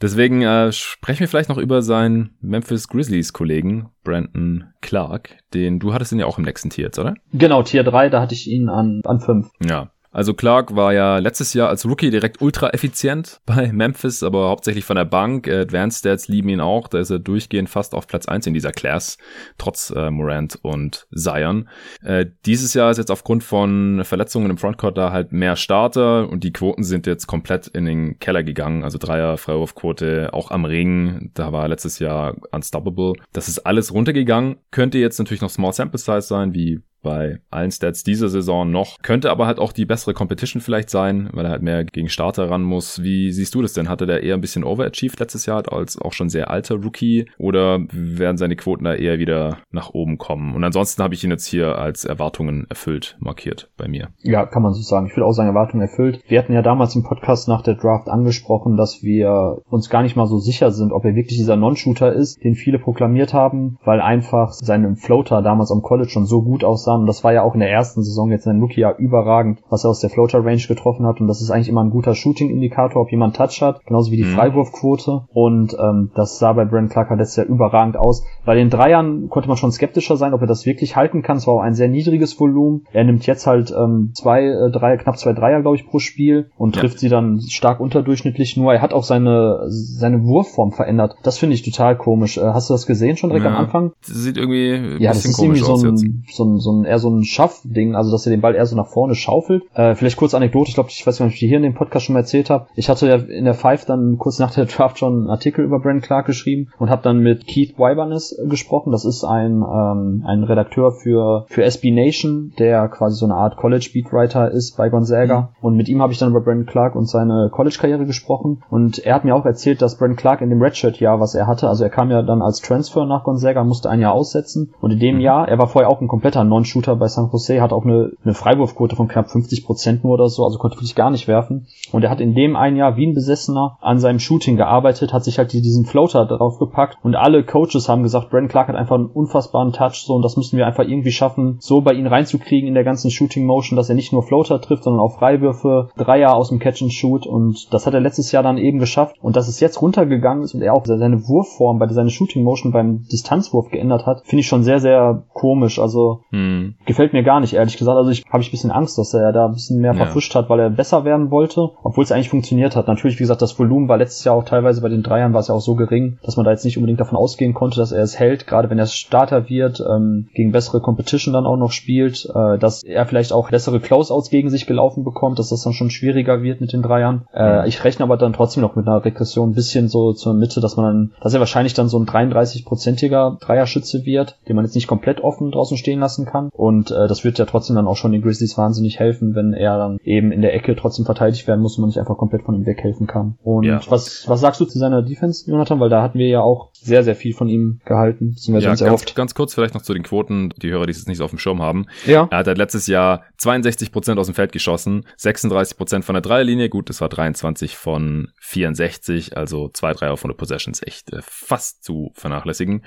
Deswegen 0.00 0.42
äh, 0.42 0.72
sprechen 0.72 1.20
wir 1.20 1.28
vielleicht 1.28 1.48
noch 1.48 1.58
über 1.58 1.82
seinen 1.82 2.36
Memphis 2.40 2.88
Grizzlies 2.88 3.32
Kollegen 3.32 3.90
Brandon 4.04 4.64
Clark, 4.80 5.38
den 5.54 5.78
du 5.78 5.92
hattest 5.94 6.12
ihn 6.12 6.18
ja 6.18 6.26
auch 6.26 6.38
im 6.38 6.44
nächsten 6.44 6.70
Tier 6.70 6.86
jetzt, 6.86 6.98
oder? 6.98 7.14
Genau, 7.32 7.62
Tier 7.62 7.84
3, 7.84 8.08
da 8.10 8.20
hatte 8.20 8.34
ich 8.34 8.48
ihn 8.48 8.68
an 8.68 9.02
an 9.04 9.20
5. 9.20 9.48
Ja, 9.64 9.90
Also 10.12 10.34
Clark 10.34 10.74
war 10.74 10.92
ja 10.92 11.18
letztes 11.18 11.54
Jahr 11.54 11.68
als 11.68 11.86
Rookie 11.86 12.10
direkt 12.10 12.42
ultra 12.42 12.70
effizient 12.70 13.40
bei 13.46 13.72
Memphis, 13.72 14.22
aber 14.22 14.48
hauptsächlich 14.48 14.84
von 14.84 14.96
der 14.96 15.04
Bank. 15.04 15.48
Advanced 15.48 16.00
Stats 16.00 16.28
lieben 16.28 16.48
ihn 16.48 16.60
auch. 16.60 16.88
Da 16.88 16.98
ist 16.98 17.10
er 17.10 17.18
durchgehend 17.18 17.70
fast 17.70 17.94
auf 17.94 18.06
Platz 18.06 18.26
eins 18.26 18.46
in 18.46 18.54
dieser 18.54 18.72
Class, 18.72 19.18
trotz 19.58 19.90
äh, 19.90 20.10
Morant 20.10 20.58
und 20.62 21.06
Zion. 21.14 21.68
Äh, 22.02 22.26
dieses 22.44 22.74
Jahr 22.74 22.90
ist 22.90 22.98
jetzt 22.98 23.10
aufgrund 23.10 23.44
von 23.44 24.02
Verletzungen 24.04 24.50
im 24.50 24.58
Frontcourt 24.58 24.98
da 24.98 25.12
halt 25.12 25.32
mehr 25.32 25.56
Starter 25.56 26.28
und 26.28 26.42
die 26.42 26.52
Quoten 26.52 26.82
sind 26.82 27.06
jetzt 27.06 27.26
komplett 27.26 27.68
in 27.68 27.84
den 27.84 28.18
Keller 28.18 28.42
gegangen. 28.42 28.82
Also 28.82 28.98
Dreier, 28.98 29.36
Freiwurfquote, 29.36 30.30
auch 30.32 30.50
am 30.50 30.64
Ring. 30.64 31.30
Da 31.34 31.52
war 31.52 31.68
letztes 31.68 31.98
Jahr 32.00 32.36
unstoppable. 32.50 33.12
Das 33.32 33.48
ist 33.48 33.60
alles 33.60 33.92
runtergegangen. 33.92 34.56
Könnte 34.70 34.98
jetzt 34.98 35.18
natürlich 35.18 35.42
noch 35.42 35.50
Small 35.50 35.72
Sample 35.72 35.98
Size 35.98 36.22
sein, 36.22 36.54
wie 36.54 36.82
bei 37.02 37.40
allen 37.50 37.70
Stats 37.70 38.02
dieser 38.02 38.28
Saison 38.28 38.70
noch. 38.70 38.98
Könnte 39.02 39.30
aber 39.30 39.46
halt 39.46 39.58
auch 39.58 39.72
die 39.72 39.86
bessere 39.86 40.14
Competition 40.14 40.60
vielleicht 40.60 40.90
sein, 40.90 41.30
weil 41.32 41.44
er 41.44 41.50
halt 41.50 41.62
mehr 41.62 41.84
gegen 41.84 42.08
Starter 42.08 42.50
ran 42.50 42.62
muss. 42.62 43.02
Wie 43.02 43.32
siehst 43.32 43.54
du 43.54 43.62
das 43.62 43.72
denn? 43.72 43.88
Hatte 43.88 44.06
der 44.06 44.22
eher 44.22 44.34
ein 44.34 44.40
bisschen 44.40 44.64
overachieved 44.64 45.18
letztes 45.20 45.46
Jahr 45.46 45.72
als 45.72 46.00
auch 46.00 46.12
schon 46.12 46.28
sehr 46.28 46.50
alter 46.50 46.76
Rookie? 46.76 47.26
Oder 47.38 47.80
werden 47.90 48.36
seine 48.36 48.56
Quoten 48.56 48.84
da 48.84 48.94
eher 48.94 49.18
wieder 49.18 49.58
nach 49.70 49.90
oben 49.90 50.18
kommen? 50.18 50.54
Und 50.54 50.64
ansonsten 50.64 51.02
habe 51.02 51.14
ich 51.14 51.24
ihn 51.24 51.30
jetzt 51.30 51.46
hier 51.46 51.78
als 51.78 52.04
Erwartungen 52.04 52.66
erfüllt 52.68 53.16
markiert 53.20 53.70
bei 53.76 53.88
mir. 53.88 54.08
Ja, 54.22 54.46
kann 54.46 54.62
man 54.62 54.72
so 54.72 54.82
sagen. 54.82 55.06
Ich 55.06 55.16
will 55.16 55.24
auch 55.24 55.32
sagen, 55.32 55.48
Erwartungen 55.48 55.82
erfüllt. 55.82 56.22
Wir 56.28 56.38
hatten 56.38 56.52
ja 56.52 56.62
damals 56.62 56.94
im 56.94 57.02
Podcast 57.02 57.48
nach 57.48 57.62
der 57.62 57.74
Draft 57.74 58.08
angesprochen, 58.08 58.76
dass 58.76 59.02
wir 59.02 59.62
uns 59.68 59.90
gar 59.90 60.02
nicht 60.02 60.16
mal 60.16 60.26
so 60.26 60.38
sicher 60.38 60.70
sind, 60.70 60.92
ob 60.92 61.04
er 61.04 61.14
wirklich 61.14 61.38
dieser 61.38 61.56
Non-Shooter 61.56 62.12
ist, 62.12 62.42
den 62.44 62.54
viele 62.54 62.78
proklamiert 62.78 63.32
haben, 63.32 63.78
weil 63.84 64.00
einfach 64.00 64.52
seine 64.52 64.96
Floater 64.96 65.42
damals 65.42 65.70
am 65.70 65.82
College 65.82 66.10
schon 66.10 66.26
so 66.26 66.42
gut 66.42 66.64
aussah 66.64 66.89
und 66.94 67.06
das 67.06 67.24
war 67.24 67.32
ja 67.32 67.42
auch 67.42 67.54
in 67.54 67.60
der 67.60 67.70
ersten 67.70 68.02
Saison 68.02 68.30
jetzt 68.30 68.46
in 68.46 68.60
Rookie-Jahr 68.60 68.96
überragend, 68.98 69.60
was 69.68 69.84
er 69.84 69.90
aus 69.90 70.00
der 70.00 70.10
Floater-Range 70.10 70.62
getroffen 70.66 71.06
hat 71.06 71.20
und 71.20 71.28
das 71.28 71.40
ist 71.40 71.50
eigentlich 71.50 71.68
immer 71.68 71.84
ein 71.84 71.90
guter 71.90 72.14
Shooting-Indikator, 72.14 73.02
ob 73.02 73.10
jemand 73.10 73.36
Touch 73.36 73.62
hat, 73.62 73.84
genauso 73.86 74.10
wie 74.10 74.16
die 74.16 74.24
mhm. 74.24 74.34
Freiwurfquote 74.34 75.22
und 75.32 75.76
ähm, 75.78 76.10
das 76.14 76.38
sah 76.38 76.52
bei 76.52 76.64
Brent 76.64 76.90
Clark 76.90 77.10
letztes 77.10 77.36
Jahr 77.36 77.46
überragend 77.46 77.96
aus. 77.96 78.24
Bei 78.44 78.54
den 78.54 78.70
Dreiern 78.70 79.28
konnte 79.28 79.48
man 79.48 79.56
schon 79.56 79.72
skeptischer 79.72 80.16
sein, 80.16 80.34
ob 80.34 80.40
er 80.40 80.46
das 80.46 80.66
wirklich 80.66 80.96
halten 80.96 81.22
kann. 81.22 81.36
Es 81.36 81.46
war 81.46 81.54
auch 81.54 81.60
ein 81.60 81.74
sehr 81.74 81.88
niedriges 81.88 82.38
Volumen. 82.38 82.84
Er 82.92 83.04
nimmt 83.04 83.26
jetzt 83.26 83.46
halt 83.46 83.72
ähm, 83.76 84.10
zwei, 84.14 84.44
äh, 84.44 84.70
drei, 84.70 84.96
knapp 84.96 85.18
zwei 85.18 85.32
Dreier, 85.32 85.60
glaube 85.60 85.76
ich, 85.76 85.86
pro 85.86 85.98
Spiel 85.98 86.50
und 86.56 86.76
ja. 86.76 86.82
trifft 86.82 86.98
sie 86.98 87.08
dann 87.08 87.40
stark 87.40 87.80
unterdurchschnittlich. 87.80 88.56
Nur 88.56 88.72
er 88.72 88.82
hat 88.82 88.92
auch 88.92 89.04
seine 89.04 89.66
seine 89.68 90.24
Wurfform 90.24 90.72
verändert. 90.72 91.16
Das 91.22 91.38
finde 91.38 91.54
ich 91.54 91.62
total 91.62 91.96
komisch. 91.96 92.38
Äh, 92.38 92.42
hast 92.42 92.70
du 92.70 92.74
das 92.74 92.86
gesehen 92.86 93.16
schon 93.16 93.30
direkt 93.30 93.46
ja. 93.46 93.52
am 93.52 93.56
Anfang? 93.56 93.92
Sieht 94.00 94.36
irgendwie 94.36 94.72
ein 94.72 95.00
ja, 95.00 95.12
bisschen 95.12 95.30
das 95.30 95.38
ist 95.38 95.38
irgendwie 95.38 95.60
so 95.60 95.74
ein, 95.74 96.24
so 96.28 96.44
ein, 96.44 96.58
so 96.58 96.72
ein 96.72 96.79
eher 96.84 96.98
so 96.98 97.10
ein 97.10 97.24
Schaffding, 97.24 97.94
also 97.94 98.10
dass 98.10 98.26
er 98.26 98.30
den 98.30 98.40
Ball 98.40 98.54
eher 98.54 98.66
so 98.66 98.76
nach 98.76 98.88
vorne 98.88 99.14
schaufelt. 99.14 99.64
Äh, 99.74 99.94
vielleicht 99.94 100.16
kurz 100.16 100.34
Anekdote, 100.34 100.68
ich 100.68 100.74
glaube, 100.74 100.90
ich 100.90 101.06
weiß 101.06 101.20
nicht, 101.20 101.26
ob 101.26 101.32
ich 101.32 101.40
die 101.40 101.48
hier 101.48 101.58
in 101.58 101.62
dem 101.62 101.74
Podcast 101.74 102.06
schon 102.06 102.14
mal 102.14 102.20
erzählt 102.20 102.50
habe. 102.50 102.66
Ich 102.74 102.88
hatte 102.88 103.08
ja 103.08 103.16
in 103.16 103.44
der 103.44 103.54
Five 103.54 103.84
dann 103.84 104.18
kurz 104.18 104.38
nach 104.38 104.52
der 104.52 104.64
Draft 104.66 104.98
schon 104.98 105.20
einen 105.20 105.30
Artikel 105.30 105.64
über 105.64 105.80
Brent 105.80 106.02
Clark 106.02 106.26
geschrieben 106.26 106.68
und 106.78 106.90
habe 106.90 107.02
dann 107.02 107.20
mit 107.20 107.46
Keith 107.46 107.78
Wybernes 107.78 108.40
gesprochen. 108.48 108.92
Das 108.92 109.04
ist 109.04 109.24
ein, 109.24 109.62
ähm, 109.62 110.24
ein 110.26 110.44
Redakteur 110.44 110.92
für, 110.92 111.46
für 111.48 111.64
SB 111.64 111.90
Nation, 111.90 112.52
der 112.58 112.88
quasi 112.88 113.16
so 113.16 113.26
eine 113.26 113.34
Art 113.34 113.56
College 113.56 113.90
Beatwriter 113.92 114.50
ist 114.50 114.76
bei 114.76 114.88
Gonzaga. 114.88 115.40
Mhm. 115.40 115.48
Und 115.60 115.76
mit 115.76 115.88
ihm 115.88 116.02
habe 116.02 116.12
ich 116.12 116.18
dann 116.18 116.30
über 116.30 116.40
Brent 116.40 116.66
Clark 116.66 116.94
und 116.94 117.08
seine 117.08 117.50
College-Karriere 117.52 118.06
gesprochen. 118.06 118.62
Und 118.70 118.98
er 118.98 119.14
hat 119.14 119.24
mir 119.24 119.34
auch 119.34 119.46
erzählt, 119.46 119.82
dass 119.82 119.98
Brent 119.98 120.16
Clark 120.16 120.40
in 120.40 120.50
dem 120.50 120.62
Redshirt-Jahr, 120.62 121.20
was 121.20 121.34
er 121.34 121.46
hatte, 121.46 121.68
also 121.68 121.84
er 121.84 121.90
kam 121.90 122.10
ja 122.10 122.22
dann 122.22 122.42
als 122.42 122.60
Transfer 122.60 123.06
nach 123.06 123.24
Gonzaga, 123.24 123.64
musste 123.64 123.90
ein 123.90 124.00
Jahr 124.00 124.12
aussetzen. 124.12 124.72
Und 124.80 124.92
in 124.92 124.98
dem 124.98 125.16
mhm. 125.16 125.20
Jahr, 125.20 125.48
er 125.48 125.58
war 125.58 125.68
vorher 125.68 125.90
auch 125.90 126.00
ein 126.00 126.08
kompletter 126.08 126.44
Non-Shooter 126.70 126.96
bei 126.96 127.08
San 127.08 127.30
Jose, 127.30 127.60
hat 127.60 127.72
auch 127.72 127.84
eine, 127.84 128.12
eine 128.24 128.34
Freiwurfquote 128.34 128.96
von 128.96 129.08
knapp 129.08 129.30
50 129.30 129.64
Prozent 129.64 130.04
nur 130.04 130.14
oder 130.14 130.28
so, 130.28 130.44
also 130.44 130.58
konnte 130.58 130.76
wirklich 130.76 130.94
gar 130.94 131.10
nicht 131.10 131.28
werfen. 131.28 131.66
Und 131.92 132.02
er 132.02 132.10
hat 132.10 132.20
in 132.20 132.34
dem 132.34 132.56
ein 132.56 132.76
Jahr 132.76 132.96
wie 132.96 133.06
ein 133.06 133.14
Besessener 133.14 133.78
an 133.80 133.98
seinem 133.98 134.18
Shooting 134.18 134.56
gearbeitet, 134.56 135.12
hat 135.12 135.24
sich 135.24 135.38
halt 135.38 135.52
diesen 135.52 135.84
Floater 135.84 136.26
drauf 136.26 136.58
gepackt 136.58 136.98
und 137.02 137.16
alle 137.16 137.44
Coaches 137.44 137.88
haben 137.88 138.02
gesagt, 138.02 138.30
Brandon 138.30 138.48
Clark 138.48 138.68
hat 138.68 138.76
einfach 138.76 138.96
einen 138.96 139.06
unfassbaren 139.06 139.72
Touch, 139.72 140.04
so 140.06 140.14
und 140.14 140.22
das 140.22 140.36
müssen 140.36 140.56
wir 140.56 140.66
einfach 140.66 140.84
irgendwie 140.84 141.12
schaffen, 141.12 141.56
so 141.60 141.80
bei 141.80 141.92
ihm 141.92 142.06
reinzukriegen 142.06 142.68
in 142.68 142.74
der 142.74 142.84
ganzen 142.84 143.10
Shooting 143.10 143.46
Motion, 143.46 143.76
dass 143.76 143.88
er 143.88 143.94
nicht 143.94 144.12
nur 144.12 144.22
Floater 144.22 144.60
trifft, 144.60 144.84
sondern 144.84 145.00
auch 145.00 145.18
Freiwürfe, 145.18 145.90
Dreier 145.96 146.34
aus 146.34 146.50
dem 146.50 146.58
Catch 146.58 146.82
and 146.82 146.92
Shoot 146.92 147.26
und 147.26 147.72
das 147.72 147.86
hat 147.86 147.94
er 147.94 148.00
letztes 148.00 148.32
Jahr 148.32 148.42
dann 148.42 148.58
eben 148.58 148.78
geschafft 148.78 149.16
und 149.20 149.36
dass 149.36 149.48
es 149.48 149.60
jetzt 149.60 149.80
runtergegangen 149.82 150.44
ist 150.44 150.54
und 150.54 150.62
er 150.62 150.74
auch 150.74 150.86
seine 150.86 151.28
Wurfform 151.28 151.78
bei 151.78 151.88
seiner 151.88 152.10
Shooting 152.10 152.44
Motion 152.44 152.72
beim 152.72 153.04
Distanzwurf 153.10 153.70
geändert 153.70 154.06
hat, 154.06 154.22
finde 154.24 154.40
ich 154.40 154.46
schon 154.46 154.62
sehr, 154.62 154.80
sehr 154.80 155.24
komisch. 155.32 155.78
Also 155.78 156.20
hm. 156.30 156.59
Gefällt 156.86 157.12
mir 157.12 157.22
gar 157.22 157.40
nicht, 157.40 157.54
ehrlich 157.54 157.76
gesagt. 157.76 157.96
Also 157.96 158.10
ich 158.10 158.24
habe 158.30 158.42
ich 158.42 158.48
ein 158.48 158.52
bisschen 158.52 158.70
Angst, 158.70 158.98
dass 158.98 159.14
er 159.14 159.32
da 159.32 159.46
ein 159.46 159.54
bisschen 159.54 159.80
mehr 159.80 159.92
ja. 159.92 159.96
verfuscht 159.96 160.34
hat, 160.34 160.48
weil 160.48 160.60
er 160.60 160.70
besser 160.70 161.04
werden 161.04 161.30
wollte, 161.30 161.70
obwohl 161.82 162.04
es 162.04 162.12
eigentlich 162.12 162.30
funktioniert 162.30 162.76
hat. 162.76 162.88
Natürlich, 162.88 163.18
wie 163.18 163.24
gesagt, 163.24 163.42
das 163.42 163.58
Volumen 163.58 163.88
war 163.88 163.98
letztes 163.98 164.24
Jahr 164.24 164.34
auch 164.34 164.44
teilweise 164.44 164.80
bei 164.80 164.88
den 164.88 165.02
Dreiern 165.02 165.32
war 165.32 165.40
es 165.40 165.48
ja 165.48 165.54
auch 165.54 165.60
so 165.60 165.74
gering, 165.74 166.18
dass 166.22 166.36
man 166.36 166.44
da 166.44 166.50
jetzt 166.50 166.64
nicht 166.64 166.76
unbedingt 166.76 167.00
davon 167.00 167.16
ausgehen 167.16 167.54
konnte, 167.54 167.78
dass 167.78 167.92
er 167.92 168.02
es 168.02 168.18
hält, 168.18 168.46
gerade 168.46 168.70
wenn 168.70 168.78
er 168.78 168.86
Starter 168.86 169.48
wird, 169.48 169.80
ähm, 169.80 170.28
gegen 170.34 170.52
bessere 170.52 170.80
Competition 170.80 171.34
dann 171.34 171.46
auch 171.46 171.56
noch 171.56 171.72
spielt, 171.72 172.28
äh, 172.34 172.58
dass 172.58 172.82
er 172.82 173.06
vielleicht 173.06 173.32
auch 173.32 173.50
bessere 173.50 173.80
Closeouts 173.80 174.30
gegen 174.30 174.50
sich 174.50 174.66
gelaufen 174.66 175.04
bekommt, 175.04 175.38
dass 175.38 175.50
das 175.50 175.62
dann 175.62 175.72
schon 175.72 175.90
schwieriger 175.90 176.42
wird 176.42 176.60
mit 176.60 176.72
den 176.72 176.82
Dreiern. 176.82 177.26
Äh, 177.32 177.60
mhm. 177.60 177.68
ich 177.68 177.84
rechne 177.84 178.04
aber 178.04 178.16
dann 178.16 178.32
trotzdem 178.32 178.62
noch 178.62 178.76
mit 178.76 178.86
einer 178.86 179.04
Regression 179.04 179.50
ein 179.50 179.54
bisschen 179.54 179.88
so 179.88 180.12
zur 180.12 180.34
Mitte, 180.34 180.60
dass 180.60 180.76
man 180.76 180.86
dann, 180.86 181.12
dass 181.22 181.34
er 181.34 181.40
wahrscheinlich 181.40 181.74
dann 181.74 181.88
so 181.88 181.98
ein 181.98 182.06
33-prozentiger 182.06 183.38
Dreierschütze 183.40 184.04
wird, 184.04 184.38
den 184.48 184.56
man 184.56 184.64
jetzt 184.64 184.74
nicht 184.74 184.86
komplett 184.86 185.20
offen 185.20 185.50
draußen 185.50 185.76
stehen 185.76 186.00
lassen 186.00 186.26
kann. 186.26 186.49
Und 186.52 186.90
äh, 186.90 187.08
das 187.08 187.24
wird 187.24 187.38
ja 187.38 187.44
trotzdem 187.44 187.76
dann 187.76 187.86
auch 187.86 187.96
schon 187.96 188.12
den 188.12 188.22
Grizzlies 188.22 188.56
wahnsinnig 188.56 188.98
helfen, 188.98 189.34
wenn 189.34 189.52
er 189.52 189.78
dann 189.78 189.98
eben 190.04 190.32
in 190.32 190.42
der 190.42 190.54
Ecke 190.54 190.76
trotzdem 190.76 191.04
verteidigt 191.04 191.46
werden 191.46 191.60
muss 191.60 191.76
und 191.76 191.82
man 191.82 191.88
nicht 191.88 191.98
einfach 191.98 192.16
komplett 192.16 192.42
von 192.42 192.54
ihm 192.54 192.66
weghelfen 192.66 193.06
kann. 193.06 193.36
Und 193.42 193.64
ja. 193.64 193.80
was, 193.88 194.28
was 194.28 194.40
sagst 194.40 194.60
du 194.60 194.64
zu 194.64 194.78
seiner 194.78 195.02
Defense, 195.02 195.50
Jonathan? 195.50 195.80
Weil 195.80 195.90
da 195.90 196.02
hatten 196.02 196.18
wir 196.18 196.28
ja 196.28 196.40
auch 196.40 196.70
sehr, 196.72 197.04
sehr 197.04 197.14
viel 197.14 197.34
von 197.34 197.48
ihm 197.48 197.80
gehalten, 197.84 198.30
beziehungsweise 198.30 198.84
ja, 198.84 198.90
ganz, 198.90 199.02
oft. 199.02 199.14
ganz 199.14 199.34
kurz 199.34 199.54
vielleicht 199.54 199.74
noch 199.74 199.82
zu 199.82 199.92
den 199.92 200.02
Quoten, 200.02 200.52
die 200.62 200.70
Hörer, 200.70 200.86
die 200.86 200.92
es 200.92 201.06
nicht 201.06 201.18
so 201.18 201.24
auf 201.24 201.30
dem 201.30 201.38
Schirm 201.38 201.60
haben. 201.60 201.86
Ja. 202.06 202.28
Er 202.30 202.38
hat 202.38 202.46
halt 202.46 202.58
letztes 202.58 202.86
Jahr 202.86 203.24
62 203.38 203.92
Prozent 203.92 204.18
aus 204.18 204.26
dem 204.26 204.34
Feld 204.34 204.52
geschossen, 204.52 205.06
36 205.16 205.76
Prozent 205.76 206.04
von 206.04 206.14
der 206.14 206.22
Dreierlinie, 206.22 206.68
gut, 206.68 206.88
das 206.88 207.00
war 207.00 207.08
23 207.08 207.76
von 207.76 208.28
64, 208.40 209.36
also 209.36 209.68
zwei 209.68 209.92
Dreier 209.92 210.16
von 210.16 210.30
der 210.30 210.36
Possessions, 210.36 210.82
echt 210.82 211.12
äh, 211.12 211.20
fast 211.22 211.84
zu 211.84 212.12
vernachlässigen. 212.14 212.84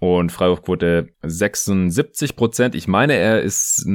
Und 0.00 0.30
Freiwurfquote 0.30 1.08
76 1.22 2.36
Prozent. 2.36 2.74
Ich 2.74 2.86
meine, 2.98 3.14
er 3.14 3.42
ist 3.42 3.86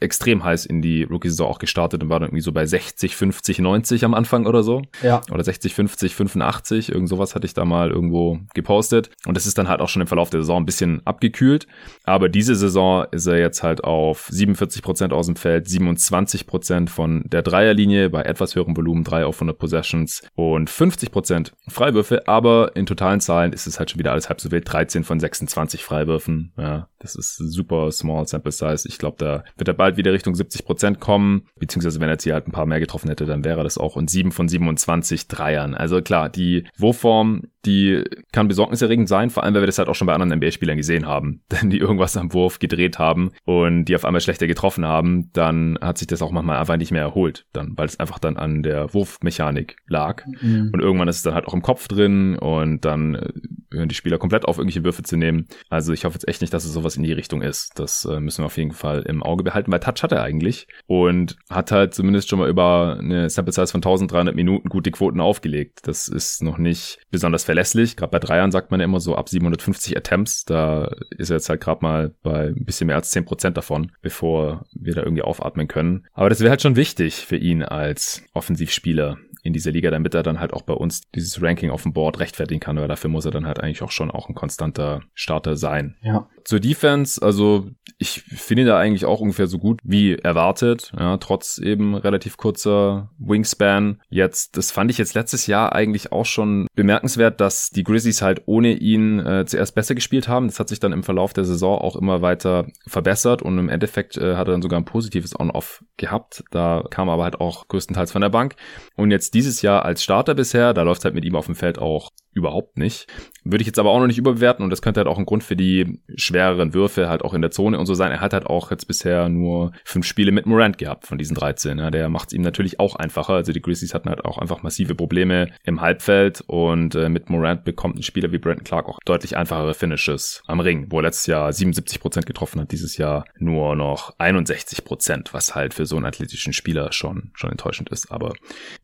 extrem 0.00 0.42
heiß 0.42 0.66
in 0.66 0.82
die 0.82 1.04
Rookie-Saison 1.04 1.46
auch 1.48 1.60
gestartet 1.60 2.02
und 2.02 2.08
war 2.08 2.18
dann 2.18 2.30
irgendwie 2.30 2.42
so 2.42 2.50
bei 2.50 2.66
60, 2.66 3.14
50, 3.14 3.60
90 3.60 4.04
am 4.04 4.14
Anfang 4.14 4.46
oder 4.46 4.64
so. 4.64 4.82
Ja. 5.00 5.20
Oder 5.30 5.44
60, 5.44 5.74
50, 5.74 6.16
85, 6.16 6.90
irgend 6.90 7.08
sowas 7.08 7.36
hatte 7.36 7.46
ich 7.46 7.54
da 7.54 7.64
mal 7.64 7.92
irgendwo 7.92 8.40
gepostet. 8.54 9.10
Und 9.26 9.36
das 9.36 9.46
ist 9.46 9.58
dann 9.58 9.68
halt 9.68 9.80
auch 9.80 9.88
schon 9.88 10.02
im 10.02 10.08
Verlauf 10.08 10.30
der 10.30 10.40
Saison 10.40 10.60
ein 10.60 10.66
bisschen 10.66 11.06
abgekühlt. 11.06 11.68
Aber 12.02 12.28
diese 12.28 12.56
Saison 12.56 13.06
ist 13.12 13.26
er 13.26 13.38
jetzt 13.38 13.62
halt 13.62 13.84
auf 13.84 14.26
47 14.28 14.82
Prozent 14.82 15.12
aus 15.12 15.26
dem 15.26 15.36
Feld, 15.36 15.68
27 15.68 16.48
Prozent 16.48 16.90
von 16.90 17.22
der 17.26 17.42
Dreierlinie 17.42 18.10
bei 18.10 18.22
etwas 18.22 18.56
höherem 18.56 18.76
Volumen, 18.76 19.04
3 19.04 19.24
auf 19.24 19.36
100 19.36 19.56
Possessions 19.56 20.22
und 20.34 20.68
50 20.68 21.12
Prozent 21.12 21.52
Freiwürfe. 21.68 22.26
Aber 22.26 22.74
in 22.74 22.86
totalen 22.86 23.20
Zahlen 23.20 23.52
ist 23.52 23.68
es 23.68 23.78
halt 23.78 23.92
schon 23.92 24.00
wieder 24.00 24.10
alles 24.10 24.28
halb 24.28 24.40
so 24.40 24.50
wild. 24.50 24.64
13 24.66 25.04
von 25.04 25.20
26 25.20 25.84
Freiwürfen. 25.84 26.52
Ja, 26.56 26.88
das 26.98 27.14
ist 27.14 27.36
super 27.36 27.90
small 27.92 28.26
sample 28.26 28.52
size. 28.52 28.88
Ich 28.88 28.98
glaube, 28.98 29.16
da 29.18 29.44
wird 29.56 29.68
er 29.68 29.74
bald 29.74 29.96
wieder 29.96 30.12
Richtung 30.12 30.34
70 30.34 30.64
Prozent 30.64 31.00
kommen. 31.00 31.46
Beziehungsweise 31.58 32.00
wenn 32.00 32.08
er 32.08 32.14
jetzt 32.14 32.24
hier 32.24 32.34
halt 32.34 32.48
ein 32.48 32.52
paar 32.52 32.66
mehr 32.66 32.80
getroffen 32.80 33.08
hätte, 33.08 33.24
dann 33.24 33.44
wäre 33.44 33.62
das 33.62 33.78
auch. 33.78 33.96
Und 33.96 34.10
7 34.10 34.32
von 34.32 34.48
27 34.48 35.28
Dreiern. 35.28 35.74
Also 35.74 36.02
klar, 36.02 36.28
die 36.28 36.64
Wurfform, 36.76 37.42
die 37.64 38.02
kann 38.32 38.48
besorgniserregend 38.48 39.08
sein. 39.08 39.30
Vor 39.30 39.44
allem, 39.44 39.54
weil 39.54 39.62
wir 39.62 39.66
das 39.66 39.78
halt 39.78 39.88
auch 39.88 39.94
schon 39.94 40.06
bei 40.06 40.14
anderen 40.14 40.38
NBA-Spielern 40.38 40.76
gesehen 40.76 41.06
haben. 41.06 41.42
Denn 41.52 41.70
die 41.70 41.78
irgendwas 41.78 42.16
am 42.16 42.32
Wurf 42.32 42.58
gedreht 42.58 42.98
haben 42.98 43.30
und 43.44 43.84
die 43.84 43.94
auf 43.94 44.04
einmal 44.04 44.20
schlechter 44.20 44.46
getroffen 44.46 44.84
haben, 44.84 45.30
dann 45.32 45.78
hat 45.80 45.98
sich 45.98 46.08
das 46.08 46.22
auch 46.22 46.32
manchmal 46.32 46.58
einfach 46.58 46.76
nicht 46.76 46.90
mehr 46.90 47.02
erholt. 47.02 47.46
Dann, 47.52 47.74
weil 47.76 47.86
es 47.86 48.00
einfach 48.00 48.18
dann 48.18 48.36
an 48.36 48.62
der 48.62 48.92
Wurfmechanik 48.92 49.76
lag. 49.86 50.24
Mhm. 50.26 50.70
Und 50.72 50.80
irgendwann 50.80 51.08
ist 51.08 51.16
es 51.16 51.22
dann 51.22 51.34
halt 51.34 51.46
auch 51.46 51.54
im 51.54 51.62
Kopf 51.62 51.86
drin 51.86 52.36
und 52.36 52.84
dann 52.84 53.14
äh, 53.14 53.28
hören 53.72 53.88
die 53.88 53.94
Spieler 53.94 54.18
komplett 54.18 54.44
auf, 54.44 54.58
irgendwelche 54.58 54.84
Würfe 54.84 55.02
zu 55.02 55.16
nehmen. 55.16 55.46
Also 55.68 55.92
ich 55.92 56.04
hoffe 56.04 56.14
jetzt 56.14 56.28
echt 56.28 56.40
nicht, 56.40 56.52
dass 56.52 56.64
es 56.64 56.72
sowas 56.72 56.96
in 56.96 57.02
die 57.02 57.12
Richtung 57.12 57.42
ist. 57.42 57.78
Das 57.78 58.04
äh, 58.04 58.20
müssen 58.20 58.42
wir 58.42 58.46
auf 58.46 58.56
jeden 58.56 58.72
Fall 58.72 59.02
im 59.02 59.22
Auge 59.22 59.44
behalten, 59.44 59.70
weil 59.72 59.80
Touch 59.80 60.02
hat 60.02 60.12
er 60.12 60.22
eigentlich 60.22 60.66
und 60.86 61.36
hat 61.50 61.72
halt 61.72 61.94
zumindest 61.94 62.28
schon 62.28 62.38
mal 62.38 62.48
über 62.48 62.98
eine 62.98 63.30
Sample 63.30 63.52
Size 63.52 63.68
von 63.68 63.78
1300 63.78 64.34
Minuten 64.34 64.68
gute 64.68 64.90
Quoten 64.90 65.20
aufgelegt. 65.20 65.80
Das 65.84 66.08
ist 66.08 66.42
noch 66.42 66.58
nicht 66.58 66.98
besonders 67.10 67.44
verlässlich. 67.44 67.96
Gerade 67.96 68.10
bei 68.10 68.18
Dreiern 68.18 68.50
sagt 68.50 68.70
man 68.70 68.80
ja 68.80 68.84
immer 68.84 69.00
so 69.00 69.16
ab 69.16 69.28
750 69.28 69.96
Attempts. 69.96 70.44
Da 70.44 70.90
ist 71.10 71.30
er 71.30 71.36
jetzt 71.36 71.48
halt 71.48 71.60
gerade 71.60 71.82
mal 71.82 72.14
bei 72.22 72.48
ein 72.48 72.64
bisschen 72.64 72.86
mehr 72.86 72.96
als 72.96 73.14
10% 73.14 73.50
davon, 73.50 73.92
bevor 74.02 74.66
wir 74.72 74.94
da 74.94 75.02
irgendwie 75.02 75.22
aufatmen 75.22 75.68
können. 75.68 76.06
Aber 76.12 76.28
das 76.28 76.40
wäre 76.40 76.50
halt 76.50 76.62
schon 76.62 76.76
wichtig 76.76 77.26
für 77.26 77.36
ihn 77.36 77.62
als 77.62 78.22
Offensivspieler 78.32 79.18
in 79.42 79.52
dieser 79.52 79.70
Liga, 79.70 79.90
damit 79.90 80.14
er 80.14 80.22
dann 80.22 80.40
halt 80.40 80.52
auch 80.52 80.62
bei 80.62 80.74
uns 80.74 81.02
dieses 81.14 81.42
Ranking 81.42 81.70
auf 81.70 81.82
dem 81.82 81.92
Board 81.92 82.20
rechtfertigen 82.20 82.60
kann, 82.60 82.76
weil 82.76 82.88
dafür 82.88 83.10
muss 83.10 83.24
er 83.24 83.30
dann 83.30 83.46
halt 83.46 83.57
eigentlich 83.60 83.82
auch 83.82 83.90
schon 83.90 84.10
auch 84.10 84.28
ein 84.28 84.34
konstanter 84.34 85.02
Starter 85.14 85.56
sein. 85.56 85.96
Ja. 86.02 86.28
Zur 86.44 86.60
Defense, 86.60 87.20
also 87.22 87.68
ich 87.98 88.22
finde 88.22 88.64
da 88.64 88.78
eigentlich 88.78 89.04
auch 89.04 89.20
ungefähr 89.20 89.46
so 89.46 89.58
gut 89.58 89.80
wie 89.82 90.14
erwartet, 90.14 90.92
ja, 90.98 91.18
trotz 91.18 91.58
eben 91.58 91.94
relativ 91.94 92.36
kurzer 92.36 93.10
Wingspan. 93.18 94.00
Jetzt, 94.08 94.56
das 94.56 94.70
fand 94.70 94.90
ich 94.90 94.98
jetzt 94.98 95.14
letztes 95.14 95.46
Jahr 95.46 95.74
eigentlich 95.74 96.10
auch 96.10 96.24
schon 96.24 96.66
bemerkenswert, 96.74 97.40
dass 97.40 97.70
die 97.70 97.84
Grizzlies 97.84 98.22
halt 98.22 98.42
ohne 98.46 98.72
ihn 98.72 99.18
äh, 99.18 99.44
zuerst 99.46 99.74
besser 99.74 99.94
gespielt 99.94 100.28
haben. 100.28 100.46
Das 100.46 100.58
hat 100.58 100.68
sich 100.68 100.80
dann 100.80 100.92
im 100.92 101.02
Verlauf 101.02 101.32
der 101.32 101.44
Saison 101.44 101.78
auch 101.78 101.96
immer 101.96 102.22
weiter 102.22 102.66
verbessert 102.86 103.42
und 103.42 103.58
im 103.58 103.68
Endeffekt 103.68 104.16
äh, 104.16 104.36
hat 104.36 104.48
er 104.48 104.52
dann 104.52 104.62
sogar 104.62 104.80
ein 104.80 104.86
positives 104.86 105.38
On-Off 105.38 105.84
gehabt. 105.96 106.44
Da 106.50 106.84
kam 106.90 107.08
er 107.08 107.14
aber 107.14 107.24
halt 107.24 107.40
auch 107.40 107.68
größtenteils 107.68 108.12
von 108.12 108.22
der 108.22 108.30
Bank. 108.30 108.56
Und 108.96 109.10
jetzt 109.10 109.34
dieses 109.34 109.60
Jahr 109.62 109.84
als 109.84 110.02
Starter 110.02 110.34
bisher, 110.34 110.72
da 110.72 110.82
läuft 110.82 111.04
halt 111.04 111.14
mit 111.14 111.24
ihm 111.24 111.36
auf 111.36 111.46
dem 111.46 111.56
Feld 111.56 111.78
auch 111.78 112.10
überhaupt 112.32 112.78
nicht. 112.78 113.06
Würde 113.50 113.62
ich 113.62 113.66
jetzt 113.66 113.78
aber 113.78 113.90
auch 113.90 114.00
noch 114.00 114.06
nicht 114.06 114.18
überbewerten 114.18 114.62
und 114.62 114.70
das 114.70 114.82
könnte 114.82 115.00
halt 115.00 115.08
auch 115.08 115.18
ein 115.18 115.26
Grund 115.26 115.44
für 115.44 115.56
die 115.56 116.00
schwereren 116.16 116.74
Würfe 116.74 117.08
halt 117.08 117.22
auch 117.22 117.34
in 117.34 117.42
der 117.42 117.50
Zone 117.50 117.78
und 117.78 117.86
so 117.86 117.94
sein. 117.94 118.12
Er 118.12 118.20
hat 118.20 118.32
halt 118.32 118.46
auch 118.46 118.70
jetzt 118.70 118.86
bisher 118.86 119.28
nur 119.28 119.72
fünf 119.84 120.06
Spiele 120.06 120.32
mit 120.32 120.46
Morant 120.46 120.78
gehabt 120.78 121.06
von 121.06 121.18
diesen 121.18 121.34
13. 121.34 121.78
Ja, 121.78 121.90
der 121.90 122.08
macht 122.08 122.28
es 122.28 122.34
ihm 122.34 122.42
natürlich 122.42 122.80
auch 122.80 122.96
einfacher. 122.96 123.34
Also 123.34 123.52
die 123.52 123.62
Grizzlies 123.62 123.94
hatten 123.94 124.08
halt 124.08 124.24
auch 124.24 124.38
einfach 124.38 124.62
massive 124.62 124.94
Probleme 124.94 125.48
im 125.64 125.80
Halbfeld 125.80 126.42
und 126.46 126.94
äh, 126.94 127.08
mit 127.08 127.30
Morant 127.30 127.64
bekommt 127.64 127.96
ein 127.98 128.02
Spieler 128.02 128.32
wie 128.32 128.38
Brandon 128.38 128.64
Clark 128.64 128.88
auch 128.88 128.98
deutlich 129.04 129.36
einfachere 129.36 129.74
Finishes 129.74 130.42
am 130.46 130.60
Ring, 130.60 130.86
wo 130.90 130.98
er 130.98 131.04
letztes 131.04 131.26
Jahr 131.26 131.52
77 131.52 132.00
Prozent 132.00 132.26
getroffen 132.26 132.60
hat, 132.60 132.72
dieses 132.72 132.96
Jahr 132.96 133.24
nur 133.38 133.76
noch 133.76 134.16
61%, 134.18 134.84
Prozent, 134.84 135.34
was 135.34 135.54
halt 135.54 135.74
für 135.74 135.86
so 135.86 135.96
einen 135.96 136.06
athletischen 136.06 136.52
Spieler 136.52 136.92
schon, 136.92 137.30
schon 137.34 137.50
enttäuschend 137.50 137.90
ist. 137.90 138.10
Aber 138.10 138.32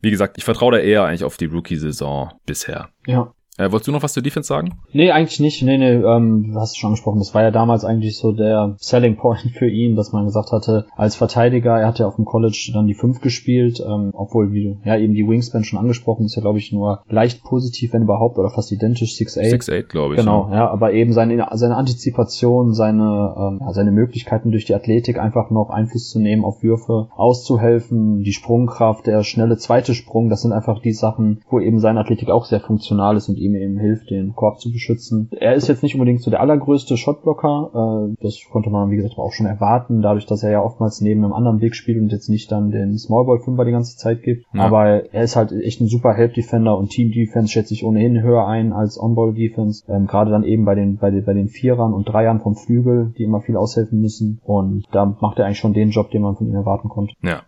wie 0.01 0.11
gesagt, 0.11 0.37
ich 0.37 0.43
vertraue 0.43 0.73
da 0.73 0.77
eher 0.79 1.03
eigentlich 1.03 1.23
auf 1.23 1.37
die 1.37 1.45
Rookie-Saison 1.45 2.33
bisher. 2.45 2.89
Ja. 3.05 3.33
Äh, 3.57 3.71
wolltest 3.71 3.87
du 3.87 3.93
noch 3.93 4.03
was 4.03 4.11
zur 4.11 4.23
Defense 4.23 4.47
sagen? 4.47 4.73
Nee, 4.91 5.11
eigentlich 5.11 5.39
nicht. 5.39 5.61
Nee, 5.63 5.77
nee, 5.77 5.93
ähm, 5.93 6.51
du 6.51 6.59
hast 6.59 6.71
es 6.71 6.77
schon 6.77 6.89
angesprochen. 6.89 7.19
Das 7.19 7.33
war 7.33 7.41
ja 7.41 7.51
damals 7.51 7.85
eigentlich 7.85 8.17
so 8.17 8.33
der 8.33 8.75
Selling 8.79 9.15
Point 9.15 9.51
für 9.57 9.69
ihn, 9.69 9.95
dass 9.95 10.11
man 10.11 10.25
gesagt 10.25 10.51
hatte, 10.51 10.87
als 10.97 11.15
Verteidiger, 11.15 11.79
er 11.79 11.87
hat 11.87 11.99
ja 11.99 12.07
auf 12.07 12.17
dem 12.17 12.25
College 12.25 12.71
dann 12.73 12.87
die 12.87 12.95
5 12.95 13.21
gespielt, 13.21 13.81
ähm, 13.85 14.11
obwohl, 14.13 14.51
wie 14.51 14.63
du, 14.63 14.77
ja, 14.83 14.97
eben 14.97 15.13
die 15.13 15.25
Wingspan 15.25 15.63
schon 15.63 15.79
angesprochen, 15.79 16.25
ist 16.25 16.35
ja, 16.35 16.41
glaube 16.41 16.59
ich, 16.59 16.73
nur 16.73 17.03
leicht 17.07 17.43
positiv, 17.43 17.93
wenn 17.93 18.03
überhaupt, 18.03 18.37
oder 18.37 18.49
fast 18.49 18.73
identisch, 18.73 19.13
6'8. 19.13 19.53
6'8, 19.53 19.83
glaube 19.83 20.15
ich. 20.15 20.19
Genau, 20.19 20.49
ja. 20.49 20.55
ja, 20.55 20.69
aber 20.69 20.91
eben 20.91 21.13
seine, 21.13 21.47
seine 21.53 21.77
Antizipation, 21.77 22.73
seine, 22.73 23.35
ähm, 23.37 23.59
ja, 23.61 23.71
seine 23.71 23.91
Möglichkeiten 23.91 24.51
durch 24.51 24.65
die 24.65 24.75
Athletik 24.75 25.17
einfach 25.17 25.49
noch 25.49 25.69
Einfluss 25.69 26.09
zu 26.09 26.19
nehmen 26.19 26.43
auf 26.43 26.61
Würfe, 26.61 27.07
auszuhelfen, 27.15 28.21
die 28.21 28.33
Sprungkraft, 28.33 29.07
der 29.07 29.23
schnelle 29.23 29.55
zweite 29.55 29.93
Sprung, 29.93 30.29
das 30.29 30.41
sind 30.41 30.51
einfach 30.51 30.81
die 30.81 30.93
Sachen, 30.93 31.41
wo 31.49 31.61
eben 31.61 31.79
seine 31.79 32.01
Athletik 32.01 32.29
auch 32.29 32.43
sehr 32.43 32.59
funktional 32.59 33.15
ist 33.15 33.29
und 33.29 33.44
ihm 33.45 33.55
eben 33.55 33.77
hilft, 33.77 34.09
den 34.09 34.33
Korb 34.35 34.59
zu 34.59 34.71
beschützen. 34.71 35.29
Er 35.39 35.53
ist 35.53 35.67
jetzt 35.67 35.83
nicht 35.83 35.95
unbedingt 35.95 36.21
so 36.21 36.31
der 36.31 36.41
allergrößte 36.41 36.97
Shotblocker. 36.97 38.09
Äh, 38.11 38.15
das 38.21 38.39
konnte 38.51 38.69
man, 38.69 38.91
wie 38.91 38.97
gesagt, 38.97 39.17
auch 39.17 39.31
schon 39.31 39.45
erwarten, 39.45 40.01
dadurch, 40.01 40.25
dass 40.25 40.43
er 40.43 40.51
ja 40.51 40.61
oftmals 40.61 41.01
neben 41.01 41.23
einem 41.23 41.33
anderen 41.33 41.59
Big 41.59 41.75
spielt 41.75 41.99
und 41.99 42.11
jetzt 42.11 42.29
nicht 42.29 42.51
dann 42.51 42.71
den 42.71 42.97
Smallball 42.97 43.39
Fünfer 43.39 43.65
die 43.65 43.71
ganze 43.71 43.97
Zeit 43.97 44.23
gibt. 44.23 44.45
Ja. 44.53 44.61
Aber 44.61 45.13
er 45.13 45.23
ist 45.23 45.35
halt 45.35 45.51
echt 45.51 45.81
ein 45.81 45.87
super 45.87 46.13
Help 46.13 46.33
Defender 46.33 46.77
und 46.77 46.89
Team 46.89 47.11
Defense 47.11 47.49
schätze 47.49 47.73
ich 47.73 47.85
ohnehin 47.85 48.21
höher 48.21 48.47
ein 48.47 48.73
als 48.73 48.99
On-Ball 48.99 49.33
Defense. 49.33 49.83
Ähm, 49.87 50.07
Gerade 50.07 50.31
dann 50.31 50.43
eben 50.43 50.65
bei 50.65 50.75
den, 50.75 50.97
bei 50.97 51.11
den, 51.11 51.23
bei 51.23 51.33
den 51.33 51.47
Vierern 51.47 51.93
und 51.93 52.05
Dreiern 52.05 52.39
vom 52.39 52.55
Flügel, 52.55 53.13
die 53.17 53.23
immer 53.23 53.41
viel 53.41 53.57
aushelfen 53.57 54.01
müssen. 54.01 54.39
Und 54.43 54.85
da 54.91 55.05
macht 55.05 55.39
er 55.39 55.45
eigentlich 55.45 55.59
schon 55.59 55.73
den 55.73 55.89
Job, 55.89 56.11
den 56.11 56.21
man 56.21 56.35
von 56.35 56.47
ihm 56.47 56.55
erwarten 56.55 56.89
konnte. 56.89 57.13
Ja, 57.21 57.43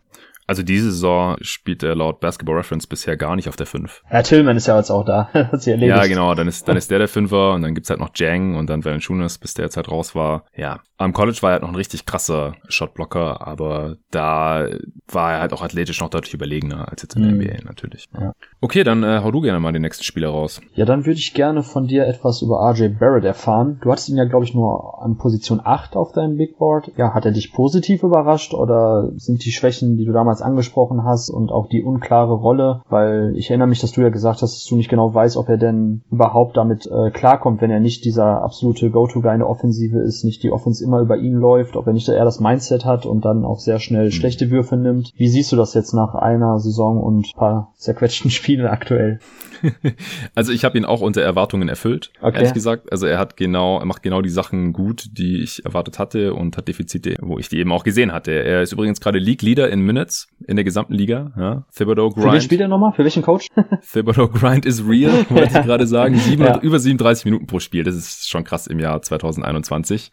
also 0.48 0.64
diese 0.64 0.92
Saison 0.92 1.36
spielt 1.42 1.84
er 1.84 1.94
laut 1.94 2.22
Basketball 2.22 2.56
Reference 2.56 2.88
bisher 2.88 3.18
gar 3.18 3.36
nicht 3.36 3.50
auf 3.50 3.58
der 3.58 3.66
5. 3.66 4.04
Herr 4.06 4.24
Tillman 4.24 4.56
ist 4.56 4.68
ja 4.68 4.78
jetzt 4.78 4.90
auch 4.90 5.04
da. 5.04 5.30
Hat 5.34 5.62
sie 5.62 5.72
erledigt. 5.72 5.96
Ja, 5.96 6.08
genau. 6.08 6.34
Dann 6.34 6.48
ist, 6.48 6.68
dann 6.68 6.78
ist 6.78 6.90
der 6.90 7.00
der 7.00 7.10
Fünfer 7.10 7.54
und 7.54 7.62
dann 7.62 7.76
gibt's 7.76 7.90
halt 7.90 8.00
noch 8.00 8.12
Jang 8.16 8.56
und 8.56 8.70
dann 8.70 8.84
Valanciunas, 8.84 9.38
bis 9.38 9.54
der 9.54 9.66
jetzt 9.66 9.76
halt 9.76 9.92
raus 9.92 10.16
war. 10.16 10.46
Ja, 10.56 10.80
am 10.98 11.14
College 11.14 11.38
war 11.42 11.52
er 11.52 11.54
halt 11.54 11.62
noch 11.62 11.70
ein 11.70 11.76
richtig 11.76 12.06
krasser 12.06 12.54
Shotblocker, 12.68 13.46
aber 13.46 13.98
da 14.10 14.68
war 15.08 15.34
er 15.34 15.40
halt 15.42 15.54
auch 15.54 15.62
athletisch 15.62 16.02
noch 16.02 16.10
deutlich 16.10 16.34
überlegener 16.34 16.90
als 16.90 17.04
jetzt 17.04 17.16
in 17.16 17.22
der 17.22 17.32
mhm. 17.34 17.42
NBA 17.42 17.66
natürlich. 17.66 18.08
Ja. 18.20 18.34
Okay, 18.62 18.84
dann 18.84 19.04
äh, 19.04 19.22
hau 19.24 19.32
du 19.32 19.42
gerne 19.42 19.60
mal 19.60 19.72
den 19.72 19.84
nächsten 19.84 20.04
Spieler 20.04 20.30
raus. 20.30 20.60
Ja, 20.74 20.86
dann 20.86 21.06
würde 21.06 21.20
ich 21.20 21.36
gerne 21.36 21.62
von 21.62 21.88
dir 21.88 22.08
etwas 22.08 22.42
über 22.42 22.60
RJ 22.72 22.90
Barrett 23.00 23.26
erfahren. 23.26 23.78
Du 23.82 23.92
hattest 23.92 24.10
ihn 24.10 24.18
ja, 24.18 24.26
glaube 24.26 24.46
ich, 24.46 24.56
nur 24.56 25.02
an 25.02 25.18
Position 25.18 25.62
8 25.64 25.96
auf 25.96 26.14
deinem 26.14 26.36
Big 26.36 26.58
Board. 26.58 26.92
Ja, 26.98 27.14
hat 27.14 27.26
er 27.26 27.32
dich 27.32 27.54
positiv 27.54 28.02
überrascht 28.02 28.56
oder 28.56 29.12
sind 29.18 29.46
die 29.46 29.52
Schwächen, 29.52 29.98
die 29.98 30.06
du 30.06 30.14
damals 30.14 30.42
angesprochen 30.42 31.04
hast 31.04 31.30
und 31.30 31.52
auch 31.52 31.70
die 31.70 31.84
unklare 31.84 32.34
Rolle, 32.34 32.82
weil 32.90 33.34
ich 33.36 33.52
erinnere 33.52 33.68
mich, 33.68 33.82
dass 33.82 33.92
du 33.92 34.02
ja 34.02 34.10
gesagt 34.10 34.42
hast, 34.42 34.54
dass 34.54 34.66
du 34.66 34.76
nicht 34.76 34.90
genau 34.90 35.14
weißt, 35.14 35.38
ob 35.38 35.48
er 35.48 35.58
denn 35.58 36.02
überhaupt 36.10 36.58
damit 36.58 36.88
äh, 36.88 37.12
klarkommt, 37.12 37.62
wenn 37.62 37.70
er 37.70 37.80
nicht 37.80 38.04
dieser 38.04 38.42
absolute 38.42 38.90
Go-To-Guy 38.90 39.34
in 39.34 39.40
der 39.40 39.50
Offensive 39.50 40.00
ist, 40.00 40.24
nicht 40.24 40.42
die 40.42 40.52
Offense 40.52 40.87
immer 40.88 41.02
über 41.02 41.18
ihn 41.18 41.34
läuft, 41.34 41.76
ob 41.76 41.86
er 41.88 41.94
nicht 41.94 42.08
eher 42.08 42.26
das 42.26 42.40
Mindset 42.40 42.86
hat 42.86 43.06
und 43.06 43.26
dann 43.26 43.46
auch 43.46 43.60
sehr 43.60 43.80
schnell 43.80 44.06
mhm. 44.06 44.12
schlechte 44.12 44.50
Würfe 44.50 44.78
nimmt. 44.78 45.12
Wie 45.16 45.28
siehst 45.28 45.52
du 45.52 45.56
das 45.56 45.74
jetzt 45.74 45.94
nach 45.94 46.16
einer 46.16 46.60
Saison 46.60 47.00
und 47.02 47.34
paar 47.36 47.74
zerquetschten 47.76 48.32
Spielen 48.38 48.66
aktuell? 48.66 49.20
also 50.36 50.52
ich 50.52 50.64
habe 50.64 50.78
ihn 50.78 50.86
auch 50.86 51.02
unter 51.02 51.22
Erwartungen 51.22 51.68
erfüllt, 51.70 52.12
okay. 52.22 52.38
ehrlich 52.38 52.54
gesagt. 52.54 52.92
Also 52.92 53.06
er 53.06 53.20
hat 53.20 53.38
genau, 53.38 53.80
er 53.80 53.86
macht 53.86 54.04
genau 54.04 54.22
die 54.22 54.30
Sachen 54.30 54.74
gut, 54.74 55.08
die 55.18 55.42
ich 55.42 55.66
erwartet 55.66 56.00
hatte 56.00 56.34
und 56.34 56.58
hat 56.58 56.68
Defizite, 56.68 57.16
wo 57.22 57.40
ich 57.40 57.50
die 57.50 57.60
eben 57.60 57.72
auch 57.72 57.84
gesehen 57.84 58.14
hatte. 58.14 58.32
Er 58.32 58.62
ist 58.62 58.72
übrigens 58.72 59.02
gerade 59.02 59.20
League 59.20 59.42
Leader 59.42 59.70
in 59.70 59.82
Minutes 59.82 60.28
in 60.46 60.56
der 60.56 60.66
gesamten 60.66 60.94
Liga. 60.94 61.32
Ja. 61.38 61.64
Thibodeau 61.76 62.10
Grind. 62.10 62.28
Für 62.28 62.34
wen 62.34 62.42
spielt 62.42 62.62
er 62.62 62.68
nochmal? 62.68 62.94
Für 62.94 63.04
welchen 63.04 63.24
Coach? 63.24 63.48
Thibodeau 63.92 64.28
Grind 64.28 64.66
is 64.66 64.88
real, 64.88 65.26
wollte 65.30 65.60
ich 65.60 65.66
gerade 65.66 65.88
sagen. 65.88 66.16
Sieben, 66.16 66.44
ja. 66.44 66.60
Über 66.60 66.80
37 66.80 67.26
Minuten 67.26 67.48
pro 67.48 67.60
Spiel. 67.60 67.84
Das 67.84 67.96
ist 67.96 68.30
schon 68.30 68.44
krass 68.44 68.68
im 68.68 68.80
Jahr 68.80 69.02
2021. 69.02 70.12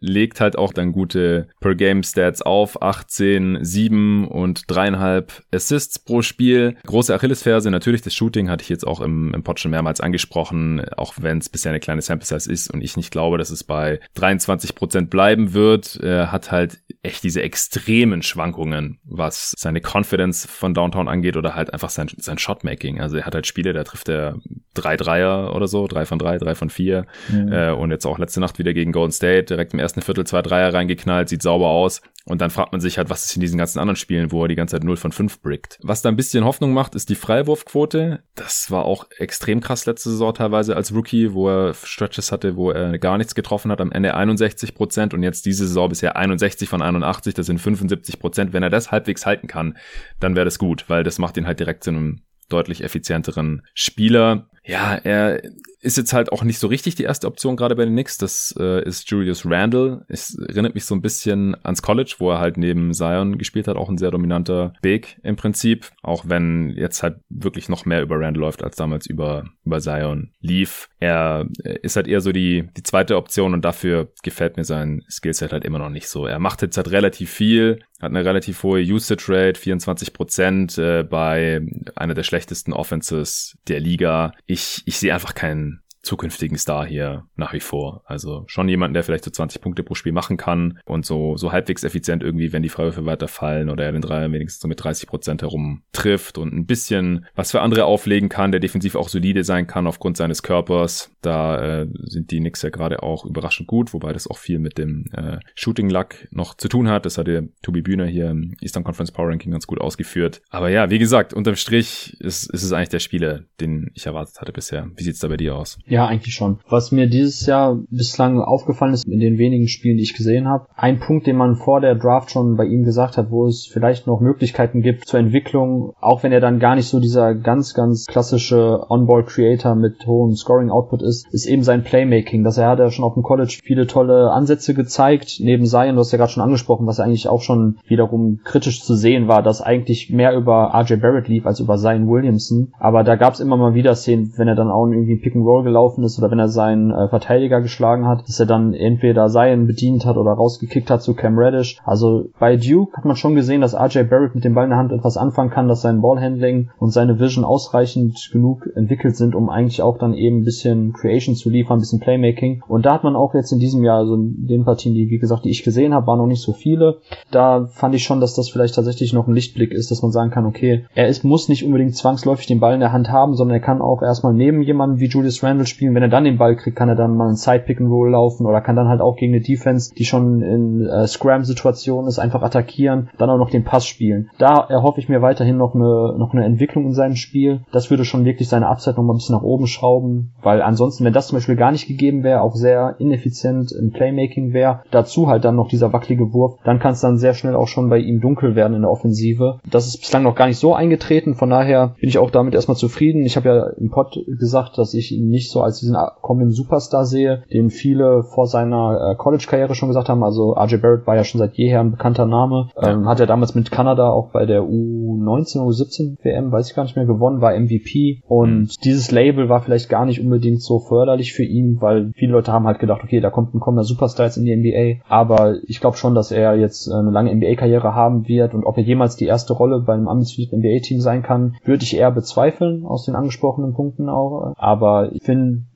Legt 0.00 0.40
halt 0.40 0.56
auch 0.56 0.72
dann 0.72 0.92
gute 0.92 1.48
Per-Game-Stats 1.60 2.42
auf. 2.42 2.82
18, 2.82 3.58
7 3.60 4.28
und 4.28 4.62
dreieinhalb 4.66 5.42
Assists 5.52 5.98
pro 5.98 6.22
Spiel. 6.22 6.76
Große 6.86 7.14
Achillesferse. 7.14 7.70
Natürlich 7.70 8.02
das 8.02 8.14
Shooting 8.14 8.48
hatte 8.48 8.62
ich 8.62 8.68
jetzt 8.68 8.86
auch 8.86 9.00
im, 9.00 9.34
im 9.34 9.42
Pod 9.42 9.60
schon 9.60 9.70
mehrmals 9.70 10.00
angesprochen, 10.00 10.84
auch 10.96 11.14
wenn 11.20 11.38
es 11.38 11.48
bisher 11.48 11.70
eine 11.70 11.80
kleine 11.80 12.02
Sample 12.02 12.26
Size 12.26 12.50
ist 12.50 12.70
und 12.70 12.82
ich 12.82 12.96
nicht 12.96 13.10
glaube, 13.10 13.38
dass 13.38 13.50
es 13.50 13.64
bei 13.64 14.00
23 14.14 14.74
Prozent 14.74 15.10
bleiben 15.10 15.54
wird. 15.54 15.96
Er 15.96 16.32
hat 16.32 16.50
halt 16.50 16.78
echt 17.02 17.24
diese 17.24 17.42
extremen 17.42 18.22
Schwankungen, 18.22 18.98
was 19.04 19.54
seine 19.56 19.80
Confidence 19.80 20.46
von 20.46 20.74
Downtown 20.74 21.08
angeht 21.08 21.36
oder 21.36 21.54
halt 21.54 21.72
einfach 21.72 21.90
sein, 21.90 22.08
sein 22.16 22.38
Shotmaking. 22.38 23.00
Also 23.00 23.16
er 23.16 23.26
hat 23.26 23.34
halt 23.34 23.46
Spiele, 23.46 23.72
da 23.72 23.84
trifft 23.84 24.08
er 24.08 24.38
drei 24.74 24.96
Dreier 24.96 25.54
oder 25.54 25.68
so, 25.68 25.86
drei 25.86 26.06
von 26.06 26.18
drei, 26.18 26.38
drei 26.38 26.54
von 26.54 26.70
vier. 26.70 27.06
Mhm. 27.28 27.52
Äh, 27.52 27.70
und 27.70 27.90
jetzt 27.90 28.06
auch 28.06 28.18
letzte 28.18 28.40
Nacht 28.40 28.58
wieder 28.58 28.74
gegen 28.74 28.92
Golden 28.92 29.12
State, 29.12 29.44
direkt 29.44 29.72
im 29.72 29.78
ersten 29.78 29.87
Viertel 29.96 30.26
zwei 30.26 30.42
Dreier 30.42 30.72
reingeknallt, 30.72 31.28
sieht 31.28 31.42
sauber 31.42 31.68
aus. 31.68 32.02
Und 32.24 32.42
dann 32.42 32.50
fragt 32.50 32.72
man 32.72 32.80
sich 32.80 32.98
halt, 32.98 33.08
was 33.08 33.24
ist 33.24 33.36
in 33.36 33.40
diesen 33.40 33.56
ganzen 33.56 33.78
anderen 33.78 33.96
Spielen, 33.96 34.30
wo 34.32 34.42
er 34.42 34.48
die 34.48 34.54
ganze 34.54 34.76
Zeit 34.76 34.84
0 34.84 34.98
von 34.98 35.12
5 35.12 35.40
brickt. 35.40 35.78
Was 35.82 36.02
da 36.02 36.10
ein 36.10 36.16
bisschen 36.16 36.44
Hoffnung 36.44 36.74
macht, 36.74 36.94
ist 36.94 37.08
die 37.08 37.14
Freiwurfquote. 37.14 38.22
Das 38.34 38.70
war 38.70 38.84
auch 38.84 39.06
extrem 39.16 39.60
krass 39.60 39.86
letzte 39.86 40.10
Saison 40.10 40.34
teilweise 40.34 40.76
als 40.76 40.94
Rookie, 40.94 41.32
wo 41.32 41.48
er 41.48 41.72
Stretches 41.72 42.30
hatte, 42.30 42.56
wo 42.56 42.70
er 42.70 42.98
gar 42.98 43.16
nichts 43.16 43.34
getroffen 43.34 43.70
hat. 43.70 43.80
Am 43.80 43.92
Ende 43.92 44.14
61 44.14 44.74
Prozent 44.74 45.14
und 45.14 45.22
jetzt 45.22 45.46
diese 45.46 45.66
Saison 45.66 45.88
bisher 45.88 46.16
61 46.16 46.68
von 46.68 46.82
81. 46.82 47.32
Das 47.32 47.46
sind 47.46 47.60
75 47.60 48.18
Prozent. 48.18 48.52
Wenn 48.52 48.62
er 48.62 48.70
das 48.70 48.90
halbwegs 48.90 49.24
halten 49.24 49.46
kann, 49.46 49.78
dann 50.20 50.36
wäre 50.36 50.44
das 50.44 50.58
gut, 50.58 50.84
weil 50.88 51.04
das 51.04 51.18
macht 51.18 51.38
ihn 51.38 51.46
halt 51.46 51.60
direkt 51.60 51.84
zu 51.84 51.90
einem 51.90 52.20
deutlich 52.48 52.84
effizienteren 52.84 53.62
Spieler. 53.74 54.48
Ja, 54.64 54.94
er 54.96 55.42
ist 55.80 55.96
jetzt 55.96 56.12
halt 56.12 56.32
auch 56.32 56.42
nicht 56.42 56.58
so 56.58 56.66
richtig 56.66 56.96
die 56.96 57.04
erste 57.04 57.26
Option 57.26 57.56
gerade 57.56 57.76
bei 57.76 57.84
den 57.84 57.94
Knicks. 57.94 58.18
Das 58.18 58.54
äh, 58.58 58.82
ist 58.84 59.10
Julius 59.10 59.46
Randle. 59.46 60.04
Es 60.08 60.36
erinnert 60.36 60.74
mich 60.74 60.84
so 60.84 60.94
ein 60.94 61.02
bisschen 61.02 61.56
ans 61.64 61.82
College, 61.82 62.16
wo 62.18 62.30
er 62.30 62.40
halt 62.40 62.56
neben 62.56 62.92
Zion 62.92 63.38
gespielt 63.38 63.68
hat, 63.68 63.76
auch 63.76 63.88
ein 63.88 63.98
sehr 63.98 64.10
dominanter 64.10 64.72
Big 64.82 65.18
im 65.22 65.36
Prinzip. 65.36 65.90
Auch 66.02 66.24
wenn 66.26 66.70
jetzt 66.70 67.02
halt 67.02 67.18
wirklich 67.28 67.68
noch 67.68 67.84
mehr 67.84 68.02
über 68.02 68.18
Randle 68.18 68.40
läuft, 68.40 68.64
als 68.64 68.76
damals 68.76 69.06
über, 69.06 69.44
über 69.64 69.80
Zion 69.80 70.32
lief. 70.40 70.88
Er 70.98 71.46
ist 71.82 71.96
halt 71.96 72.08
eher 72.08 72.20
so 72.20 72.32
die, 72.32 72.68
die 72.76 72.82
zweite 72.82 73.16
Option 73.16 73.54
und 73.54 73.64
dafür 73.64 74.12
gefällt 74.22 74.56
mir 74.56 74.64
sein 74.64 75.04
Skillset 75.08 75.52
halt 75.52 75.64
immer 75.64 75.78
noch 75.78 75.90
nicht 75.90 76.08
so. 76.08 76.26
Er 76.26 76.38
macht 76.38 76.62
jetzt 76.62 76.76
halt 76.76 76.90
relativ 76.90 77.30
viel, 77.30 77.80
hat 78.00 78.10
eine 78.10 78.24
relativ 78.24 78.62
hohe 78.62 78.80
Usage 78.80 79.26
Rate, 79.28 79.60
24 79.60 80.12
Prozent 80.12 80.78
äh, 80.78 81.04
bei 81.04 81.60
einer 81.94 82.14
der 82.14 82.22
schlechtesten 82.22 82.72
Offenses 82.72 83.56
der 83.68 83.80
Liga. 83.80 84.32
Ich, 84.46 84.82
ich 84.86 84.98
sehe 84.98 85.14
einfach 85.14 85.34
keinen 85.34 85.77
zukünftigen 86.02 86.56
Star 86.56 86.86
hier 86.86 87.26
nach 87.36 87.52
wie 87.52 87.60
vor. 87.60 88.02
Also 88.06 88.44
schon 88.46 88.68
jemanden, 88.68 88.94
der 88.94 89.02
vielleicht 89.02 89.24
so 89.24 89.30
20 89.30 89.60
Punkte 89.60 89.82
pro 89.82 89.94
Spiel 89.94 90.12
machen 90.12 90.36
kann 90.36 90.78
und 90.84 91.04
so, 91.04 91.36
so 91.36 91.52
halbwegs 91.52 91.84
effizient 91.84 92.22
irgendwie, 92.22 92.52
wenn 92.52 92.62
die 92.62 92.68
Freiwürfe 92.68 93.04
weiterfallen 93.06 93.68
oder 93.70 93.84
er 93.84 93.92
den 93.92 94.02
Dreier 94.02 94.30
wenigstens 94.32 94.60
so 94.60 94.68
mit 94.68 94.82
30 94.82 95.08
Prozent 95.08 95.42
herum 95.42 95.82
trifft 95.92 96.38
und 96.38 96.52
ein 96.52 96.66
bisschen 96.66 97.26
was 97.34 97.50
für 97.50 97.60
andere 97.60 97.84
auflegen 97.84 98.28
kann, 98.28 98.52
der 98.52 98.60
defensiv 98.60 98.94
auch 98.94 99.08
solide 99.08 99.44
sein 99.44 99.66
kann 99.66 99.86
aufgrund 99.86 100.16
seines 100.16 100.42
Körpers. 100.42 101.10
Da 101.20 101.80
äh, 101.82 101.86
sind 102.04 102.30
die 102.30 102.38
Knicks 102.38 102.62
ja 102.62 102.70
gerade 102.70 103.02
auch 103.02 103.24
überraschend 103.24 103.66
gut, 103.68 103.92
wobei 103.92 104.12
das 104.12 104.28
auch 104.28 104.38
viel 104.38 104.58
mit 104.58 104.78
dem 104.78 105.06
äh, 105.12 105.38
Shooting 105.54 105.90
Luck 105.90 106.14
noch 106.30 106.54
zu 106.54 106.68
tun 106.68 106.88
hat. 106.88 107.06
Das 107.06 107.18
hatte 107.18 107.48
Tobi 107.62 107.82
Bühner 107.82 108.06
hier 108.06 108.30
im 108.30 108.54
Eastern 108.60 108.84
Conference 108.84 109.12
Power 109.12 109.28
Ranking 109.28 109.52
ganz 109.52 109.66
gut 109.66 109.80
ausgeführt. 109.80 110.40
Aber 110.50 110.68
ja, 110.68 110.90
wie 110.90 110.98
gesagt, 110.98 111.34
unterm 111.34 111.56
Strich 111.56 112.16
ist, 112.20 112.50
ist 112.52 112.62
es 112.62 112.72
eigentlich 112.72 112.88
der 112.90 113.00
Spieler, 113.00 113.42
den 113.60 113.90
ich 113.94 114.06
erwartet 114.06 114.40
hatte 114.40 114.52
bisher. 114.52 114.88
Wie 114.96 115.02
sieht's 115.02 115.18
da 115.18 115.28
bei 115.28 115.36
dir 115.36 115.56
aus? 115.56 115.78
Ja, 115.86 115.97
Ja, 115.98 116.06
eigentlich 116.06 116.36
schon. 116.36 116.60
Was 116.68 116.92
mir 116.92 117.08
dieses 117.08 117.44
Jahr 117.46 117.76
bislang 117.90 118.40
aufgefallen 118.40 118.94
ist 118.94 119.04
in 119.08 119.18
den 119.18 119.36
wenigen 119.36 119.66
Spielen, 119.66 119.96
die 119.96 120.04
ich 120.04 120.14
gesehen 120.14 120.46
habe, 120.46 120.68
ein 120.76 121.00
Punkt, 121.00 121.26
den 121.26 121.34
man 121.34 121.56
vor 121.56 121.80
der 121.80 121.96
Draft 121.96 122.30
schon 122.30 122.56
bei 122.56 122.66
ihm 122.66 122.84
gesagt 122.84 123.16
hat, 123.16 123.32
wo 123.32 123.46
es 123.48 123.66
vielleicht 123.66 124.06
noch 124.06 124.20
Möglichkeiten 124.20 124.80
gibt 124.80 125.06
zur 125.06 125.18
Entwicklung, 125.18 125.94
auch 126.00 126.22
wenn 126.22 126.30
er 126.30 126.38
dann 126.38 126.60
gar 126.60 126.76
nicht 126.76 126.86
so 126.86 127.00
dieser 127.00 127.34
ganz, 127.34 127.74
ganz 127.74 128.06
klassische 128.06 128.88
On-Ball-Creator 128.88 129.74
mit 129.74 130.06
hohem 130.06 130.36
Scoring-Output 130.36 131.02
ist, 131.02 131.26
ist 131.32 131.46
eben 131.46 131.64
sein 131.64 131.82
Playmaking. 131.82 132.44
Dass 132.44 132.58
er 132.58 132.68
hat 132.68 132.78
ja 132.78 132.92
schon 132.92 133.04
auf 133.04 133.14
dem 133.14 133.24
College 133.24 133.58
viele 133.64 133.88
tolle 133.88 134.30
Ansätze 134.30 134.74
gezeigt, 134.74 135.38
neben 135.40 135.66
Zion, 135.66 135.96
du 135.96 136.00
hast 136.02 136.12
ja 136.12 136.18
gerade 136.18 136.30
schon 136.30 136.44
angesprochen, 136.44 136.86
was 136.86 137.00
eigentlich 137.00 137.28
auch 137.28 137.42
schon 137.42 137.78
wiederum 137.88 138.38
kritisch 138.44 138.84
zu 138.84 138.94
sehen 138.94 139.26
war, 139.26 139.42
dass 139.42 139.62
eigentlich 139.62 140.10
mehr 140.10 140.36
über 140.36 140.72
RJ 140.72 141.00
Barrett 141.00 141.26
lief 141.26 141.44
als 141.44 141.58
über 141.58 141.76
Zion 141.76 142.08
Williamson. 142.08 142.72
Aber 142.78 143.02
da 143.02 143.16
gab 143.16 143.34
es 143.34 143.40
immer 143.40 143.56
mal 143.56 143.74
wieder 143.74 143.96
Szenen, 143.96 144.32
wenn 144.36 144.46
er 144.46 144.54
dann 144.54 144.70
auch 144.70 144.86
irgendwie 144.86 145.16
Pick 145.16 145.34
and 145.34 145.44
Roll 145.44 145.64
gelaufen 145.64 145.77
ist 146.04 146.18
oder 146.18 146.30
wenn 146.30 146.38
er 146.38 146.48
seinen 146.48 146.90
äh, 146.90 147.08
Verteidiger 147.08 147.60
geschlagen 147.60 148.06
hat, 148.06 148.28
dass 148.28 148.40
er 148.40 148.46
dann 148.46 148.74
entweder 148.74 149.28
Zion 149.28 149.66
bedient 149.66 150.04
hat 150.04 150.16
oder 150.16 150.32
rausgekickt 150.32 150.90
hat 150.90 151.02
zu 151.02 151.14
Cam 151.14 151.38
Reddish. 151.38 151.78
Also 151.84 152.26
bei 152.38 152.56
Duke 152.56 152.96
hat 152.96 153.04
man 153.04 153.16
schon 153.16 153.34
gesehen, 153.34 153.60
dass 153.60 153.74
RJ 153.74 154.04
Barrett 154.04 154.34
mit 154.34 154.44
dem 154.44 154.54
Ball 154.54 154.64
in 154.64 154.70
der 154.70 154.78
Hand 154.78 154.92
etwas 154.92 155.16
anfangen 155.16 155.50
kann, 155.50 155.68
dass 155.68 155.82
sein 155.82 156.00
Ballhandling 156.00 156.70
und 156.78 156.90
seine 156.90 157.18
Vision 157.18 157.44
ausreichend 157.44 158.30
genug 158.32 158.68
entwickelt 158.74 159.16
sind, 159.16 159.34
um 159.34 159.48
eigentlich 159.48 159.82
auch 159.82 159.98
dann 159.98 160.14
eben 160.14 160.38
ein 160.38 160.44
bisschen 160.44 160.92
Creation 160.92 161.34
zu 161.34 161.50
liefern, 161.50 161.78
ein 161.78 161.80
bisschen 161.80 162.00
Playmaking. 162.00 162.62
Und 162.68 162.86
da 162.86 162.94
hat 162.94 163.04
man 163.04 163.16
auch 163.16 163.34
jetzt 163.34 163.52
in 163.52 163.58
diesem 163.58 163.84
Jahr, 163.84 163.98
also 163.98 164.14
in 164.14 164.46
den 164.46 164.64
Partien, 164.64 164.94
die 164.94 165.08
wie 165.10 165.18
gesagt, 165.18 165.44
die 165.44 165.50
ich 165.50 165.62
gesehen 165.62 165.94
habe, 165.94 166.06
waren 166.06 166.18
noch 166.18 166.26
nicht 166.26 166.42
so 166.42 166.52
viele. 166.52 166.98
Da 167.30 167.66
fand 167.66 167.94
ich 167.94 168.04
schon, 168.04 168.20
dass 168.20 168.34
das 168.34 168.48
vielleicht 168.48 168.74
tatsächlich 168.74 169.12
noch 169.12 169.26
ein 169.26 169.34
Lichtblick 169.34 169.72
ist, 169.72 169.90
dass 169.90 170.02
man 170.02 170.12
sagen 170.12 170.30
kann, 170.30 170.46
okay, 170.46 170.86
er 170.94 171.08
ist, 171.08 171.24
muss 171.24 171.48
nicht 171.48 171.64
unbedingt 171.64 171.94
zwangsläufig 171.94 172.46
den 172.46 172.60
Ball 172.60 172.74
in 172.74 172.80
der 172.80 172.92
Hand 172.92 173.10
haben, 173.10 173.34
sondern 173.34 173.56
er 173.56 173.64
kann 173.64 173.80
auch 173.80 174.02
erstmal 174.02 174.34
neben 174.34 174.62
jemanden 174.62 175.00
wie 175.00 175.06
Julius 175.06 175.42
Randle 175.42 175.66
spielen. 175.68 175.94
Wenn 175.94 176.02
er 176.02 176.08
dann 176.08 176.24
den 176.24 176.38
Ball 176.38 176.56
kriegt, 176.56 176.76
kann 176.76 176.88
er 176.88 176.96
dann 176.96 177.16
mal 177.16 177.26
einen 177.26 177.36
Side 177.36 177.60
Pick 177.60 177.80
and 177.80 177.90
Roll 177.90 178.10
laufen 178.10 178.46
oder 178.46 178.60
kann 178.60 178.76
dann 178.76 178.88
halt 178.88 179.00
auch 179.00 179.16
gegen 179.16 179.34
eine 179.34 179.42
Defense, 179.42 179.94
die 179.94 180.04
schon 180.04 180.42
in 180.42 180.86
äh, 180.86 181.06
Scram-Situationen 181.06 182.08
ist, 182.08 182.18
einfach 182.18 182.42
attackieren, 182.42 183.10
dann 183.18 183.30
auch 183.30 183.38
noch 183.38 183.50
den 183.50 183.64
Pass 183.64 183.86
spielen. 183.86 184.30
Da 184.38 184.66
erhoffe 184.68 185.00
ich 185.00 185.08
mir 185.08 185.22
weiterhin 185.22 185.56
noch 185.56 185.74
eine, 185.74 186.16
noch 186.18 186.32
eine 186.32 186.44
Entwicklung 186.44 186.86
in 186.86 186.94
seinem 186.94 187.16
Spiel. 187.16 187.60
Das 187.72 187.90
würde 187.90 188.04
schon 188.04 188.24
wirklich 188.24 188.48
seine 188.48 188.68
Upside 188.68 188.96
noch 188.96 189.04
mal 189.04 189.14
ein 189.14 189.18
bisschen 189.18 189.36
nach 189.36 189.42
oben 189.42 189.66
schrauben, 189.66 190.32
weil 190.42 190.62
ansonsten, 190.62 191.04
wenn 191.04 191.12
das 191.12 191.28
zum 191.28 191.36
Beispiel 191.36 191.56
gar 191.56 191.72
nicht 191.72 191.86
gegeben 191.86 192.22
wäre, 192.22 192.42
auch 192.42 192.54
sehr 192.54 192.96
ineffizient 192.98 193.72
im 193.72 193.90
Playmaking 193.90 194.52
wäre, 194.52 194.80
dazu 194.90 195.28
halt 195.28 195.44
dann 195.44 195.56
noch 195.56 195.68
dieser 195.68 195.92
wackelige 195.92 196.32
Wurf, 196.32 196.58
dann 196.64 196.78
kann 196.78 196.92
es 196.92 197.00
dann 197.00 197.18
sehr 197.18 197.34
schnell 197.34 197.54
auch 197.54 197.68
schon 197.68 197.88
bei 197.88 197.98
ihm 197.98 198.20
dunkel 198.20 198.54
werden 198.54 198.74
in 198.74 198.82
der 198.82 198.90
Offensive. 198.90 199.60
Das 199.70 199.86
ist 199.86 199.98
bislang 199.98 200.22
noch 200.22 200.34
gar 200.34 200.46
nicht 200.46 200.58
so 200.58 200.74
eingetreten, 200.74 201.34
von 201.34 201.50
daher 201.50 201.94
bin 202.00 202.08
ich 202.08 202.18
auch 202.18 202.30
damit 202.30 202.54
erstmal 202.54 202.76
zufrieden. 202.76 203.24
Ich 203.24 203.36
habe 203.36 203.48
ja 203.48 203.66
im 203.78 203.90
Pod 203.90 204.18
gesagt, 204.26 204.78
dass 204.78 204.94
ich 204.94 205.12
ihn 205.12 205.28
nicht 205.28 205.50
so 205.50 205.57
als 205.62 205.80
diesen 205.80 205.96
kommenden 206.20 206.52
Superstar 206.52 207.04
sehe, 207.04 207.42
den 207.52 207.70
viele 207.70 208.22
vor 208.22 208.46
seiner 208.46 209.12
äh, 209.12 209.14
College-Karriere 209.16 209.74
schon 209.74 209.88
gesagt 209.88 210.08
haben. 210.08 210.22
Also 210.22 210.52
RJ 210.52 210.76
Barrett 210.76 211.06
war 211.06 211.16
ja 211.16 211.24
schon 211.24 211.38
seit 211.38 211.54
jeher 211.54 211.80
ein 211.80 211.90
bekannter 211.90 212.26
Name. 212.26 212.68
Ähm, 212.80 213.08
hat 213.08 213.20
ja 213.20 213.26
damals 213.26 213.54
mit 213.54 213.70
Kanada 213.70 214.10
auch 214.10 214.30
bei 214.30 214.46
der 214.46 214.62
U19, 214.62 215.58
U17 215.58 216.16
WM, 216.22 216.52
weiß 216.52 216.68
ich 216.68 216.76
gar 216.76 216.82
nicht 216.84 216.96
mehr, 216.96 217.06
gewonnen, 217.06 217.40
war 217.40 217.58
MVP. 217.58 218.22
Und 218.26 218.60
mhm. 218.60 218.68
dieses 218.84 219.10
Label 219.10 219.48
war 219.48 219.62
vielleicht 219.62 219.88
gar 219.88 220.04
nicht 220.04 220.20
unbedingt 220.20 220.62
so 220.62 220.78
förderlich 220.78 221.32
für 221.32 221.44
ihn, 221.44 221.78
weil 221.80 222.12
viele 222.14 222.32
Leute 222.32 222.52
haben 222.52 222.66
halt 222.66 222.78
gedacht, 222.78 223.02
okay, 223.02 223.20
da 223.20 223.30
kommt 223.30 223.54
ein 223.54 223.60
kommender 223.60 223.84
Superstar 223.84 224.26
jetzt 224.26 224.36
in 224.36 224.44
die 224.44 224.56
NBA. 224.56 225.04
Aber 225.08 225.56
ich 225.66 225.80
glaube 225.80 225.96
schon, 225.96 226.14
dass 226.14 226.30
er 226.30 226.56
jetzt 226.56 226.90
eine 226.90 227.10
lange 227.10 227.34
NBA-Karriere 227.34 227.94
haben 227.94 228.28
wird 228.28 228.54
und 228.54 228.64
ob 228.64 228.76
er 228.76 228.82
jemals 228.82 229.16
die 229.16 229.26
erste 229.26 229.52
Rolle 229.52 229.80
bei 229.80 229.94
einem 229.94 230.08
ambitionierten 230.08 230.60
NBA-Team 230.60 231.00
sein 231.00 231.22
kann, 231.22 231.56
würde 231.64 231.84
ich 231.84 231.96
eher 231.96 232.10
bezweifeln, 232.10 232.84
aus 232.84 233.04
den 233.04 233.14
angesprochenen 233.14 233.74
Punkten 233.74 234.08
auch. 234.08 234.54
Aber 234.56 235.12
ich 235.12 235.22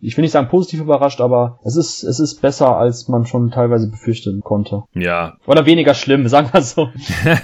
ich 0.00 0.16
will 0.16 0.22
nicht 0.22 0.32
sagen 0.32 0.48
positiv 0.48 0.80
überrascht, 0.80 1.20
aber 1.20 1.58
es 1.64 1.76
ist, 1.76 2.02
es 2.02 2.20
ist 2.20 2.40
besser, 2.40 2.76
als 2.76 3.08
man 3.08 3.26
schon 3.26 3.50
teilweise 3.50 3.90
befürchten 3.90 4.40
konnte. 4.42 4.82
Ja. 4.94 5.36
Oder 5.46 5.66
weniger 5.66 5.94
schlimm, 5.94 6.28
sagen 6.32 6.50
wir 6.52 6.62
so. 6.62 6.90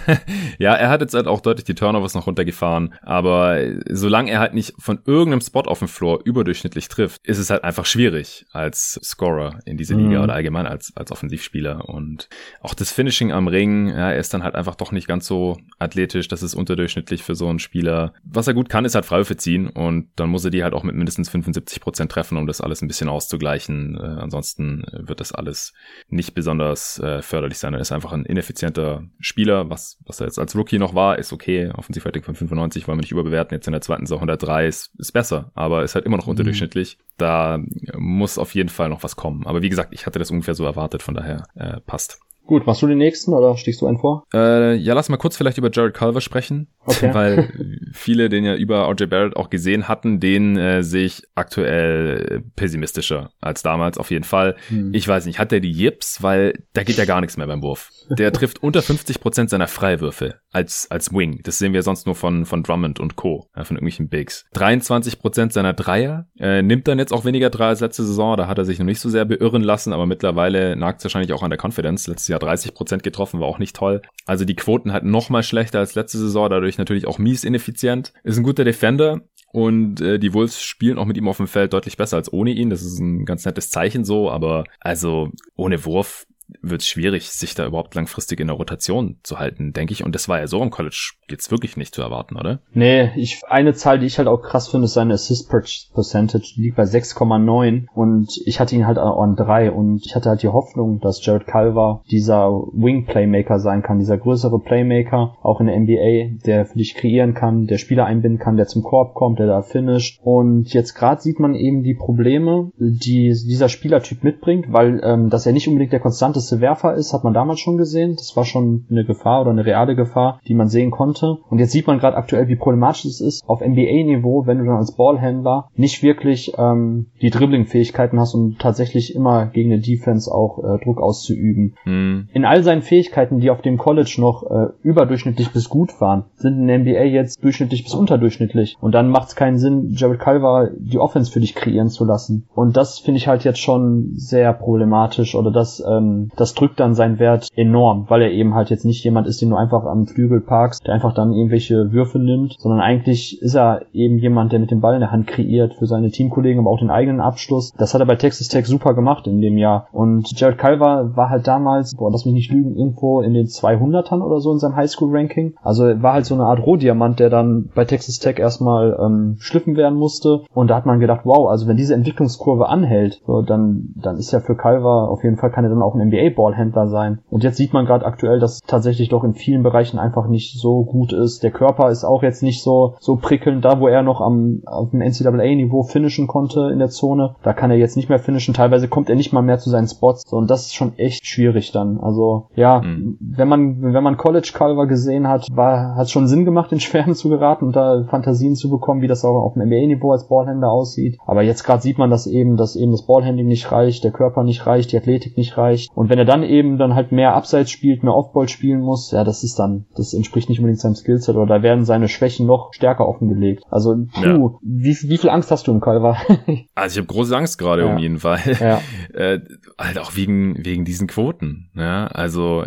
ja, 0.58 0.74
er 0.74 0.88
hat 0.88 1.00
jetzt 1.00 1.14
halt 1.14 1.26
auch 1.26 1.40
deutlich 1.40 1.64
die 1.64 1.74
Turnovers 1.74 2.14
noch 2.14 2.26
runtergefahren, 2.26 2.94
aber 3.02 3.58
solange 3.90 4.30
er 4.30 4.40
halt 4.40 4.54
nicht 4.54 4.74
von 4.78 5.00
irgendeinem 5.06 5.40
Spot 5.40 5.60
auf 5.60 5.78
dem 5.80 5.88
Floor 5.88 6.20
überdurchschnittlich 6.24 6.88
trifft, 6.88 7.26
ist 7.26 7.38
es 7.38 7.50
halt 7.50 7.64
einfach 7.64 7.86
schwierig 7.86 8.46
als 8.52 8.98
Scorer 9.02 9.60
in 9.64 9.76
dieser 9.76 9.96
Liga 9.96 10.18
mhm. 10.18 10.24
oder 10.24 10.34
allgemein 10.34 10.66
als, 10.66 10.92
als 10.94 11.12
Offensivspieler 11.12 11.88
und 11.88 12.28
auch 12.60 12.74
das 12.74 12.92
Finishing 12.92 13.32
am 13.32 13.48
Ring, 13.48 13.88
ja, 13.88 14.10
er 14.10 14.18
ist 14.18 14.34
dann 14.34 14.42
halt 14.42 14.54
einfach 14.54 14.74
doch 14.74 14.92
nicht 14.92 15.06
ganz 15.06 15.26
so 15.26 15.56
athletisch, 15.78 16.28
das 16.28 16.42
ist 16.42 16.54
unterdurchschnittlich 16.54 17.22
für 17.22 17.34
so 17.34 17.48
einen 17.48 17.58
Spieler. 17.58 18.12
Was 18.24 18.46
er 18.46 18.54
gut 18.54 18.68
kann, 18.68 18.84
ist 18.84 18.94
halt 18.94 19.04
Freiwürfe 19.04 19.36
ziehen 19.36 19.68
und 19.68 20.08
dann 20.16 20.28
muss 20.28 20.44
er 20.44 20.50
die 20.50 20.62
halt 20.62 20.74
auch 20.74 20.82
mit 20.82 20.94
mindestens 20.94 21.28
75 21.28 21.80
Prozent 21.80 22.10
treffen, 22.18 22.36
um 22.36 22.46
das 22.46 22.60
alles 22.60 22.82
ein 22.82 22.88
bisschen 22.88 23.08
auszugleichen. 23.08 23.96
Äh, 23.96 24.20
ansonsten 24.20 24.84
wird 24.92 25.20
das 25.20 25.32
alles 25.32 25.72
nicht 26.08 26.34
besonders 26.34 26.98
äh, 26.98 27.22
förderlich 27.22 27.58
sein. 27.58 27.74
Er 27.74 27.80
ist 27.80 27.92
einfach 27.92 28.12
ein 28.12 28.24
ineffizienter 28.24 29.04
Spieler, 29.20 29.70
was, 29.70 29.98
was 30.04 30.20
er 30.20 30.26
jetzt 30.26 30.38
als 30.38 30.56
Rookie 30.56 30.78
noch 30.78 30.94
war, 30.94 31.18
ist 31.18 31.32
okay. 31.32 31.70
Offensivrating 31.70 32.22
von 32.22 32.34
95 32.34 32.88
wollen 32.88 32.98
wir 32.98 33.02
nicht 33.02 33.12
überbewerten. 33.12 33.54
Jetzt 33.56 33.68
in 33.68 33.72
der 33.72 33.80
zweiten 33.82 34.06
Saison 34.06 34.18
103 34.18 34.66
ist, 34.66 34.90
ist 34.98 35.12
besser, 35.12 35.52
aber 35.54 35.84
ist 35.84 35.94
halt 35.94 36.06
immer 36.06 36.16
noch 36.16 36.26
mhm. 36.26 36.32
unterdurchschnittlich. 36.32 36.98
Da 37.16 37.60
muss 37.96 38.38
auf 38.38 38.54
jeden 38.54 38.68
Fall 38.68 38.88
noch 38.88 39.02
was 39.02 39.16
kommen. 39.16 39.46
Aber 39.46 39.62
wie 39.62 39.68
gesagt, 39.68 39.92
ich 39.92 40.06
hatte 40.06 40.18
das 40.18 40.30
ungefähr 40.30 40.54
so 40.54 40.64
erwartet, 40.64 41.02
von 41.02 41.14
daher 41.14 41.46
äh, 41.54 41.80
passt. 41.80 42.20
Gut, 42.48 42.66
machst 42.66 42.80
du 42.80 42.86
den 42.86 42.96
nächsten 42.96 43.34
oder 43.34 43.58
stichst 43.58 43.82
du 43.82 43.86
einen 43.86 43.98
vor? 43.98 44.24
Äh, 44.32 44.74
ja, 44.76 44.94
lass 44.94 45.10
mal 45.10 45.18
kurz 45.18 45.36
vielleicht 45.36 45.58
über 45.58 45.68
Jared 45.70 45.92
Culver 45.92 46.22
sprechen, 46.22 46.68
okay. 46.86 47.10
weil 47.12 47.52
viele 47.92 48.30
den 48.30 48.42
ja 48.42 48.54
über 48.54 48.88
RJ 48.88 49.04
Barrett 49.04 49.36
auch 49.36 49.50
gesehen 49.50 49.86
hatten, 49.86 50.18
den 50.18 50.56
äh, 50.56 50.82
sehe 50.82 51.04
ich 51.04 51.24
aktuell 51.34 52.42
pessimistischer 52.56 53.32
als 53.42 53.62
damals 53.62 53.98
auf 53.98 54.10
jeden 54.10 54.24
Fall. 54.24 54.56
Hm. 54.68 54.94
Ich 54.94 55.06
weiß 55.06 55.26
nicht, 55.26 55.38
hat 55.38 55.52
der 55.52 55.60
die 55.60 55.72
Yips, 55.72 56.22
weil 56.22 56.54
da 56.72 56.84
geht 56.84 56.96
ja 56.96 57.04
gar 57.04 57.20
nichts 57.20 57.36
mehr 57.36 57.46
beim 57.46 57.60
Wurf. 57.60 57.90
Der 58.08 58.32
trifft 58.32 58.62
unter 58.62 58.80
50 58.80 59.20
Prozent 59.20 59.50
seiner 59.50 59.68
Freiwürfe 59.68 60.36
als 60.50 60.90
als 60.90 61.12
Wing. 61.12 61.40
Das 61.44 61.58
sehen 61.58 61.74
wir 61.74 61.82
sonst 61.82 62.06
nur 62.06 62.14
von 62.14 62.46
von 62.46 62.62
Drummond 62.62 62.98
und 62.98 63.16
Co. 63.16 63.50
Ja, 63.54 63.64
von 63.64 63.76
irgendwelchen 63.76 64.08
Bigs. 64.08 64.46
23 64.54 65.18
Prozent 65.18 65.52
seiner 65.52 65.74
Dreier 65.74 66.28
äh, 66.38 66.62
nimmt 66.62 66.88
dann 66.88 66.98
jetzt 66.98 67.12
auch 67.12 67.26
weniger 67.26 67.50
Dreier 67.50 67.68
als 67.68 67.80
letzte 67.80 68.04
Saison. 68.04 68.38
Da 68.38 68.46
hat 68.46 68.56
er 68.56 68.64
sich 68.64 68.78
noch 68.78 68.86
nicht 68.86 69.00
so 69.00 69.10
sehr 69.10 69.26
beirren 69.26 69.62
lassen, 69.62 69.92
aber 69.92 70.06
mittlerweile 70.06 70.76
nagt 70.76 71.00
es 71.00 71.04
wahrscheinlich 71.04 71.34
auch 71.34 71.42
an 71.42 71.50
der 71.50 71.58
Confidence. 71.62 72.06
Letztes 72.06 72.28
Jahr 72.28 72.37
ja 72.40 72.46
30 72.46 72.74
Prozent 72.74 73.02
getroffen, 73.02 73.40
war 73.40 73.48
auch 73.48 73.58
nicht 73.58 73.76
toll. 73.76 74.02
Also 74.26 74.44
die 74.44 74.56
Quoten 74.56 74.92
halt 74.92 75.04
noch 75.04 75.30
mal 75.30 75.42
schlechter 75.42 75.78
als 75.78 75.94
letzte 75.94 76.18
Saison, 76.18 76.48
dadurch 76.48 76.78
natürlich 76.78 77.06
auch 77.06 77.18
mies 77.18 77.44
ineffizient. 77.44 78.12
Ist 78.22 78.38
ein 78.38 78.44
guter 78.44 78.64
Defender, 78.64 79.22
und 79.50 80.00
äh, 80.00 80.18
die 80.18 80.34
Wolves 80.34 80.62
spielen 80.62 80.98
auch 80.98 81.06
mit 81.06 81.16
ihm 81.16 81.28
auf 81.28 81.38
dem 81.38 81.46
Feld 81.46 81.72
deutlich 81.72 81.96
besser 81.96 82.16
als 82.16 82.32
ohne 82.32 82.50
ihn. 82.50 82.70
Das 82.70 82.82
ist 82.82 82.98
ein 82.98 83.24
ganz 83.24 83.44
nettes 83.44 83.70
Zeichen 83.70 84.04
so, 84.04 84.30
aber 84.30 84.64
also 84.80 85.30
ohne 85.56 85.84
Wurf 85.84 86.26
wird 86.62 86.82
es 86.82 86.88
schwierig, 86.88 87.30
sich 87.30 87.54
da 87.54 87.66
überhaupt 87.66 87.94
langfristig 87.94 88.40
in 88.40 88.46
der 88.46 88.56
Rotation 88.56 89.18
zu 89.22 89.38
halten, 89.38 89.72
denke 89.72 89.92
ich. 89.92 90.04
Und 90.04 90.14
das 90.14 90.28
war 90.28 90.38
ja 90.38 90.46
so 90.46 90.62
im 90.62 90.70
College 90.70 91.12
jetzt 91.28 91.50
wirklich 91.50 91.76
nicht 91.76 91.94
zu 91.94 92.02
erwarten, 92.02 92.36
oder? 92.36 92.60
Nee, 92.72 93.10
ich, 93.16 93.42
eine 93.48 93.74
Zahl, 93.74 93.98
die 93.98 94.06
ich 94.06 94.18
halt 94.18 94.28
auch 94.28 94.42
krass 94.42 94.68
finde, 94.68 94.86
ist 94.86 94.94
seine 94.94 95.14
Assist 95.14 95.50
Percentage, 95.50 96.54
die 96.56 96.62
liegt 96.62 96.76
bei 96.76 96.84
6,9 96.84 97.86
und 97.94 98.30
ich 98.44 98.60
hatte 98.60 98.74
ihn 98.74 98.86
halt 98.86 98.98
an 98.98 99.36
3 99.36 99.72
und 99.72 100.04
ich 100.06 100.14
hatte 100.14 100.30
halt 100.30 100.42
die 100.42 100.48
Hoffnung, 100.48 101.00
dass 101.00 101.24
Jared 101.24 101.46
Culver 101.46 102.02
dieser 102.10 102.48
Wing 102.48 103.06
Playmaker 103.06 103.58
sein 103.58 103.82
kann, 103.82 103.98
dieser 103.98 104.18
größere 104.18 104.58
Playmaker, 104.60 105.36
auch 105.42 105.60
in 105.60 105.66
der 105.66 105.78
NBA, 105.78 106.38
der 106.44 106.66
für 106.66 106.78
dich 106.78 106.94
kreieren 106.94 107.34
kann, 107.34 107.66
der 107.66 107.78
Spieler 107.78 108.06
einbinden 108.06 108.38
kann, 108.38 108.56
der 108.56 108.66
zum 108.66 108.82
Korb 108.82 109.14
kommt, 109.14 109.38
der 109.38 109.46
da 109.46 109.62
finisht. 109.62 110.20
Und 110.22 110.72
jetzt 110.72 110.94
gerade 110.94 111.20
sieht 111.20 111.40
man 111.40 111.54
eben 111.54 111.82
die 111.82 111.94
Probleme, 111.94 112.70
die 112.78 113.28
dieser 113.28 113.68
Spielertyp 113.68 114.24
mitbringt, 114.24 114.72
weil 114.72 115.00
ähm, 115.02 115.30
dass 115.30 115.46
er 115.46 115.52
nicht 115.52 115.68
unbedingt 115.68 115.92
der 115.92 116.00
konstanteste 116.38 116.60
Werfer 116.60 116.94
ist, 116.94 117.12
hat 117.12 117.24
man 117.24 117.34
damals 117.34 117.60
schon 117.60 117.76
gesehen. 117.76 118.14
Das 118.16 118.36
war 118.36 118.44
schon 118.44 118.86
eine 118.90 119.04
Gefahr 119.04 119.42
oder 119.42 119.50
eine 119.50 119.64
reale 119.64 119.96
Gefahr, 119.96 120.40
die 120.46 120.54
man 120.54 120.68
sehen 120.68 120.90
konnte 120.90 120.98
konnte. 120.98 121.38
Und 121.48 121.58
jetzt 121.58 121.72
sieht 121.72 121.86
man 121.86 121.98
gerade 121.98 122.16
aktuell, 122.16 122.48
wie 122.48 122.56
problematisch 122.56 123.04
es 123.04 123.20
ist, 123.20 123.44
auf 123.46 123.60
NBA-Niveau, 123.60 124.46
wenn 124.46 124.58
du 124.58 124.64
dann 124.64 124.76
als 124.76 124.92
Ballhändler 124.92 125.68
nicht 125.76 126.02
wirklich 126.02 126.52
ähm, 126.58 127.06
die 127.20 127.30
Dribbling-Fähigkeiten 127.30 128.18
hast, 128.18 128.34
um 128.34 128.56
tatsächlich 128.58 129.14
immer 129.14 129.46
gegen 129.46 129.72
eine 129.72 129.80
Defense 129.80 130.32
auch 130.32 130.58
äh, 130.58 130.84
Druck 130.84 131.00
auszuüben. 131.00 131.76
Mhm. 131.84 132.28
In 132.32 132.44
all 132.44 132.62
seinen 132.62 132.82
Fähigkeiten, 132.82 133.40
die 133.40 133.50
auf 133.50 133.62
dem 133.62 133.78
College 133.78 134.16
noch 134.18 134.42
äh, 134.50 134.68
überdurchschnittlich 134.82 135.52
bis 135.52 135.68
gut 135.68 136.00
waren, 136.00 136.24
sind 136.36 136.58
in 136.58 136.66
der 136.66 136.78
NBA 136.78 137.04
jetzt 137.04 137.42
durchschnittlich 137.42 137.84
bis 137.84 137.94
unterdurchschnittlich. 137.94 138.76
Und 138.80 138.92
dann 138.92 139.08
macht 139.08 139.28
es 139.28 139.36
keinen 139.36 139.58
Sinn, 139.58 139.92
Jared 139.92 140.20
Culver 140.20 140.70
die 140.78 140.98
Offense 140.98 141.30
für 141.30 141.40
dich 141.40 141.54
kreieren 141.54 141.88
zu 141.88 142.04
lassen. 142.04 142.46
Und 142.54 142.76
das 142.76 142.98
finde 142.98 143.18
ich 143.18 143.28
halt 143.28 143.44
jetzt 143.44 143.60
schon 143.60 144.12
sehr 144.14 144.52
problematisch 144.52 145.34
oder 145.34 145.50
das 145.50 145.82
ähm, 145.86 146.27
das 146.36 146.54
drückt 146.54 146.80
dann 146.80 146.94
seinen 146.94 147.18
Wert 147.18 147.48
enorm, 147.54 148.06
weil 148.08 148.22
er 148.22 148.30
eben 148.30 148.54
halt 148.54 148.70
jetzt 148.70 148.84
nicht 148.84 149.04
jemand 149.04 149.26
ist, 149.26 149.40
den 149.40 149.50
du 149.50 149.56
einfach 149.56 149.84
am 149.84 150.06
Flügel 150.06 150.40
parkst, 150.40 150.86
der 150.86 150.94
einfach 150.94 151.14
dann 151.14 151.32
irgendwelche 151.32 151.92
Würfe 151.92 152.18
nimmt, 152.18 152.56
sondern 152.58 152.80
eigentlich 152.80 153.40
ist 153.42 153.54
er 153.54 153.82
eben 153.92 154.18
jemand, 154.18 154.52
der 154.52 154.60
mit 154.60 154.70
dem 154.70 154.80
Ball 154.80 154.94
in 154.94 155.00
der 155.00 155.12
Hand 155.12 155.26
kreiert 155.26 155.74
für 155.74 155.86
seine 155.86 156.10
Teamkollegen, 156.10 156.60
aber 156.60 156.70
auch 156.70 156.78
den 156.78 156.90
eigenen 156.90 157.20
Abschluss. 157.20 157.72
Das 157.76 157.94
hat 157.94 158.00
er 158.00 158.06
bei 158.06 158.16
Texas 158.16 158.48
Tech 158.48 158.66
super 158.66 158.94
gemacht 158.94 159.26
in 159.26 159.40
dem 159.40 159.58
Jahr. 159.58 159.88
Und 159.92 160.28
Jared 160.38 160.58
Culver 160.58 161.16
war 161.16 161.30
halt 161.30 161.46
damals, 161.46 161.94
boah, 161.96 162.10
lass 162.10 162.24
mich 162.24 162.34
nicht 162.34 162.52
lügen, 162.52 162.76
irgendwo 162.76 163.20
in 163.20 163.34
den 163.34 163.46
200ern 163.46 164.22
oder 164.22 164.40
so 164.40 164.52
in 164.52 164.58
seinem 164.58 164.76
Highschool-Ranking. 164.76 165.54
Also 165.62 165.84
war 166.02 166.14
halt 166.14 166.26
so 166.26 166.34
eine 166.34 166.44
Art 166.44 166.64
Rohdiamant, 166.64 167.20
der 167.20 167.30
dann 167.30 167.70
bei 167.74 167.84
Texas 167.84 168.18
Tech 168.18 168.38
erstmal 168.38 168.98
ähm, 169.00 169.36
schliffen 169.38 169.76
werden 169.76 169.98
musste. 169.98 170.42
Und 170.54 170.68
da 170.68 170.76
hat 170.76 170.86
man 170.86 171.00
gedacht, 171.00 171.20
wow, 171.24 171.48
also 171.48 171.66
wenn 171.66 171.76
diese 171.76 171.94
Entwicklungskurve 171.94 172.68
anhält, 172.68 173.20
so, 173.26 173.42
dann, 173.42 173.94
dann 173.96 174.16
ist 174.16 174.32
ja 174.32 174.40
für 174.40 174.56
Culver 174.56 175.08
auf 175.08 175.22
jeden 175.24 175.36
Fall 175.36 175.50
kann 175.50 175.64
er 175.64 175.70
dann 175.70 175.82
auch 175.82 175.94
ein 175.94 176.00
NBA-Ballhändler 176.18 176.88
sein. 176.88 177.20
Und 177.30 177.44
jetzt 177.44 177.56
sieht 177.56 177.72
man 177.72 177.86
gerade 177.86 178.04
aktuell, 178.04 178.38
dass 178.38 178.60
tatsächlich 178.60 179.08
doch 179.08 179.24
in 179.24 179.34
vielen 179.34 179.62
Bereichen 179.62 179.98
einfach 179.98 180.28
nicht 180.28 180.58
so 180.58 180.84
gut 180.84 181.12
ist. 181.12 181.42
Der 181.42 181.50
Körper 181.50 181.90
ist 181.90 182.04
auch 182.04 182.22
jetzt 182.22 182.42
nicht 182.42 182.62
so, 182.62 182.94
so 183.00 183.16
prickelnd. 183.16 183.64
Da, 183.64 183.80
wo 183.80 183.88
er 183.88 184.02
noch 184.02 184.20
am, 184.20 184.62
auf 184.66 184.90
dem 184.90 185.00
NCAA-Niveau 185.00 185.82
finishen 185.82 186.26
konnte 186.26 186.70
in 186.72 186.78
der 186.78 186.88
Zone, 186.88 187.36
da 187.42 187.52
kann 187.52 187.70
er 187.70 187.76
jetzt 187.76 187.96
nicht 187.96 188.08
mehr 188.08 188.18
finishen. 188.18 188.54
Teilweise 188.54 188.88
kommt 188.88 189.10
er 189.10 189.16
nicht 189.16 189.32
mal 189.32 189.42
mehr 189.42 189.58
zu 189.58 189.70
seinen 189.70 189.88
Spots. 189.88 190.22
So, 190.28 190.36
und 190.36 190.50
das 190.50 190.66
ist 190.66 190.74
schon 190.74 190.98
echt 190.98 191.26
schwierig 191.26 191.72
dann. 191.72 191.98
Also, 192.00 192.48
ja, 192.54 192.80
mhm. 192.80 193.18
wenn 193.20 193.48
man, 193.48 193.82
wenn 193.82 194.04
man 194.04 194.16
College 194.16 194.50
Culver 194.54 194.86
gesehen 194.86 195.28
hat, 195.28 195.46
war, 195.50 195.96
hat 195.96 196.10
schon 196.10 196.26
Sinn 196.26 196.44
gemacht, 196.44 196.72
in 196.72 196.80
Schwärmen 196.80 197.14
zu 197.14 197.28
geraten 197.28 197.64
und 197.66 197.76
da 197.76 198.04
Fantasien 198.08 198.56
zu 198.56 198.70
bekommen, 198.70 199.02
wie 199.02 199.08
das 199.08 199.24
auch 199.24 199.42
auf 199.42 199.54
dem 199.54 199.62
NBA-Niveau 199.62 200.12
als 200.12 200.28
Ballhändler 200.28 200.70
aussieht. 200.70 201.18
Aber 201.26 201.42
jetzt 201.42 201.64
gerade 201.64 201.82
sieht 201.82 201.98
man 201.98 202.10
das 202.10 202.26
eben, 202.26 202.56
dass 202.56 202.76
eben 202.76 202.92
das 202.92 203.02
Ballhandling 203.02 203.46
nicht 203.46 203.70
reicht, 203.72 204.04
der 204.04 204.10
Körper 204.10 204.44
nicht 204.44 204.66
reicht, 204.66 204.92
die 204.92 204.96
Athletik 204.96 205.36
nicht 205.36 205.56
reicht. 205.56 205.90
Und 205.94 206.07
wenn 206.08 206.18
er 206.18 206.24
dann 206.24 206.42
eben 206.42 206.78
dann 206.78 206.94
halt 206.94 207.12
mehr 207.12 207.34
Abseits 207.34 207.70
spielt, 207.70 208.02
mehr 208.02 208.14
Offball 208.14 208.48
spielen 208.48 208.80
muss, 208.80 209.10
ja, 209.10 209.24
das 209.24 209.44
ist 209.44 209.58
dann, 209.58 209.86
das 209.96 210.14
entspricht 210.14 210.48
nicht 210.48 210.58
unbedingt 210.58 210.80
seinem 210.80 210.94
Skillset 210.94 211.36
oder 211.36 211.46
da 211.46 211.62
werden 211.62 211.84
seine 211.84 212.08
Schwächen 212.08 212.46
noch 212.46 212.72
stärker 212.72 213.08
offengelegt. 213.08 213.64
Also, 213.70 213.94
puh, 214.12 214.22
ja. 214.22 214.50
wie, 214.62 214.96
wie 215.02 215.18
viel 215.18 215.30
Angst 215.30 215.50
hast 215.50 215.66
du 215.66 215.72
im 215.72 215.80
Calva? 215.80 216.16
also 216.74 216.94
ich 216.94 216.98
habe 216.98 217.12
große 217.12 217.36
Angst 217.36 217.58
gerade 217.58 217.82
ja. 217.82 217.92
um 217.92 217.98
ihn, 217.98 218.22
weil 218.22 218.40
ja. 218.60 218.80
äh, 219.14 219.40
halt 219.78 219.98
auch 219.98 220.16
wegen, 220.16 220.64
wegen 220.64 220.84
diesen 220.84 221.06
Quoten. 221.06 221.70
Ja, 221.74 222.06
also 222.06 222.64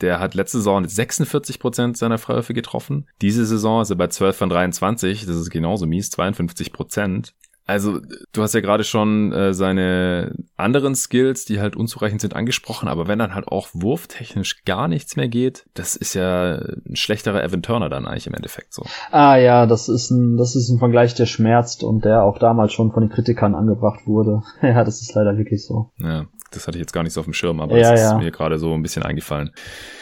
der 0.00 0.20
hat 0.20 0.34
letzte 0.34 0.58
Saison 0.58 0.86
46 0.86 1.58
Prozent 1.58 1.96
seiner 1.96 2.18
Freiwürfe 2.18 2.54
getroffen. 2.54 3.06
Diese 3.22 3.46
Saison 3.46 3.80
ist 3.80 3.90
er 3.90 3.96
bei 3.96 4.08
12 4.08 4.36
von 4.36 4.48
23. 4.48 5.26
Das 5.26 5.36
ist 5.36 5.50
genauso 5.50 5.86
mies, 5.86 6.10
52 6.10 6.72
Prozent. 6.72 7.34
Also, 7.66 8.00
du 8.32 8.42
hast 8.42 8.52
ja 8.52 8.60
gerade 8.60 8.84
schon 8.84 9.32
äh, 9.32 9.54
seine 9.54 10.34
anderen 10.56 10.94
Skills, 10.94 11.46
die 11.46 11.60
halt 11.60 11.76
unzureichend 11.76 12.20
sind, 12.20 12.36
angesprochen, 12.36 12.88
aber 12.88 13.08
wenn 13.08 13.18
dann 13.18 13.34
halt 13.34 13.48
auch 13.48 13.68
wurftechnisch 13.72 14.64
gar 14.64 14.86
nichts 14.86 15.16
mehr 15.16 15.28
geht, 15.28 15.64
das 15.72 15.96
ist 15.96 16.14
ja 16.14 16.56
ein 16.56 16.96
schlechterer 16.96 17.42
Evan 17.42 17.62
Turner 17.62 17.88
dann 17.88 18.06
eigentlich 18.06 18.26
im 18.26 18.34
Endeffekt 18.34 18.74
so. 18.74 18.84
Ah 19.10 19.36
ja, 19.36 19.64
das 19.64 19.88
ist 19.88 20.10
ein, 20.10 20.36
das 20.36 20.56
ist 20.56 20.68
ein 20.68 20.78
Vergleich, 20.78 21.14
der 21.14 21.24
schmerzt 21.24 21.84
und 21.84 22.04
der 22.04 22.24
auch 22.24 22.38
damals 22.38 22.74
schon 22.74 22.92
von 22.92 23.02
den 23.02 23.10
Kritikern 23.10 23.54
angebracht 23.54 24.06
wurde. 24.06 24.42
ja, 24.62 24.84
das 24.84 25.00
ist 25.00 25.14
leider 25.14 25.38
wirklich 25.38 25.64
so. 25.64 25.90
Ja, 25.96 26.26
das 26.50 26.66
hatte 26.66 26.76
ich 26.76 26.82
jetzt 26.82 26.92
gar 26.92 27.02
nicht 27.02 27.14
so 27.14 27.20
auf 27.20 27.26
dem 27.26 27.32
Schirm, 27.32 27.60
aber 27.60 27.78
ja, 27.78 27.92
das 27.92 28.00
ist 28.02 28.10
ja. 28.10 28.18
mir 28.18 28.30
gerade 28.30 28.58
so 28.58 28.74
ein 28.74 28.82
bisschen 28.82 29.02
eingefallen. 29.02 29.52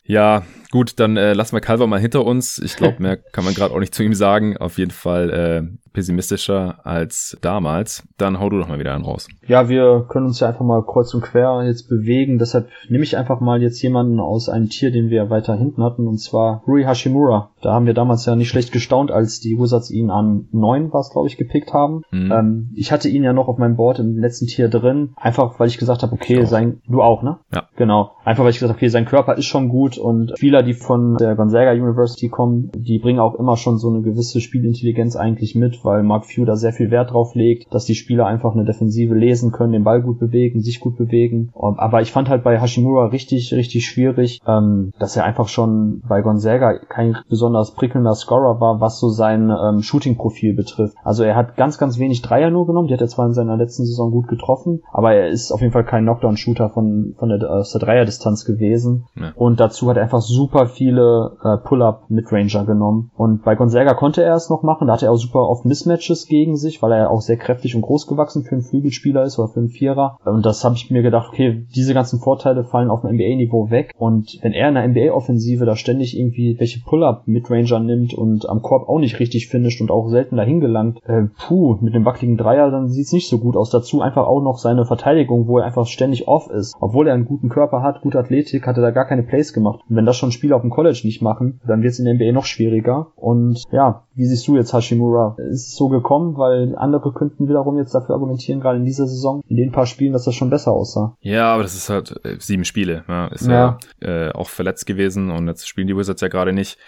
Ja, 0.04 0.42
gut, 0.72 0.98
dann 0.98 1.16
äh, 1.16 1.32
lassen 1.32 1.54
wir 1.54 1.60
Calver 1.60 1.86
mal 1.86 2.00
hinter 2.00 2.24
uns. 2.24 2.58
Ich 2.58 2.76
glaube, 2.76 2.96
mehr 2.98 3.16
kann 3.16 3.44
man 3.44 3.54
gerade 3.54 3.72
auch 3.72 3.80
nicht 3.80 3.94
zu 3.94 4.02
ihm 4.02 4.14
sagen. 4.14 4.56
Auf 4.56 4.78
jeden 4.78 4.90
Fall 4.90 5.30
äh, 5.30 5.81
pessimistischer 5.92 6.84
als 6.84 7.36
damals. 7.40 8.06
Dann 8.18 8.40
hau 8.40 8.48
du 8.48 8.58
doch 8.58 8.68
mal 8.68 8.78
wieder 8.78 8.94
einen 8.94 9.04
raus. 9.04 9.28
Ja, 9.46 9.68
wir 9.68 10.06
können 10.08 10.26
uns 10.26 10.40
ja 10.40 10.48
einfach 10.48 10.64
mal 10.64 10.84
kreuz 10.84 11.12
und 11.14 11.22
quer 11.22 11.62
jetzt 11.64 11.88
bewegen. 11.88 12.38
Deshalb 12.38 12.68
nehme 12.88 13.04
ich 13.04 13.16
einfach 13.16 13.40
mal 13.40 13.62
jetzt 13.62 13.82
jemanden 13.82 14.20
aus 14.20 14.48
einem 14.48 14.68
Tier, 14.68 14.90
den 14.90 15.10
wir 15.10 15.30
weiter 15.30 15.56
hinten 15.56 15.82
hatten, 15.82 16.06
und 16.06 16.18
zwar 16.18 16.62
Rui 16.66 16.84
Hashimura. 16.84 17.50
Da 17.60 17.72
haben 17.72 17.86
wir 17.86 17.94
damals 17.94 18.26
ja 18.26 18.36
nicht 18.36 18.48
schlecht 18.48 18.72
gestaunt, 18.72 19.10
als 19.10 19.40
die 19.40 19.58
Wizards 19.58 19.90
ihn 19.90 20.10
an 20.10 20.48
neun, 20.52 20.92
was 20.92 21.10
glaube 21.10 21.28
ich, 21.28 21.36
gepickt 21.36 21.72
haben. 21.72 22.02
Mhm. 22.10 22.32
Ähm, 22.32 22.70
ich 22.74 22.92
hatte 22.92 23.08
ihn 23.08 23.24
ja 23.24 23.32
noch 23.32 23.48
auf 23.48 23.58
meinem 23.58 23.76
Board 23.76 23.98
im 23.98 24.18
letzten 24.18 24.46
Tier 24.46 24.68
drin, 24.68 25.10
einfach 25.16 25.58
weil 25.58 25.68
ich 25.68 25.78
gesagt 25.78 26.02
habe, 26.02 26.12
okay, 26.12 26.44
sein, 26.44 26.80
du 26.88 27.02
auch, 27.02 27.22
ne? 27.22 27.38
Ja. 27.54 27.64
Genau. 27.76 28.12
Einfach 28.24 28.44
weil 28.44 28.50
ich 28.50 28.56
gesagt 28.56 28.70
habe, 28.70 28.78
okay, 28.78 28.88
sein 28.88 29.04
Körper 29.04 29.36
ist 29.36 29.46
schon 29.46 29.68
gut 29.68 29.98
und 29.98 30.32
Spieler, 30.36 30.62
die 30.62 30.74
von 30.74 31.16
der 31.16 31.34
Gonzaga 31.34 31.72
University 31.72 32.28
kommen, 32.28 32.70
die 32.74 32.98
bringen 32.98 33.20
auch 33.20 33.34
immer 33.34 33.56
schon 33.56 33.78
so 33.78 33.88
eine 33.88 34.02
gewisse 34.02 34.40
Spielintelligenz 34.40 35.16
eigentlich 35.16 35.54
mit, 35.54 35.81
weil 35.84 36.02
Mark 36.02 36.26
Few 36.26 36.44
da 36.44 36.56
sehr 36.56 36.72
viel 36.72 36.90
Wert 36.90 37.12
drauf 37.12 37.34
legt, 37.34 37.72
dass 37.72 37.84
die 37.84 37.94
Spieler 37.94 38.26
einfach 38.26 38.54
eine 38.54 38.64
Defensive 38.64 39.14
lesen 39.14 39.52
können, 39.52 39.72
den 39.72 39.84
Ball 39.84 40.02
gut 40.02 40.18
bewegen, 40.18 40.60
sich 40.60 40.80
gut 40.80 40.96
bewegen. 40.96 41.50
Aber 41.54 42.00
ich 42.00 42.12
fand 42.12 42.28
halt 42.28 42.44
bei 42.44 42.60
Hashimura 42.60 43.06
richtig, 43.06 43.52
richtig 43.52 43.86
schwierig, 43.86 44.40
ähm, 44.46 44.92
dass 44.98 45.16
er 45.16 45.24
einfach 45.24 45.48
schon 45.48 46.02
bei 46.08 46.22
Gonzaga 46.22 46.78
kein 46.78 47.16
besonders 47.28 47.74
prickelnder 47.74 48.14
Scorer 48.14 48.60
war, 48.60 48.80
was 48.80 48.98
so 48.98 49.08
sein 49.08 49.50
ähm, 49.50 49.82
Shooting-Profil 49.82 50.54
betrifft. 50.54 50.96
Also 51.04 51.22
er 51.24 51.36
hat 51.36 51.56
ganz, 51.56 51.78
ganz 51.78 51.98
wenig 51.98 52.22
Dreier 52.22 52.50
nur 52.50 52.66
genommen, 52.66 52.88
die 52.88 52.94
hat 52.94 53.00
er 53.00 53.08
zwar 53.08 53.26
in 53.26 53.32
seiner 53.32 53.56
letzten 53.56 53.84
Saison 53.84 54.10
gut 54.10 54.28
getroffen, 54.28 54.82
aber 54.92 55.14
er 55.14 55.28
ist 55.28 55.52
auf 55.52 55.60
jeden 55.60 55.72
Fall 55.72 55.84
kein 55.84 56.04
Knockdown-Shooter 56.04 56.70
von, 56.70 57.14
von 57.18 57.28
der, 57.28 57.50
aus 57.50 57.72
der 57.72 57.80
Dreierdistanz 57.80 58.44
gewesen. 58.44 59.06
Ja. 59.14 59.32
Und 59.34 59.60
dazu 59.60 59.88
hat 59.88 59.96
er 59.96 60.02
einfach 60.02 60.20
super 60.20 60.66
viele 60.66 61.36
äh, 61.42 61.56
Pull-Up-Midranger 61.58 62.64
genommen. 62.64 63.10
Und 63.16 63.42
bei 63.44 63.54
Gonzaga 63.54 63.94
konnte 63.94 64.22
er 64.22 64.34
es 64.34 64.50
noch 64.50 64.62
machen, 64.62 64.86
da 64.86 64.94
hatte 64.94 65.06
er 65.06 65.12
auch 65.12 65.16
super 65.16 65.48
oft 65.48 65.64
Mismatches 65.72 66.26
gegen 66.26 66.58
sich, 66.58 66.82
weil 66.82 66.92
er 66.92 67.10
auch 67.10 67.22
sehr 67.22 67.38
kräftig 67.38 67.74
und 67.74 67.80
groß 67.80 68.06
gewachsen 68.06 68.42
für 68.42 68.52
einen 68.52 68.60
Flügelspieler 68.60 69.22
ist 69.22 69.38
oder 69.38 69.48
für 69.48 69.60
einen 69.60 69.70
Vierer. 69.70 70.18
Und 70.22 70.44
das 70.44 70.62
habe 70.64 70.74
ich 70.74 70.90
mir 70.90 71.00
gedacht, 71.00 71.30
okay, 71.32 71.64
diese 71.74 71.94
ganzen 71.94 72.20
Vorteile 72.20 72.64
fallen 72.64 72.90
auf 72.90 73.00
dem 73.00 73.14
NBA-Niveau 73.14 73.70
weg. 73.70 73.94
Und 73.96 74.38
wenn 74.42 74.52
er 74.52 74.68
in 74.68 74.74
der 74.74 74.86
NBA-Offensive 74.86 75.64
da 75.64 75.74
ständig 75.74 76.18
irgendwie 76.18 76.56
welche 76.58 76.80
Pull-Up-Midranger 76.80 77.80
nimmt 77.80 78.12
und 78.12 78.46
am 78.50 78.60
Korb 78.60 78.86
auch 78.86 78.98
nicht 78.98 79.18
richtig 79.18 79.48
finisht 79.48 79.80
und 79.80 79.90
auch 79.90 80.08
selten 80.08 80.36
dahin 80.36 80.60
gelangt, 80.60 80.98
äh, 81.06 81.22
puh, 81.46 81.78
mit 81.80 81.94
dem 81.94 82.04
wackeligen 82.04 82.36
Dreier, 82.36 82.70
dann 82.70 82.88
sieht's 82.88 83.12
nicht 83.12 83.30
so 83.30 83.38
gut 83.38 83.56
aus. 83.56 83.70
Dazu 83.70 84.02
einfach 84.02 84.26
auch 84.26 84.42
noch 84.42 84.58
seine 84.58 84.84
Verteidigung, 84.84 85.46
wo 85.48 85.58
er 85.58 85.64
einfach 85.64 85.86
ständig 85.86 86.28
off 86.28 86.50
ist. 86.50 86.74
Obwohl 86.80 87.08
er 87.08 87.14
einen 87.14 87.24
guten 87.24 87.48
Körper 87.48 87.82
hat, 87.82 88.02
gute 88.02 88.18
Athletik, 88.18 88.66
hat 88.66 88.76
er 88.76 88.82
da 88.82 88.90
gar 88.90 89.06
keine 89.06 89.22
Plays 89.22 89.54
gemacht. 89.54 89.80
Und 89.88 89.96
wenn 89.96 90.04
das 90.04 90.18
schon 90.18 90.32
Spieler 90.32 90.56
auf 90.56 90.62
dem 90.62 90.70
College 90.70 91.00
nicht 91.04 91.22
machen, 91.22 91.60
dann 91.66 91.82
wird's 91.82 91.98
in 91.98 92.04
der 92.04 92.14
NBA 92.14 92.32
noch 92.32 92.44
schwieriger. 92.44 93.06
Und 93.16 93.62
ja, 93.72 94.04
wie 94.14 94.26
siehst 94.26 94.46
du 94.46 94.56
jetzt 94.56 94.74
Hashimura? 94.74 95.36
Ist 95.38 95.61
es 95.68 95.76
so 95.76 95.88
gekommen, 95.88 96.36
weil 96.36 96.76
andere 96.76 97.12
könnten 97.12 97.48
wiederum 97.48 97.78
jetzt 97.78 97.94
dafür 97.94 98.14
argumentieren, 98.14 98.60
gerade 98.60 98.78
in 98.78 98.84
dieser 98.84 99.06
Saison, 99.06 99.42
in 99.48 99.56
den 99.56 99.72
paar 99.72 99.86
Spielen, 99.86 100.12
dass 100.12 100.24
das 100.24 100.34
schon 100.34 100.50
besser 100.50 100.72
aussah. 100.72 101.16
Ja, 101.20 101.52
aber 101.52 101.62
das 101.62 101.74
ist 101.74 101.88
halt 101.88 102.20
äh, 102.24 102.36
sieben 102.38 102.64
Spiele. 102.64 103.04
Ja, 103.08 103.26
ist 103.28 103.46
ja, 103.46 103.78
ja 104.00 104.28
äh, 104.28 104.32
auch 104.32 104.48
verletzt 104.48 104.86
gewesen 104.86 105.30
und 105.30 105.46
jetzt 105.48 105.68
spielen 105.68 105.86
die 105.86 105.96
Wizards 105.96 106.20
ja 106.20 106.28
gerade 106.28 106.52
nicht. 106.52 106.78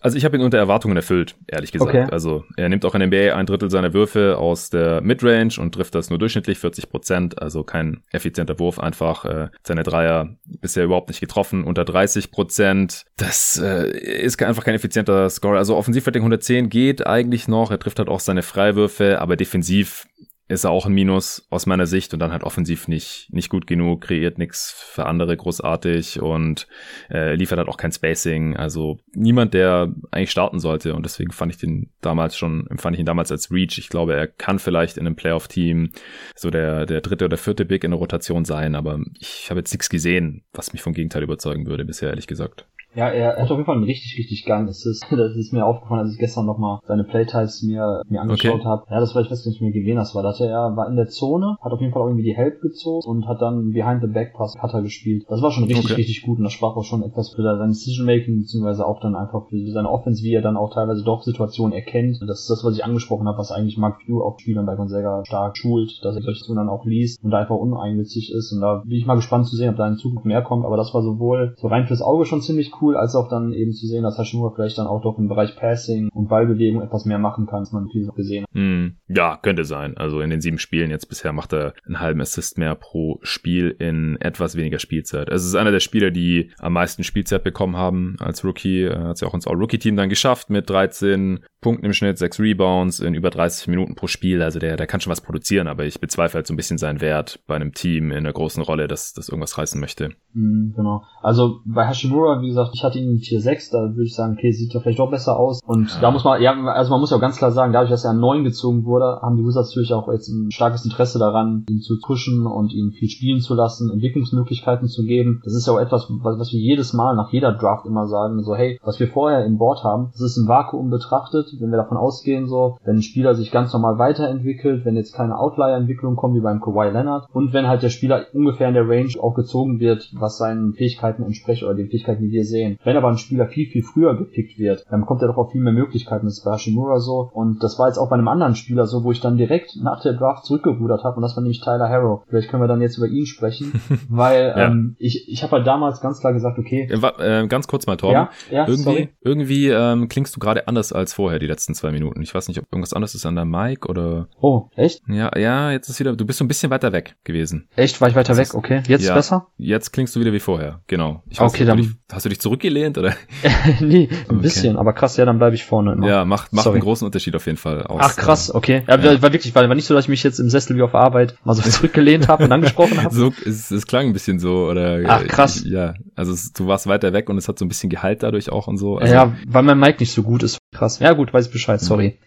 Also 0.00 0.16
ich 0.16 0.24
habe 0.24 0.36
ihn 0.36 0.42
unter 0.42 0.58
Erwartungen 0.58 0.96
erfüllt, 0.96 1.36
ehrlich 1.46 1.72
gesagt. 1.72 1.90
Okay. 1.90 2.06
Also 2.10 2.44
er 2.56 2.68
nimmt 2.68 2.84
auch 2.84 2.94
in 2.94 3.00
der 3.00 3.10
NBA 3.10 3.36
ein 3.36 3.46
Drittel 3.46 3.70
seiner 3.70 3.92
Würfe 3.92 4.38
aus 4.38 4.70
der 4.70 5.00
Midrange 5.00 5.58
und 5.58 5.74
trifft 5.74 5.94
das 5.94 6.10
nur 6.10 6.18
durchschnittlich 6.18 6.58
40 6.58 6.90
Prozent, 6.90 7.40
also 7.40 7.64
kein 7.64 8.02
effizienter 8.12 8.58
Wurf, 8.58 8.78
einfach 8.78 9.24
äh, 9.24 9.48
seine 9.62 9.82
Dreier 9.82 10.28
bisher 10.60 10.84
überhaupt 10.84 11.08
nicht 11.08 11.20
getroffen, 11.20 11.64
unter 11.64 11.84
30 11.84 12.30
Prozent. 12.30 13.04
Das 13.16 13.58
äh, 13.58 13.90
ist 13.90 14.42
einfach 14.42 14.64
kein 14.64 14.74
effizienter 14.74 15.28
Score. 15.30 15.58
Also 15.58 15.76
Offensivrating 15.76 16.22
110 16.22 16.68
geht 16.68 17.06
eigentlich 17.06 17.48
noch, 17.48 17.70
er 17.70 17.78
trifft 17.78 17.98
halt 17.98 18.08
auch 18.08 18.19
seine 18.20 18.42
Freiwürfe, 18.42 19.20
aber 19.20 19.36
defensiv 19.36 20.06
ist 20.50 20.64
er 20.64 20.70
auch 20.70 20.86
ein 20.86 20.92
Minus 20.92 21.46
aus 21.50 21.66
meiner 21.66 21.86
Sicht 21.86 22.12
und 22.12 22.18
dann 22.18 22.32
halt 22.32 22.42
offensiv 22.42 22.88
nicht, 22.88 23.28
nicht 23.30 23.50
gut 23.50 23.68
genug, 23.68 24.00
kreiert 24.00 24.36
nichts 24.36 24.72
für 24.72 25.06
andere 25.06 25.36
großartig 25.36 26.20
und 26.20 26.66
äh, 27.08 27.36
liefert 27.36 27.58
halt 27.58 27.68
auch 27.68 27.76
kein 27.76 27.92
Spacing. 27.92 28.56
Also 28.56 28.98
niemand, 29.12 29.54
der 29.54 29.94
eigentlich 30.10 30.32
starten 30.32 30.58
sollte 30.58 30.94
und 30.94 31.04
deswegen 31.04 31.30
fand 31.30 31.52
ich 31.52 31.58
den 31.58 31.90
damals 32.00 32.36
schon, 32.36 32.66
empfand 32.66 32.96
ich 32.96 33.00
ihn 33.00 33.06
damals 33.06 33.30
als 33.30 33.52
Reach. 33.52 33.78
Ich 33.78 33.88
glaube, 33.90 34.14
er 34.16 34.26
kann 34.26 34.58
vielleicht 34.58 34.96
in 34.96 35.06
einem 35.06 35.14
Playoff-Team 35.14 35.92
so 36.34 36.50
der, 36.50 36.84
der 36.84 37.00
dritte 37.00 37.26
oder 37.26 37.36
vierte 37.36 37.64
Big 37.64 37.84
in 37.84 37.92
der 37.92 38.00
Rotation 38.00 38.44
sein, 38.44 38.74
aber 38.74 38.98
ich 39.20 39.50
habe 39.50 39.60
jetzt 39.60 39.72
nichts 39.72 39.88
gesehen, 39.88 40.42
was 40.52 40.72
mich 40.72 40.82
vom 40.82 40.94
Gegenteil 40.94 41.22
überzeugen 41.22 41.66
würde 41.66 41.84
bisher, 41.84 42.10
ehrlich 42.10 42.26
gesagt. 42.26 42.66
Ja, 42.94 43.08
er 43.08 43.36
hat 43.36 43.50
auf 43.50 43.56
jeden 43.56 43.64
Fall 43.64 43.76
einen 43.76 43.84
richtig, 43.84 44.18
richtig 44.18 44.44
geilen 44.44 44.68
Assist. 44.68 45.06
Das 45.20 45.36
ist 45.36 45.52
mir 45.52 45.66
aufgefallen, 45.66 46.00
als 46.00 46.14
ich 46.14 46.18
gestern 46.18 46.46
nochmal 46.46 46.78
seine 46.84 47.04
Playtypes 47.04 47.62
mir, 47.62 48.02
mir 48.08 48.22
angeschaut 48.22 48.60
okay. 48.60 48.64
habe. 48.64 48.84
Ja, 48.90 49.00
das 49.00 49.14
war, 49.14 49.22
ich 49.22 49.30
weiß 49.30 49.44
nicht 49.46 49.60
mehr, 49.60 49.72
wen 49.72 49.96
das 49.96 50.14
war. 50.14 50.22
Da 50.22 50.30
hatte 50.30 50.46
er, 50.46 50.76
war 50.76 50.88
in 50.88 50.96
der 50.96 51.08
Zone, 51.08 51.56
hat 51.60 51.72
auf 51.72 51.80
jeden 51.80 51.92
Fall 51.92 52.02
auch 52.02 52.06
irgendwie 52.06 52.24
die 52.24 52.36
Help 52.36 52.60
gezogen 52.62 53.06
und 53.06 53.28
hat 53.28 53.42
dann 53.42 53.72
Behind 53.72 54.00
the 54.00 54.08
Back 54.08 54.32
Pass 54.32 54.56
Cutter 54.56 54.82
gespielt. 54.82 55.24
Das 55.28 55.42
war 55.42 55.50
schon 55.50 55.64
richtig, 55.64 55.84
okay. 55.84 55.94
richtig 55.94 56.22
gut 56.22 56.38
und 56.38 56.44
das 56.44 56.52
sprach 56.52 56.74
auch 56.76 56.84
schon 56.84 57.02
etwas 57.02 57.30
für 57.34 57.42
sein 57.42 57.68
Decision 57.68 58.06
Making, 58.06 58.40
beziehungsweise 58.40 58.86
auch 58.86 59.00
dann 59.00 59.14
einfach 59.14 59.48
für 59.48 59.58
seine 59.70 59.90
Offense, 59.90 60.22
wie 60.22 60.34
er 60.34 60.42
dann 60.42 60.56
auch 60.56 60.72
teilweise 60.72 61.04
doch 61.04 61.22
Situationen 61.22 61.74
erkennt. 61.74 62.18
Das 62.26 62.40
ist 62.40 62.50
das, 62.50 62.64
was 62.64 62.76
ich 62.76 62.84
angesprochen 62.84 63.28
habe, 63.28 63.38
was 63.38 63.52
eigentlich 63.52 63.76
Mark 63.76 64.00
Few 64.02 64.22
auch 64.22 64.38
Spielern 64.38 64.66
bei 64.66 64.74
Gonzaga 64.74 65.22
stark 65.26 65.56
schult, 65.56 66.00
dass 66.02 66.16
er 66.16 66.22
solche 66.22 66.40
Situationen 66.40 66.66
dann 66.66 66.74
auch 66.74 66.84
liest 66.84 67.22
und 67.22 67.30
da 67.30 67.38
einfach 67.38 67.56
uneigennützig 67.56 68.32
ist. 68.32 68.52
Und 68.52 68.60
da 68.60 68.82
bin 68.84 68.98
ich 68.98 69.06
mal 69.06 69.14
gespannt 69.14 69.46
zu 69.46 69.56
sehen, 69.56 69.70
ob 69.70 69.76
da 69.76 69.86
in 69.86 69.96
Zukunft 69.96 70.24
mehr 70.24 70.42
kommt. 70.42 70.64
Aber 70.64 70.76
das 70.76 70.92
war 70.94 71.02
sowohl 71.02 71.54
so 71.56 71.68
rein 71.68 71.86
fürs 71.86 72.02
Auge 72.02 72.24
schon 72.24 72.42
ziemlich 72.42 72.72
cool, 72.79 72.79
als 72.88 73.14
auch 73.14 73.28
dann 73.28 73.52
eben 73.52 73.72
zu 73.72 73.86
sehen, 73.86 74.02
dass 74.02 74.18
Hashimura 74.18 74.52
vielleicht 74.54 74.78
dann 74.78 74.86
auch 74.86 75.02
doch 75.02 75.18
im 75.18 75.28
Bereich 75.28 75.56
Passing 75.56 76.08
und 76.12 76.28
Ballbewegung 76.28 76.82
etwas 76.82 77.04
mehr 77.04 77.18
machen 77.18 77.46
kann, 77.46 77.60
als 77.60 77.72
man 77.72 77.88
viel 77.88 78.08
gesehen 78.16 78.44
hat. 78.44 78.54
Mm, 78.54 78.96
ja, 79.08 79.38
könnte 79.40 79.64
sein. 79.64 79.96
Also 79.96 80.20
in 80.20 80.30
den 80.30 80.40
sieben 80.40 80.58
Spielen 80.58 80.90
jetzt 80.90 81.08
bisher 81.08 81.32
macht 81.32 81.52
er 81.52 81.74
einen 81.86 82.00
halben 82.00 82.20
Assist 82.20 82.58
mehr 82.58 82.74
pro 82.74 83.18
Spiel 83.22 83.74
in 83.78 84.16
etwas 84.20 84.56
weniger 84.56 84.78
Spielzeit. 84.78 85.30
Also 85.30 85.44
es 85.44 85.50
ist 85.50 85.56
einer 85.56 85.70
der 85.72 85.80
Spieler, 85.80 86.10
die 86.10 86.50
am 86.58 86.72
meisten 86.72 87.04
Spielzeit 87.04 87.44
bekommen 87.44 87.76
haben 87.76 88.16
als 88.20 88.44
Rookie. 88.44 88.84
Er 88.84 89.08
hat 89.08 89.14
es 89.16 89.20
ja 89.20 89.28
auch 89.28 89.34
ins 89.34 89.46
All-Rookie-Team 89.46 89.96
dann 89.96 90.08
geschafft 90.08 90.50
mit 90.50 90.68
13 90.68 91.40
Punkten 91.60 91.84
im 91.84 91.92
Schnitt, 91.92 92.18
6 92.18 92.40
Rebounds 92.40 93.00
in 93.00 93.14
über 93.14 93.30
30 93.30 93.68
Minuten 93.68 93.94
pro 93.94 94.06
Spiel. 94.06 94.42
Also 94.42 94.58
der, 94.58 94.76
der 94.76 94.86
kann 94.86 95.00
schon 95.00 95.10
was 95.10 95.20
produzieren, 95.20 95.66
aber 95.66 95.84
ich 95.84 96.00
bezweifle 96.00 96.36
halt 96.36 96.46
so 96.46 96.54
ein 96.54 96.56
bisschen 96.56 96.78
seinen 96.78 97.00
Wert 97.00 97.40
bei 97.46 97.54
einem 97.54 97.72
Team 97.72 98.10
in 98.10 98.18
einer 98.18 98.32
großen 98.32 98.62
Rolle, 98.62 98.88
dass 98.88 99.12
das 99.12 99.28
irgendwas 99.28 99.58
reißen 99.58 99.80
möchte. 99.80 100.10
Mm, 100.32 100.72
genau. 100.74 101.04
Also 101.22 101.60
bei 101.64 101.86
Hashimura, 101.86 102.40
wie 102.40 102.48
gesagt, 102.48 102.69
ich 102.74 102.84
hatte 102.84 102.98
ihn 102.98 103.10
in 103.10 103.20
Tier 103.20 103.40
6, 103.40 103.70
da 103.70 103.78
würde 103.78 104.04
ich 104.04 104.14
sagen, 104.14 104.34
okay, 104.38 104.52
sieht 104.52 104.74
er 104.74 104.80
vielleicht 104.80 104.98
doch 104.98 105.10
besser 105.10 105.38
aus. 105.38 105.60
Und 105.64 105.88
ja. 105.94 106.00
da 106.00 106.10
muss 106.10 106.24
man, 106.24 106.40
ja, 106.40 106.52
also 106.52 106.90
man 106.90 107.00
muss 107.00 107.10
ja 107.10 107.16
auch 107.16 107.20
ganz 107.20 107.36
klar 107.36 107.52
sagen, 107.52 107.72
dadurch, 107.72 107.90
dass 107.90 108.04
er 108.04 108.10
an 108.10 108.20
9 108.20 108.44
gezogen 108.44 108.84
wurde, 108.84 109.20
haben 109.22 109.36
die 109.36 109.44
Wizards 109.44 109.70
natürlich 109.70 109.94
auch 109.94 110.10
jetzt 110.10 110.28
ein 110.28 110.50
starkes 110.50 110.84
Interesse 110.84 111.18
daran, 111.18 111.64
ihn 111.68 111.80
zu 111.80 111.98
pushen 112.00 112.46
und 112.46 112.72
ihn 112.72 112.92
viel 112.92 113.08
spielen 113.08 113.40
zu 113.40 113.54
lassen, 113.54 113.90
Entwicklungsmöglichkeiten 113.90 114.88
zu 114.88 115.04
geben. 115.04 115.40
Das 115.44 115.54
ist 115.54 115.66
ja 115.66 115.72
auch 115.72 115.80
etwas, 115.80 116.06
was, 116.08 116.38
was 116.38 116.52
wir 116.52 116.60
jedes 116.60 116.92
Mal 116.92 117.14
nach 117.16 117.32
jeder 117.32 117.52
Draft 117.52 117.86
immer 117.86 118.06
sagen, 118.06 118.42
so 118.42 118.54
hey, 118.54 118.78
was 118.82 119.00
wir 119.00 119.08
vorher 119.08 119.44
im 119.44 119.58
Board 119.58 119.84
haben, 119.84 120.10
das 120.12 120.22
ist 120.22 120.36
im 120.36 120.48
Vakuum 120.48 120.90
betrachtet, 120.90 121.46
wenn 121.58 121.70
wir 121.70 121.78
davon 121.78 121.96
ausgehen, 121.96 122.46
so, 122.46 122.78
wenn 122.84 122.96
ein 122.96 123.02
Spieler 123.02 123.34
sich 123.34 123.50
ganz 123.50 123.72
normal 123.72 123.98
weiterentwickelt, 123.98 124.84
wenn 124.84 124.96
jetzt 124.96 125.14
keine 125.14 125.38
Outlier-Entwicklung 125.38 126.16
kommt, 126.16 126.34
wie 126.34 126.40
beim 126.40 126.60
Kawhi 126.60 126.90
Leonard, 126.90 127.28
und 127.32 127.52
wenn 127.52 127.68
halt 127.68 127.82
der 127.82 127.90
Spieler 127.90 128.26
ungefähr 128.32 128.68
in 128.68 128.74
der 128.74 128.88
Range 128.88 129.12
auch 129.20 129.34
gezogen 129.34 129.80
wird, 129.80 130.10
was 130.14 130.38
seinen 130.38 130.74
Fähigkeiten 130.74 131.22
entspricht 131.22 131.62
oder 131.62 131.74
den 131.74 131.88
Fähigkeiten, 131.88 132.22
die 132.22 132.30
wir 132.30 132.44
sehen. 132.44 132.59
Wenn 132.84 132.96
aber 132.96 133.08
ein 133.08 133.18
Spieler 133.18 133.46
viel, 133.46 133.66
viel 133.66 133.82
früher 133.82 134.16
gepickt 134.16 134.58
wird, 134.58 134.84
dann 134.90 135.06
kommt 135.06 135.22
er 135.22 135.28
doch 135.28 135.36
auf 135.36 135.52
viel 135.52 135.60
mehr 135.60 135.72
Möglichkeiten. 135.72 136.26
Das 136.26 136.38
ist 136.38 136.44
bei 136.44 136.52
Hashimura 136.52 136.98
so. 136.98 137.30
Und 137.32 137.62
das 137.62 137.78
war 137.78 137.88
jetzt 137.88 137.98
auch 137.98 138.08
bei 138.08 138.16
einem 138.16 138.28
anderen 138.28 138.54
Spieler 138.54 138.86
so, 138.86 139.04
wo 139.04 139.12
ich 139.12 139.20
dann 139.20 139.36
direkt 139.36 139.76
nach 139.82 140.02
der 140.02 140.14
Draft 140.14 140.44
zurückgerudert 140.44 141.04
habe 141.04 141.16
und 141.16 141.22
das 141.22 141.36
war 141.36 141.42
nämlich 141.42 141.60
Tyler 141.60 141.88
Harrow. 141.88 142.22
Vielleicht 142.28 142.48
können 142.48 142.62
wir 142.62 142.68
dann 142.68 142.80
jetzt 142.80 142.96
über 142.96 143.06
ihn 143.06 143.26
sprechen, 143.26 143.72
weil 144.08 144.54
ja. 144.56 144.66
ähm, 144.66 144.96
ich, 144.98 145.28
ich 145.28 145.42
habe 145.42 145.52
halt 145.52 145.66
damals 145.66 146.00
ganz 146.00 146.20
klar 146.20 146.32
gesagt, 146.32 146.58
okay. 146.58 146.88
Äh, 146.90 147.46
ganz 147.46 147.68
kurz 147.68 147.86
mal, 147.86 147.96
Torben. 147.96 148.14
Ja, 148.14 148.30
ja, 148.50 148.66
irgendwie 148.66 148.82
sorry. 148.82 149.08
irgendwie 149.20 149.68
ähm, 149.68 150.08
klingst 150.08 150.34
du 150.36 150.40
gerade 150.40 150.68
anders 150.68 150.92
als 150.92 151.14
vorher 151.14 151.38
die 151.38 151.46
letzten 151.46 151.74
zwei 151.74 151.90
Minuten. 151.90 152.22
Ich 152.22 152.34
weiß 152.34 152.48
nicht, 152.48 152.58
ob 152.58 152.66
irgendwas 152.70 152.92
anderes 152.92 153.14
ist 153.14 153.26
an 153.26 153.34
der 153.34 153.44
Mic 153.44 153.88
oder. 153.88 154.28
Oh, 154.40 154.68
echt? 154.76 155.02
Ja, 155.08 155.36
ja, 155.36 155.70
jetzt 155.70 155.88
ist 155.88 156.00
wieder. 156.00 156.14
Du 156.14 156.24
bist 156.26 156.38
so 156.38 156.44
ein 156.44 156.48
bisschen 156.48 156.70
weiter 156.70 156.92
weg 156.92 157.16
gewesen. 157.24 157.68
Echt? 157.76 158.00
War 158.00 158.08
ich 158.08 158.14
weiter 158.14 158.34
das 158.34 158.38
weg? 158.38 158.54
Okay. 158.54 158.82
Jetzt 158.86 159.06
ja, 159.06 159.14
besser? 159.14 159.48
Jetzt 159.56 159.92
klingst 159.92 160.14
du 160.16 160.20
wieder 160.20 160.32
wie 160.32 160.40
vorher. 160.40 160.80
Genau. 160.86 161.22
Ich 161.28 161.40
weiß 161.40 161.52
okay, 161.52 161.64
nicht, 161.64 161.70
dann. 161.70 161.76
Dich, 161.78 161.90
hast 162.12 162.24
du 162.24 162.28
dich 162.28 162.40
zurückgelehnt 162.50 162.98
oder? 162.98 163.14
nee, 163.80 164.08
ein 164.10 164.24
okay. 164.28 164.42
bisschen. 164.42 164.76
Aber 164.76 164.92
krass, 164.92 165.16
ja, 165.16 165.24
dann 165.24 165.38
bleibe 165.38 165.54
ich 165.54 165.64
vorne. 165.64 165.92
Immer. 165.92 166.08
Ja, 166.08 166.24
macht 166.24 166.52
macht 166.52 166.66
einen 166.66 166.80
großen 166.80 167.04
Unterschied 167.04 167.36
auf 167.36 167.46
jeden 167.46 167.58
Fall 167.58 167.84
aus. 167.84 168.00
Ach 168.02 168.16
krass, 168.16 168.52
okay. 168.52 168.82
Ja, 168.88 168.98
ja. 168.98 169.22
war 169.22 169.32
wirklich, 169.32 169.54
war, 169.54 169.66
war 169.68 169.74
nicht 169.74 169.86
so, 169.86 169.94
dass 169.94 170.06
ich 170.06 170.08
mich 170.08 170.22
jetzt 170.24 170.40
im 170.40 170.50
Sessel 170.50 170.76
wie 170.76 170.82
auf 170.82 170.94
Arbeit 170.94 171.36
mal 171.44 171.54
so 171.54 171.62
zurückgelehnt 171.68 172.26
habe 172.26 172.44
und 172.44 172.52
angesprochen 172.52 173.02
habe. 173.02 173.14
So, 173.14 173.32
es, 173.46 173.70
es 173.70 173.86
klang 173.86 174.06
ein 174.06 174.12
bisschen 174.12 174.40
so 174.40 174.66
oder. 174.66 175.00
Ach 175.06 175.24
krass. 175.26 175.62
Ja, 175.64 175.94
also 176.16 176.32
es, 176.32 176.52
du 176.52 176.66
warst 176.66 176.88
weiter 176.88 177.12
weg 177.12 177.28
und 177.28 177.38
es 177.38 177.46
hat 177.46 177.58
so 177.58 177.64
ein 177.64 177.68
bisschen 177.68 177.88
Gehalt 177.88 178.22
dadurch 178.22 178.50
auch 178.50 178.66
und 178.66 178.78
so. 178.78 178.98
Also, 178.98 179.12
ja, 179.12 179.32
weil 179.46 179.62
mein 179.62 179.78
Mic 179.78 180.00
nicht 180.00 180.12
so 180.12 180.22
gut 180.22 180.42
ist. 180.42 180.58
Krass. 180.72 180.98
Ja 180.98 181.12
gut, 181.12 181.32
weiß 181.32 181.46
ich 181.46 181.52
Bescheid. 181.52 181.80
Sorry. 181.80 182.18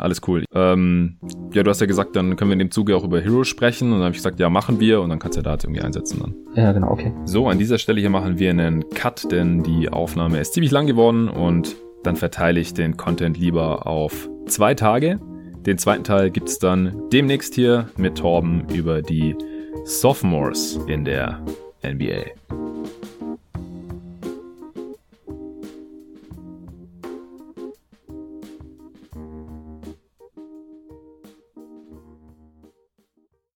Alles 0.00 0.20
cool. 0.26 0.44
Ähm, 0.54 1.18
ja, 1.52 1.62
du 1.62 1.70
hast 1.70 1.80
ja 1.80 1.86
gesagt, 1.86 2.16
dann 2.16 2.36
können 2.36 2.50
wir 2.50 2.54
in 2.54 2.58
dem 2.58 2.70
Zuge 2.70 2.96
auch 2.96 3.04
über 3.04 3.20
Heroes 3.20 3.48
sprechen. 3.48 3.88
Und 3.88 3.98
dann 3.98 4.04
habe 4.04 4.12
ich 4.12 4.18
gesagt, 4.18 4.40
ja, 4.40 4.48
machen 4.48 4.80
wir. 4.80 5.00
Und 5.00 5.10
dann 5.10 5.18
kannst 5.18 5.36
du 5.36 5.40
ja 5.40 5.44
da 5.44 5.50
halt 5.50 5.64
irgendwie 5.64 5.82
einsetzen 5.82 6.20
dann. 6.20 6.34
Ja, 6.54 6.72
genau, 6.72 6.90
okay. 6.90 7.12
So, 7.24 7.48
an 7.48 7.58
dieser 7.58 7.78
Stelle 7.78 8.00
hier 8.00 8.10
machen 8.10 8.38
wir 8.38 8.50
einen 8.50 8.88
Cut, 8.90 9.30
denn 9.30 9.62
die 9.62 9.88
Aufnahme 9.88 10.40
ist 10.40 10.54
ziemlich 10.54 10.70
lang 10.70 10.86
geworden. 10.86 11.28
Und 11.28 11.76
dann 12.02 12.16
verteile 12.16 12.60
ich 12.60 12.72
den 12.72 12.96
Content 12.96 13.38
lieber 13.38 13.86
auf 13.86 14.28
zwei 14.46 14.74
Tage. 14.74 15.20
Den 15.66 15.76
zweiten 15.76 16.04
Teil 16.04 16.30
gibt 16.30 16.48
es 16.48 16.58
dann 16.58 17.02
demnächst 17.12 17.54
hier 17.54 17.88
mit 17.98 18.16
Torben 18.16 18.66
über 18.72 19.02
die 19.02 19.36
Sophomores 19.84 20.78
in 20.86 21.04
der 21.04 21.44
NBA. 21.84 22.30